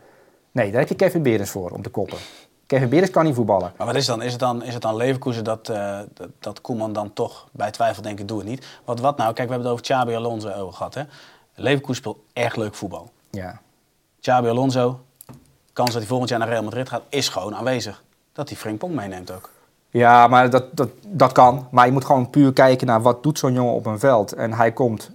Nee, 0.52 0.70
daar 0.70 0.80
heb 0.80 0.88
je 0.88 0.94
Kevin 0.94 1.22
Berens 1.22 1.50
voor 1.50 1.70
om 1.70 1.82
te 1.82 1.90
koppen. 1.90 2.18
Kevin 2.66 2.88
Berens 2.88 3.10
kan 3.10 3.24
niet 3.24 3.34
voetballen. 3.34 3.72
Maar 3.76 3.86
wat 3.86 3.96
is 3.96 4.06
dan? 4.06 4.22
Is 4.22 4.30
het 4.30 4.40
dan, 4.40 4.62
is 4.62 4.72
het 4.72 4.82
dan 4.82 4.96
Leverkusen 4.96 5.44
dat, 5.44 5.68
eh, 5.68 5.98
dat, 6.38 6.60
Koeman 6.60 6.92
dan 6.92 7.12
toch 7.12 7.48
bij 7.52 7.70
twijfel 7.70 8.02
denkt, 8.02 8.20
ik 8.20 8.28
doe 8.28 8.38
het 8.38 8.48
niet? 8.48 8.66
Wat, 8.84 9.00
wat 9.00 9.16
nou? 9.16 9.32
Kijk, 9.32 9.48
we 9.48 9.54
hebben 9.54 9.72
het 9.72 9.80
over 9.80 9.82
Xabi 9.82 10.14
Alonso 10.14 10.70
gehad. 10.70 10.94
Hè? 10.94 11.02
Leverkusen 11.54 11.96
speelt 11.96 12.18
echt 12.32 12.56
leuk 12.56 12.74
voetbal. 12.74 13.10
Ja. 13.30 13.60
Xabi 14.20 14.48
Alonso, 14.48 15.00
kans 15.72 15.90
dat 15.90 15.98
hij 15.98 16.06
volgend 16.06 16.28
jaar 16.30 16.38
naar 16.38 16.48
Real 16.48 16.62
Madrid 16.62 16.88
gaat, 16.88 17.02
is 17.08 17.28
gewoon 17.28 17.54
aanwezig. 17.54 18.02
Dat 18.32 18.48
hij 18.48 18.58
Frank 18.58 18.78
Pong 18.78 18.94
meeneemt 18.94 19.30
ook. 19.30 19.50
Ja, 19.90 20.28
maar 20.28 20.50
dat, 20.50 20.76
dat, 20.76 20.88
dat 21.06 21.32
kan. 21.32 21.68
Maar 21.70 21.86
je 21.86 21.92
moet 21.92 22.04
gewoon 22.04 22.30
puur 22.30 22.52
kijken 22.52 22.86
naar 22.86 23.02
wat 23.02 23.22
doet 23.22 23.38
zo'n 23.38 23.52
jongen 23.52 23.74
op 23.74 23.86
een 23.86 23.98
veld. 23.98 24.32
En 24.32 24.52
hij 24.52 24.72
komt 24.72 25.10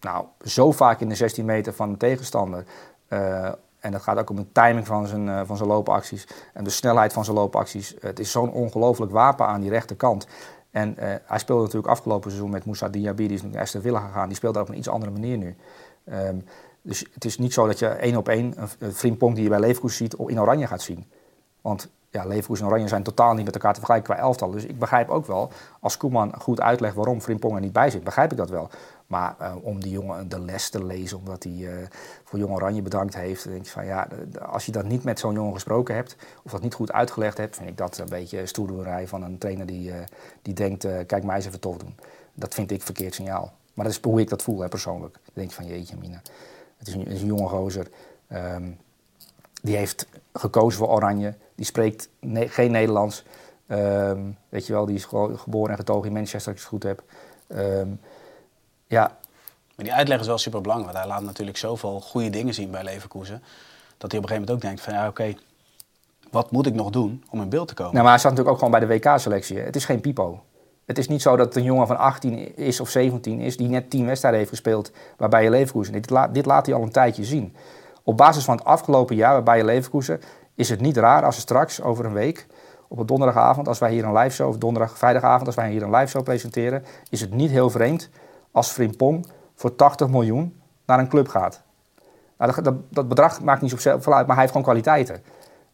nou, 0.00 0.24
zo 0.44 0.72
vaak 0.72 1.00
in 1.00 1.08
de 1.08 1.14
16 1.14 1.44
meter 1.44 1.72
van 1.72 1.90
de 1.90 1.96
tegenstander. 1.96 2.64
Eh, 3.08 3.48
en 3.78 3.92
dat 3.92 4.02
gaat 4.02 4.18
ook 4.18 4.30
om 4.30 4.36
de 4.36 4.52
timing 4.52 4.86
van 4.86 5.06
zijn, 5.06 5.28
eh, 5.28 5.40
van 5.44 5.56
zijn 5.56 5.68
loopacties. 5.68 6.26
En 6.52 6.64
de 6.64 6.70
snelheid 6.70 7.12
van 7.12 7.24
zijn 7.24 7.36
loopacties. 7.36 7.94
Het 8.00 8.18
is 8.18 8.30
zo'n 8.30 8.52
ongelooflijk 8.52 9.12
wapen 9.12 9.46
aan 9.46 9.60
die 9.60 9.70
rechterkant. 9.70 10.26
En 10.74 10.96
eh, 10.96 11.14
hij 11.24 11.38
speelde 11.38 11.62
natuurlijk 11.62 11.92
afgelopen 11.92 12.30
seizoen 12.30 12.50
met 12.50 12.64
Moussa 12.64 12.88
Diaby. 12.88 13.26
Die 13.26 13.36
is 13.36 13.42
naar 13.42 13.60
Aston 13.60 13.80
Villa 13.80 14.00
gegaan. 14.00 14.28
Die 14.28 14.36
speelt 14.36 14.54
daar 14.54 14.62
op 14.62 14.68
een 14.68 14.78
iets 14.78 14.88
andere 14.88 15.12
manier 15.12 15.36
nu. 15.36 15.56
Ehm, 16.04 16.36
dus 16.82 17.04
het 17.12 17.24
is 17.24 17.38
niet 17.38 17.52
zo 17.52 17.66
dat 17.66 17.78
je 17.78 17.86
één 17.86 18.16
op 18.16 18.28
één 18.28 18.54
een, 18.78 18.94
een 19.18 19.34
die 19.34 19.42
je 19.42 19.48
bij 19.48 19.60
Leverkusen 19.60 19.96
ziet 19.96 20.14
in 20.26 20.40
oranje 20.40 20.66
gaat 20.66 20.82
zien. 20.82 21.04
Want 21.60 21.90
ja, 22.14 22.26
Leverkusen 22.26 22.64
en 22.64 22.70
Oranje 22.70 22.88
zijn 22.88 23.02
totaal 23.02 23.34
niet 23.34 23.44
met 23.44 23.54
elkaar 23.54 23.72
te 23.72 23.78
vergelijken 23.78 24.14
qua 24.14 24.22
elftal. 24.22 24.50
Dus 24.50 24.64
ik 24.64 24.78
begrijp 24.78 25.08
ook 25.08 25.26
wel, 25.26 25.50
als 25.80 25.96
Koeman 25.96 26.34
goed 26.40 26.60
uitlegt 26.60 26.94
waarom 26.94 27.20
Frimpong 27.20 27.54
er 27.54 27.60
niet 27.60 27.72
bij 27.72 27.90
zit, 27.90 28.04
begrijp 28.04 28.30
ik 28.30 28.36
dat 28.36 28.50
wel. 28.50 28.68
Maar 29.06 29.34
eh, 29.38 29.54
om 29.62 29.80
die 29.80 29.90
jongen 29.90 30.28
de 30.28 30.40
les 30.40 30.68
te 30.68 30.84
lezen, 30.84 31.18
omdat 31.18 31.42
hij 31.42 31.52
eh, 31.52 31.88
voor 32.24 32.38
Jong 32.38 32.54
Oranje 32.54 32.82
bedankt 32.82 33.14
heeft, 33.16 33.44
denk 33.44 33.64
ik 33.64 33.70
van 33.70 33.86
ja, 33.86 34.08
als 34.48 34.66
je 34.66 34.72
dat 34.72 34.84
niet 34.84 35.04
met 35.04 35.18
zo'n 35.18 35.34
jongen 35.34 35.52
gesproken 35.52 35.94
hebt, 35.94 36.16
of 36.42 36.50
dat 36.50 36.62
niet 36.62 36.74
goed 36.74 36.92
uitgelegd 36.92 37.38
hebt, 37.38 37.56
vind 37.56 37.68
ik 37.68 37.76
dat 37.76 37.98
een 37.98 38.08
beetje 38.08 38.46
stoerdoenerij 38.46 39.08
van 39.08 39.22
een 39.22 39.38
trainer 39.38 39.66
die, 39.66 39.92
eh, 39.92 39.98
die 40.42 40.54
denkt, 40.54 40.86
kijk 41.06 41.24
mij 41.24 41.36
eens 41.36 41.46
even 41.46 41.60
tof 41.60 41.76
doen. 41.76 41.94
Dat 42.34 42.54
vind 42.54 42.70
ik 42.70 42.82
verkeerd 42.82 43.14
signaal. 43.14 43.52
Maar 43.74 43.84
dat 43.84 43.94
is 43.94 44.00
hoe 44.02 44.20
ik 44.20 44.28
dat 44.28 44.42
voel, 44.42 44.60
hè, 44.60 44.68
persoonlijk. 44.68 45.12
Dan 45.12 45.32
denk 45.32 45.52
van 45.52 45.66
jeetje 45.66 45.96
mina, 45.96 46.22
het 46.76 46.88
is 46.88 46.94
een, 46.94 47.00
het 47.00 47.12
is 47.12 47.20
een 47.20 47.26
jonge 47.26 47.48
gozer. 47.48 47.88
Ehm, 48.28 48.70
die 49.62 49.76
heeft 49.76 50.06
gekozen 50.32 50.78
voor 50.78 50.88
Oranje. 50.88 51.34
Die 51.54 51.64
spreekt 51.66 52.08
ne- 52.20 52.48
geen 52.48 52.70
Nederlands. 52.70 53.24
Ehm, 53.66 54.20
weet 54.48 54.66
je 54.66 54.72
wel, 54.72 54.86
die 54.86 54.94
is 54.94 55.04
gewoon 55.04 55.38
geboren 55.38 55.70
en 55.70 55.76
getogen 55.76 56.06
in 56.06 56.12
Manchester, 56.12 56.52
als 56.52 56.62
ik 56.62 56.68
het 56.68 56.68
goed 56.68 56.82
heb. 56.82 57.02
Ehm, 57.46 57.88
ja, 58.86 59.16
Maar 59.76 59.84
die 59.84 59.94
uitleg 59.94 60.20
is 60.20 60.26
wel 60.26 60.38
super 60.38 60.60
belangrijk. 60.60 60.92
Want 60.92 61.04
hij 61.04 61.14
laat 61.14 61.24
natuurlijk 61.24 61.56
zoveel 61.56 62.00
goede 62.00 62.30
dingen 62.30 62.54
zien 62.54 62.70
bij 62.70 62.84
Leverkusen. 62.84 63.42
Dat 63.98 64.10
hij 64.10 64.20
op 64.20 64.24
een 64.24 64.30
gegeven 64.30 64.34
moment 64.34 64.50
ook 64.50 64.60
denkt 64.60 64.80
van 64.80 64.92
ja 64.92 65.08
oké, 65.08 65.34
wat 66.30 66.50
moet 66.50 66.66
ik 66.66 66.74
nog 66.74 66.90
doen 66.90 67.24
om 67.30 67.40
in 67.40 67.48
beeld 67.48 67.68
te 67.68 67.74
komen? 67.74 67.92
nou, 67.92 68.02
maar 68.04 68.12
hij 68.12 68.20
staat 68.20 68.32
natuurlijk 68.36 68.62
ook 68.62 68.64
gewoon 68.70 68.88
bij 68.88 68.98
de 69.00 69.08
WK-selectie. 69.08 69.58
Het 69.58 69.76
is 69.76 69.84
geen 69.84 70.00
pipo. 70.00 70.42
Het 70.84 70.98
is 70.98 71.08
niet 71.08 71.22
zo 71.22 71.36
dat 71.36 71.56
een 71.56 71.62
jongen 71.62 71.86
van 71.86 71.98
18 71.98 72.56
is 72.56 72.80
of 72.80 72.88
17 72.88 73.40
is, 73.40 73.56
die 73.56 73.68
net 73.68 73.90
10 73.90 74.06
wedstrijden 74.06 74.40
heeft 74.40 74.52
gespeeld 74.52 74.90
waarbij 75.16 75.42
je 75.42 75.50
Leverkusen. 75.50 75.92
Dit, 75.92 76.10
laat, 76.10 76.34
dit 76.34 76.46
laat 76.46 76.66
hij 76.66 76.74
al 76.74 76.82
een 76.82 76.90
tijdje 76.90 77.24
zien. 77.24 77.56
Op 78.02 78.16
basis 78.16 78.44
van 78.44 78.56
het 78.56 78.64
afgelopen 78.64 79.16
jaar 79.16 79.32
waarbij 79.32 79.56
je 79.56 79.64
Leverkusen 79.64 80.20
is 80.54 80.68
het 80.68 80.80
niet 80.80 80.96
raar 80.96 81.24
als 81.24 81.36
er 81.36 81.42
straks 81.42 81.82
over 81.82 82.04
een 82.04 82.12
week 82.12 82.46
op 82.88 82.98
een 82.98 83.06
donderdagavond, 83.06 83.68
als 83.68 83.78
wij 83.78 83.92
hier 83.92 84.04
een 84.04 84.16
live 84.16 84.34
show, 84.34 84.48
of 84.48 84.58
donderdag, 84.58 84.98
vrijdagavond, 84.98 85.46
als 85.46 85.56
wij 85.56 85.70
hier 85.70 85.82
een 85.82 85.90
live 85.90 86.06
show 86.06 86.22
presenteren, 86.22 86.84
is 87.10 87.20
het 87.20 87.34
niet 87.34 87.50
heel 87.50 87.70
vreemd 87.70 88.10
als 88.50 88.70
Frimpong 88.70 89.26
voor 89.54 89.76
80 89.76 90.08
miljoen 90.08 90.60
naar 90.86 90.98
een 90.98 91.08
club 91.08 91.28
gaat. 91.28 91.62
Nou, 92.38 92.52
dat, 92.52 92.64
dat, 92.64 92.74
dat 92.88 93.08
bedrag 93.08 93.40
maakt 93.42 93.62
niet 93.62 93.70
zoveel 93.70 94.14
uit, 94.14 94.26
maar 94.26 94.36
hij 94.36 94.44
heeft 94.44 94.48
gewoon 94.48 94.62
kwaliteiten. 94.62 95.22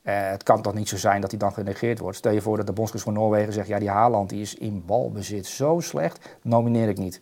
Eh, 0.02 0.14
het 0.30 0.42
kan 0.42 0.62
toch 0.62 0.74
niet 0.74 0.88
zo 0.88 0.96
zijn 0.96 1.20
dat 1.20 1.30
hij 1.30 1.38
dan 1.38 1.52
genegeerd 1.52 1.98
wordt. 1.98 2.16
Stel 2.16 2.32
je 2.32 2.40
voor 2.40 2.56
dat 2.56 2.66
de 2.66 2.72
bondscoach 2.72 3.02
van 3.02 3.12
Noorwegen 3.12 3.52
zegt... 3.52 3.68
ja, 3.68 3.78
die 3.78 3.90
Haaland 3.90 4.28
die 4.28 4.40
is 4.40 4.54
in 4.54 4.82
balbezit 4.86 5.46
zo 5.46 5.80
slecht, 5.80 6.38
nomineer 6.42 6.88
ik 6.88 6.98
niet. 6.98 7.20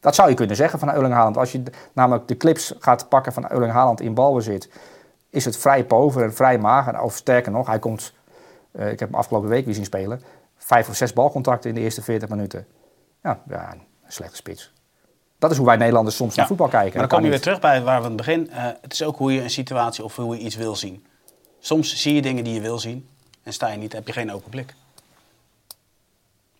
Dat 0.00 0.14
zou 0.14 0.28
je 0.28 0.34
kunnen 0.34 0.56
zeggen 0.56 0.78
van 0.78 0.94
Euling 0.94 1.14
Haaland. 1.14 1.36
Als 1.36 1.52
je 1.52 1.62
namelijk 1.92 2.28
de 2.28 2.36
clips 2.36 2.74
gaat 2.78 3.08
pakken 3.08 3.32
van 3.32 3.50
Euling 3.50 3.72
Haaland 3.72 4.00
in 4.00 4.14
balbezit... 4.14 4.70
is 5.32 5.44
het 5.44 5.56
vrij 5.56 5.84
pover 5.84 6.22
en 6.22 6.34
vrij 6.34 6.58
mager. 6.58 7.00
Of 7.00 7.16
sterker 7.16 7.52
nog, 7.52 7.66
hij 7.66 7.78
komt... 7.78 8.12
eh, 8.72 8.90
ik 8.90 8.98
heb 8.98 9.08
hem 9.08 9.18
afgelopen 9.18 9.48
week 9.48 9.64
weer 9.64 9.74
zien 9.74 9.84
spelen... 9.84 10.22
vijf 10.56 10.88
of 10.88 10.96
zes 10.96 11.12
balcontacten 11.12 11.68
in 11.68 11.74
de 11.74 11.80
eerste 11.80 12.02
40 12.02 12.28
minuten. 12.28 12.66
Ja, 13.22 13.42
ja 13.48 13.72
een 13.72 13.82
slechte 14.08 14.36
spits. 14.36 14.72
Dat 15.38 15.50
is 15.50 15.56
hoe 15.56 15.66
wij 15.66 15.76
Nederlanders 15.76 16.16
soms 16.16 16.34
naar 16.34 16.46
voetbal 16.46 16.68
kijken. 16.68 16.98
Maar 16.98 17.08
dan 17.08 17.16
kom 17.16 17.24
je 17.24 17.30
weer 17.30 17.40
terug 17.40 17.60
bij 17.60 17.82
waar 17.82 17.98
we 17.98 18.04
aan 18.04 18.12
het 18.12 18.26
begin. 18.26 18.50
eh, 18.50 18.64
het 18.80 18.92
is 18.92 19.02
ook 19.02 19.16
hoe 19.16 19.32
je 19.32 19.42
een 19.42 19.50
situatie 19.50 20.04
of 20.04 20.16
hoe 20.16 20.36
je 20.36 20.42
iets 20.42 20.56
wil 20.56 20.76
zien. 20.76 21.06
Soms 21.58 21.96
zie 22.02 22.14
je 22.14 22.22
dingen 22.22 22.44
die 22.44 22.54
je 22.54 22.60
wil 22.60 22.78
zien 22.78 23.08
en 23.42 23.52
sta 23.52 23.68
je 23.68 23.76
niet, 23.78 23.92
heb 23.92 24.06
je 24.06 24.12
geen 24.12 24.32
open 24.32 24.50
blik. 24.50 24.74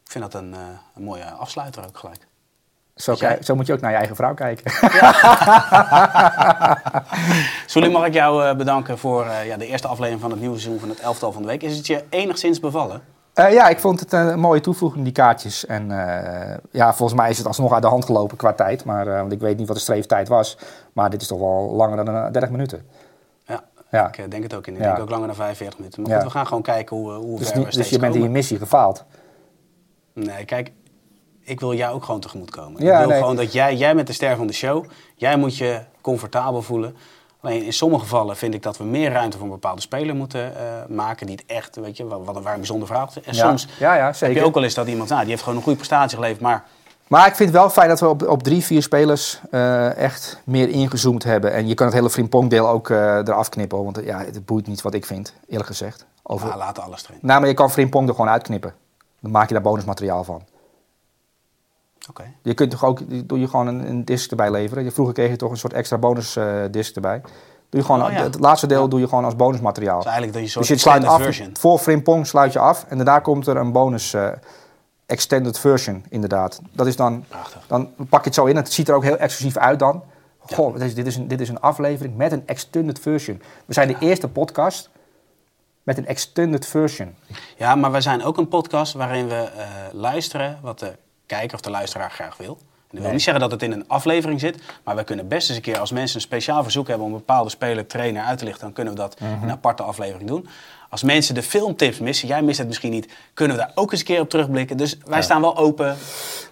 Ik 0.05 0.11
vind 0.11 0.33
dat 0.33 0.43
een, 0.43 0.55
eh, 0.55 0.61
een 0.95 1.03
mooie 1.03 1.25
afsluiter 1.25 1.85
ook 1.87 1.99
gelijk. 1.99 2.27
Zo, 2.95 3.13
jij- 3.13 3.39
zo 3.43 3.55
moet 3.55 3.67
je 3.67 3.73
ook 3.73 3.81
naar 3.81 3.91
je 3.91 3.97
eigen 3.97 4.17
vrouw 4.17 4.35
kijken. 4.35 4.71
Sully, 7.67 7.91
mag 7.93 8.07
ik 8.07 8.15
jou 8.15 8.45
eh, 8.45 8.57
bedanken 8.57 8.99
voor 8.99 9.27
eh, 9.27 9.47
ja, 9.47 9.57
de 9.57 9.67
eerste 9.67 9.89
aflevering 9.89 10.21
van 10.21 10.31
het 10.31 10.41
nieuwe 10.41 10.59
seizoen 10.59 10.81
van 10.81 10.89
het 10.89 11.01
elftal 11.01 11.33
van 11.33 11.43
de 11.43 11.49
week. 11.49 11.63
Is 11.63 11.77
het 11.77 11.87
je 11.87 12.05
enigszins 12.11 12.61
bevallen? 12.61 13.03
Eh, 13.35 13.53
ja, 13.53 13.69
ik 13.69 13.79
vond 13.79 14.01
het 14.01 14.13
een 14.13 14.39
mooie 14.41 14.61
toevoeging, 14.61 15.05
die 15.05 15.13
kaartjes. 15.13 15.67
En 15.67 15.89
ja, 16.71 16.95
volgens 16.95 17.19
mij 17.21 17.31
is 17.31 17.39
het 17.39 17.47
alsnog 17.47 17.73
uit 17.73 17.83
de 17.83 17.89
hand 17.89 18.05
gelopen 18.05 18.37
qua 18.37 18.53
tijd. 18.53 18.85
Maar, 18.85 19.05
want 19.07 19.33
ik 19.33 19.41
weet 19.41 19.57
niet 19.57 19.67
wat 19.67 19.77
de 19.77 19.83
streeftijd 19.83 20.29
was. 20.29 20.59
Maar 20.93 21.11
dit 21.11 21.21
is 21.21 21.27
toch 21.27 21.39
wel 21.39 21.71
langer 21.73 22.05
dan 22.05 22.15
eh, 22.17 22.31
30 22.31 22.51
minuten. 22.51 22.87
Ja, 23.47 23.61
Ja. 23.91 24.07
ik 24.17 24.31
denk 24.31 24.43
het 24.43 24.55
ook 24.55 24.67
in. 24.67 24.75
Ik 24.75 24.81
Ja. 24.81 24.87
denk 24.87 24.99
ook 24.99 25.11
langer 25.11 25.27
dan 25.27 25.37
45 25.37 25.79
minuten. 25.79 26.03
Maar 26.03 26.11
Ja. 26.11 26.17
goed, 26.17 26.27
we 26.27 26.33
gaan 26.37 26.47
gewoon 26.47 26.63
kijken 26.63 26.97
hoe, 26.97 27.13
hoe 27.13 27.39
Dus, 27.39 27.49
ver 27.49 27.57
niet- 27.59 27.67
we 27.67 27.77
dus 27.77 27.89
je 27.89 27.99
bent 27.99 28.15
in 28.15 28.23
je 28.23 28.29
missie 28.29 28.59
gefaald. 28.59 29.05
Nee, 30.15 30.45
kijk, 30.45 30.73
ik 31.45 31.61
wil 31.61 31.75
jou 31.75 31.95
ook 31.95 32.05
gewoon 32.05 32.21
tegemoet 32.21 32.51
komen. 32.51 32.85
Ja, 32.85 32.93
ik 32.93 32.99
wil 32.99 33.09
nee. 33.09 33.19
gewoon 33.19 33.37
dat 33.37 33.53
jij, 33.53 33.77
jij 33.77 33.95
bent 33.95 34.07
de 34.07 34.13
ster 34.13 34.37
van 34.37 34.47
de 34.47 34.53
show. 34.53 34.85
Jij 35.15 35.37
moet 35.37 35.57
je 35.57 35.81
comfortabel 36.01 36.63
voelen. 36.63 36.97
Alleen 37.41 37.63
in 37.65 37.73
sommige 37.73 38.03
gevallen 38.03 38.37
vind 38.37 38.55
ik 38.55 38.63
dat 38.63 38.77
we 38.79 38.85
meer 38.85 39.13
ruimte 39.13 39.37
voor 39.37 39.47
een 39.47 39.53
bepaalde 39.53 39.81
speler 39.81 40.15
moeten 40.15 40.57
eh, 40.57 40.63
maken. 40.89 41.27
Die 41.27 41.37
het 41.37 41.45
echt, 41.57 41.77
weet 41.77 41.97
je, 41.97 42.07
wat, 42.07 42.43
waar 42.43 42.53
een 42.53 42.59
bijzondere 42.59 42.93
vraag 42.93 43.09
is. 43.09 43.23
En 43.23 43.35
Ja. 43.35 43.47
soms 43.49 43.69
Ja, 43.79 43.95
ja, 43.95 44.05
heb 44.05 44.15
zeker. 44.15 44.37
je 44.37 44.45
ook 44.45 44.55
wel 44.55 44.63
eens 44.63 44.75
dat 44.75 44.87
iemand, 44.87 45.09
nou, 45.09 45.21
die 45.21 45.31
heeft 45.31 45.43
gewoon 45.43 45.57
een 45.57 45.65
goede 45.65 45.79
prestatie 45.79 46.17
geleverd. 46.17 46.41
Maar 46.41 46.65
Maar 47.07 47.27
ik 47.27 47.35
vind 47.35 47.49
het 47.49 47.59
wel 47.59 47.71
fijn 47.71 47.89
dat 47.89 48.01
we 48.01 48.09
op, 48.09 48.29
op 48.29 48.43
drie, 48.43 48.65
vier 48.65 48.83
spelers 48.83 49.41
eh, 49.51 49.97
echt 49.97 50.41
meer 50.45 50.69
ingezoomd 50.69 51.25
hebben. 51.25 51.53
En 51.53 51.69
je 51.69 51.75
kan 51.75 51.87
het 51.87 51.95
hele 51.95 52.11
Frimpong-deel 52.11 52.69
ook 52.69 52.91
eh, 52.91 52.97
eraf 53.17 53.49
knippen. 53.49 53.85
Want 53.85 54.01
ja, 54.05 54.19
het 54.19 54.47
boeit 54.47 54.67
niet 54.67 54.83
wat 54.83 54.95
ik 54.95 55.07
vind, 55.07 55.35
eerlijk 55.49 55.69
gezegd. 55.69 56.07
Over... 56.23 56.47
nou, 56.47 56.59
laat 56.59 56.79
alles 56.79 57.05
erin. 57.05 57.19
Nou, 57.23 57.41
maar 57.41 57.49
je 57.49 57.55
kan 57.55 57.71
Frimpong 57.71 58.09
er 58.09 58.15
gewoon 58.15 58.31
uitknippen. 58.31 58.75
Dan 59.21 59.31
maak 59.31 59.49
je 59.49 59.55
daar 59.55 59.63
bonusmateriaal 59.63 60.25
van. 60.25 60.43
Je 62.43 62.55
kunt 62.55 62.71
toch 62.71 62.85
ook, 62.85 63.29
doe 63.29 63.41
je 63.41 63.49
gewoon 63.49 63.67
een, 63.67 63.89
een 63.89 64.05
disc 64.05 64.31
erbij 64.31 64.51
leveren. 64.51 64.85
Je- 64.85 64.91
Vroeger 64.91 65.15
kreeg 65.15 65.31
je 65.31 65.37
toch 65.37 65.51
een 65.51 65.57
soort 65.57 65.73
extra 65.73 65.99
bonus 65.99 66.37
eh 66.37 66.55
disc 66.71 66.95
erbij. 66.95 67.21
Doe 67.69 67.81
je 67.81 67.87
gewoon, 67.87 68.05
Oh, 68.05 68.13
ja. 68.13 68.23
Het 68.23 68.39
laatste 68.41 68.67
deel 68.67 68.83
Ja. 68.83 68.89
doe 68.89 69.01
je 69.01 69.09
gewoon 69.09 69.25
als 69.25 69.37
bonusmateriaal. 69.37 69.97
Dus 69.97 70.05
eigenlijk 70.05 70.33
dat 70.39 70.43
je 70.49 70.59
Dus 70.59 70.67
soort 70.67 70.81
je 70.81 70.85
sluit 70.89 71.05
af, 71.05 71.23
version. 71.23 71.51
voor 71.59 71.79
Frimpong 71.79 72.27
sluit 72.27 72.53
je 72.53 72.59
af 72.59 72.85
en 72.89 72.97
daarna 72.97 73.19
komt 73.19 73.47
er 73.47 73.57
een 73.57 73.73
bonus 73.73 74.15
eh, 74.15 74.29
extended 75.07 75.59
version 75.59 76.05
inderdaad. 76.09 76.61
Dat 76.73 76.87
is 76.87 76.97
dan, 76.97 77.25
Prachtig. 77.29 77.65
dan 77.67 77.91
pak 78.09 78.21
je 78.21 78.27
het 78.27 78.35
zo 78.35 78.45
in. 78.45 78.57
Het 78.57 78.73
ziet 78.73 78.89
er 78.89 78.95
ook 78.95 79.03
heel 79.05 79.17
exclusief 79.19 79.57
uit 79.57 79.79
dan. 79.79 80.03
Goh, 80.39 80.73
dit 80.73 80.83
is, 80.83 80.95
dit, 80.95 81.07
is 81.07 81.17
een, 81.17 81.29
dit 81.29 81.41
is 81.41 81.49
een 81.49 81.61
aflevering 81.61 82.17
met 82.17 82.33
een 82.33 82.43
extended 82.47 82.99
version. 82.99 83.43
We 83.67 83.73
zijn 83.75 83.89
de 83.89 83.97
eerste 83.99 84.29
podcast 84.29 84.91
met 85.83 85.99
een 85.99 86.07
extended 86.07 86.67
version. 86.67 87.15
Ja, 87.57 87.75
maar 87.75 87.91
wij 87.91 88.01
zijn 88.01 88.23
ook 88.25 88.37
een 88.39 88.49
podcast 88.49 88.93
waarin 88.93 89.29
we 89.29 89.35
eh, 89.35 89.67
luisteren 89.93 90.59
wat 90.63 90.79
de 90.79 90.93
kijker 91.37 91.55
of 91.55 91.61
de 91.61 91.71
luisteraar 91.71 92.11
graag 92.11 92.37
wil. 92.37 92.49
En 92.57 92.59
dat 92.89 92.91
wil 92.91 93.01
Nee. 93.03 93.13
niet 93.13 93.23
zeggen 93.23 93.43
dat 93.43 93.51
het 93.51 93.63
in 93.63 93.73
een 93.73 93.89
aflevering 93.89 94.41
zit, 94.41 94.63
maar 94.85 94.97
we 94.97 95.05
kunnen 95.05 95.29
best 95.29 95.49
eens 95.49 95.57
een 95.57 95.63
keer, 95.63 95.79
als 95.79 95.93
mensen 95.93 96.17
een 96.17 96.23
speciaal 96.23 96.63
verzoek 96.63 96.89
hebben 96.89 97.07
om 97.07 97.13
een 97.13 97.19
bepaalde 97.19 97.51
speler, 97.51 97.87
trainer 97.87 98.23
uit 98.23 98.39
te 98.39 98.45
lichten, 98.45 98.63
dan 98.63 98.73
kunnen 98.73 98.93
we 98.93 98.99
dat 98.99 99.21
Mhm. 99.21 99.33
in 99.33 99.43
een 99.43 99.51
aparte 99.51 99.83
aflevering 99.83 100.29
doen. 100.29 100.49
Als 100.91 101.03
mensen 101.03 101.35
de 101.35 101.43
filmtips 101.43 101.99
missen, 101.99 102.29
jij 102.29 102.43
mist 102.43 102.59
het 102.59 102.67
misschien 102.67 102.91
niet, 102.91 103.13
kunnen 103.35 103.57
we 103.57 103.63
daar 103.63 103.73
ook 103.75 103.91
eens 103.91 104.01
een 104.01 104.07
keer 104.07 104.21
op 104.21 104.29
terugblikken. 104.31 104.77
Dus 104.77 104.99
wij 105.07 105.23
staan 105.23 105.41
wel 105.41 105.57
open. 105.57 105.97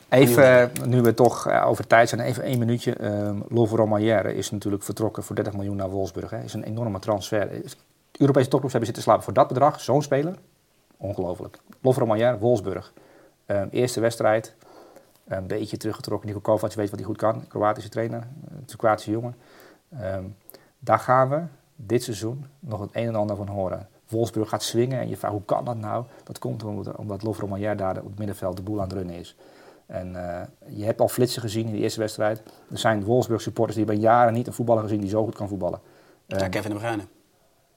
Even, 0.09 0.61
eh, 0.61 0.85
nu 0.85 1.01
we 1.03 1.15
toch 1.15 1.47
eh, 1.47 1.67
over 1.67 1.87
tijd 1.87 2.09
zijn, 2.09 2.21
even 2.21 2.43
één 2.43 2.59
minuutje. 2.59 2.95
Ehm 2.95 3.39
Lovre 3.49 3.77
Romagnere 3.77 4.35
is 4.35 4.51
natuurlijk 4.51 4.83
vertrokken 4.83 5.23
voor 5.23 5.35
30 5.35 5.53
miljoen 5.55 5.77
naar 5.77 5.91
Wolfsburg. 5.91 6.31
Hè. 6.31 6.43
is 6.43 6.55
een 6.55 6.63
enorme 6.65 6.99
transfer. 6.99 7.49
Europese 8.19 8.49
topclubs 8.49 8.73
hebben 8.73 8.85
zitten 8.85 9.03
slapen 9.03 9.23
voor 9.25 9.33
dat 9.33 9.49
bedrag. 9.49 9.81
Zo'n 9.81 10.03
speler. 10.03 10.35
Ongelooflijk. 10.97 11.59
Romagnere, 11.83 12.39
Wolfsburg. 12.39 12.93
Ehm, 13.47 13.67
eerste 13.71 14.01
wedstrijd. 14.01 14.55
Een 15.37 15.47
beetje 15.47 15.77
teruggetrokken. 15.77 16.29
Nico 16.29 16.41
Kovac 16.41 16.73
weet 16.73 16.91
wat 16.91 16.99
hij 16.99 17.09
goed 17.09 17.17
kan. 17.17 17.47
Kroatische 17.49 17.91
trainer. 17.91 18.27
een 18.51 18.77
Kroatische 18.77 19.11
jongen. 19.11 19.35
Ehm, 19.99 20.25
daar 20.79 20.99
gaan 20.99 21.29
we 21.29 21.43
dit 21.77 22.03
seizoen 22.03 22.45
nog 22.61 22.81
het 22.81 22.91
een 22.93 23.07
en 23.07 23.15
ander 23.15 23.37
van 23.37 23.49
horen. 23.49 23.89
Wolfsburg 24.09 24.49
gaat 24.49 24.63
swingen 24.63 25.01
en 25.01 25.09
je 25.09 25.17
vraagt 25.17 25.35
hoe 25.35 25.45
kan 25.45 25.65
dat 25.65 25.77
nou? 25.77 26.05
Dat 26.25 26.39
komt 26.39 26.65
omdat, 26.65 26.97
omdat 26.97 27.23
Lovre 27.23 27.43
Romagnere 27.43 27.75
daar 27.75 27.99
op 27.99 28.05
het 28.05 28.19
middenveld 28.19 28.57
de 28.57 28.63
boel 28.63 28.77
aan 28.77 28.89
het 28.89 28.93
runnen 28.93 29.15
is. 29.15 29.37
En 29.87 30.17
eh, 30.17 30.47
je 30.67 30.85
hebt 30.85 31.01
al 31.01 31.09
flitsen 31.09 31.43
gezien 31.43 31.67
in 31.67 31.73
de 31.73 31.79
eerste 31.79 32.01
wedstrijd. 32.01 32.43
Er 32.71 32.79
zijn 32.79 33.05
Wolfsburg 33.05 33.41
supporters 33.41 33.77
die 33.77 33.87
hebben 33.87 34.05
jaren 34.05 34.33
niet 34.33 34.47
een 34.47 34.53
voetballer 34.53 34.83
gezien 34.83 35.01
die 35.01 35.09
zo 35.09 35.25
goed 35.25 35.35
kan 35.35 35.49
voetballen. 35.49 35.81
Ja, 36.27 36.49
Kevin 36.49 36.71
de 36.71 36.77
Bruyne, 36.77 37.03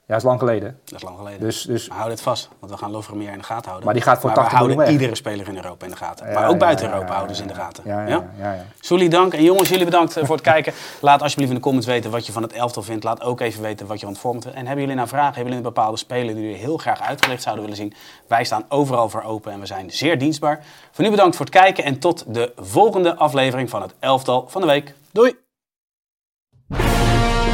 ja, 0.06 0.14
dat 0.14 0.18
is 0.18 0.24
lang 0.24 0.40
geleden. 0.40 0.80
dat 0.84 0.96
is 1.00 1.04
lang 1.04 1.18
geleden. 1.18 1.40
Dus, 1.40 1.62
dus 1.62 1.88
Maar 1.90 1.98
hou 1.98 2.10
dit 2.10 2.22
vast, 2.22 2.50
want 2.60 2.72
we 2.72 2.78
gaan 2.78 2.92
Lovre 2.92 3.16
meer 3.16 3.32
in 3.32 3.38
de 3.38 3.44
gaten 3.44 3.66
houden. 3.66 3.86
Maar 3.86 3.94
die 3.94 4.04
gaat 4.04 4.20
voor 4.20 4.30
we 4.30 4.36
80 4.36 4.54
houden 4.54 4.78
miljoen 4.78 4.94
weg. 4.94 5.02
iedere 5.02 5.18
speler 5.20 5.48
in 5.48 5.56
Europa 5.56 5.86
in 5.86 5.92
de 5.92 5.98
gaten. 5.98 6.28
Ja, 6.28 6.34
maar 6.34 6.46
ook 6.46 6.52
ja, 6.52 6.58
buiten 6.58 6.86
ja, 6.86 6.92
Europa 6.92 7.10
ja, 7.10 7.16
houden 7.16 7.36
ze 7.36 7.42
in 7.42 7.48
de 7.48 7.54
gaten. 7.54 7.84
Ja, 7.86 8.02
ja, 8.02 8.08
ja. 8.08 8.54
ja, 8.54 8.66
Sully, 8.80 9.08
dank. 9.08 9.34
En 9.34 9.44
jongens, 9.44 9.70
jullie 9.70 9.86
bedankt 9.86 10.18
eh, 10.18 10.26
voor 10.26 10.36
het 10.36 10.44
kijken. 10.54 10.74
Laat 11.02 11.22
alsjeblieft 11.22 11.52
in 11.52 11.58
de 11.58 11.64
comments 11.64 11.88
weten 11.88 12.12
wat 12.12 12.26
je 12.26 12.32
van 12.32 12.42
het 12.42 12.54
elftal 12.54 12.84
vindt. 12.84 13.04
Laat 13.04 13.22
ook 13.22 13.40
even 13.40 13.62
weten 13.62 13.88
wat 13.88 14.00
je 14.00 14.06
van 14.06 14.14
het 14.14 14.22
vindt. 14.22 14.46
En 14.46 14.66
hebben 14.66 14.80
jullie 14.80 14.96
nou 14.96 15.08
vragen? 15.08 15.34
Hebben 15.34 15.54
jullie 15.54 15.68
een 15.68 15.74
bepaalde 15.74 15.98
speler 15.98 16.36
die 16.36 16.44
jullie 16.44 16.60
heel 16.60 16.78
graag 16.78 17.02
uitgelicht 17.02 17.42
zouden 17.44 17.64
willen 17.64 17.80
zien? 17.80 17.94
Wij 18.28 18.44
staan 18.44 18.66
overal 18.70 19.10
voor 19.10 19.24
open 19.24 19.52
en 19.52 19.60
we 19.60 19.66
zijn 19.66 19.92
zeer 19.92 20.18
dienstbaar. 20.18 20.66
Voor 20.92 21.04
nu 21.04 21.10
bedankt 21.10 21.36
voor 21.36 21.46
het 21.46 21.56
kijken 21.56 21.84
en 21.84 22.00
tot 22.00 22.24
de 22.28 22.54
volgende 22.58 23.16
aflevering 23.16 23.70
van 23.70 23.82
het 23.82 23.94
elftal 24.00 24.46
van 24.48 24.62
de 24.62 24.68
week. 24.68 24.94
Doei! 25.12 25.36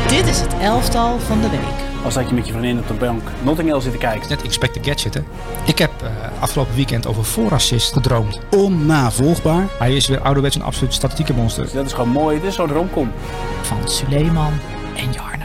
Dit 0.07 0.27
is 0.27 0.39
het 0.39 0.53
elftal 0.61 1.19
van 1.19 1.41
de 1.41 1.49
week. 1.49 1.88
Als 2.03 2.13
dat 2.13 2.29
je 2.29 2.35
met 2.35 2.45
je 2.47 2.51
vriendin 2.51 2.79
op 2.79 2.87
de 2.87 2.93
bank 2.93 3.21
Notting 3.43 3.69
Hill 3.69 3.81
zit 3.81 3.91
te 3.91 3.97
kijken. 3.97 4.29
Net 4.29 4.43
Inspector 4.43 4.83
Gadget, 4.83 5.13
hè. 5.13 5.21
Ik 5.65 5.77
heb 5.77 5.91
eh, 6.01 6.09
afgelopen 6.41 6.75
weekend 6.75 7.07
over 7.07 7.25
voorassist 7.25 7.93
gedroomd. 7.93 8.39
Onnavolgbaar. 8.49 9.67
Hij 9.79 9.95
is 9.95 10.07
weer 10.07 10.21
ouderwets 10.21 10.55
een 10.55 10.61
absoluut 10.61 10.93
statistieke 10.93 11.33
monster. 11.33 11.69
Dat 11.73 11.85
is 11.85 11.93
gewoon 11.93 12.09
mooi. 12.09 12.39
Dit 12.39 12.49
is 12.49 12.55
zo'n 12.55 12.67
romcom. 12.67 13.11
Van 13.61 13.89
Suleiman 13.89 14.53
en 14.95 15.11
Jarno. 15.11 15.38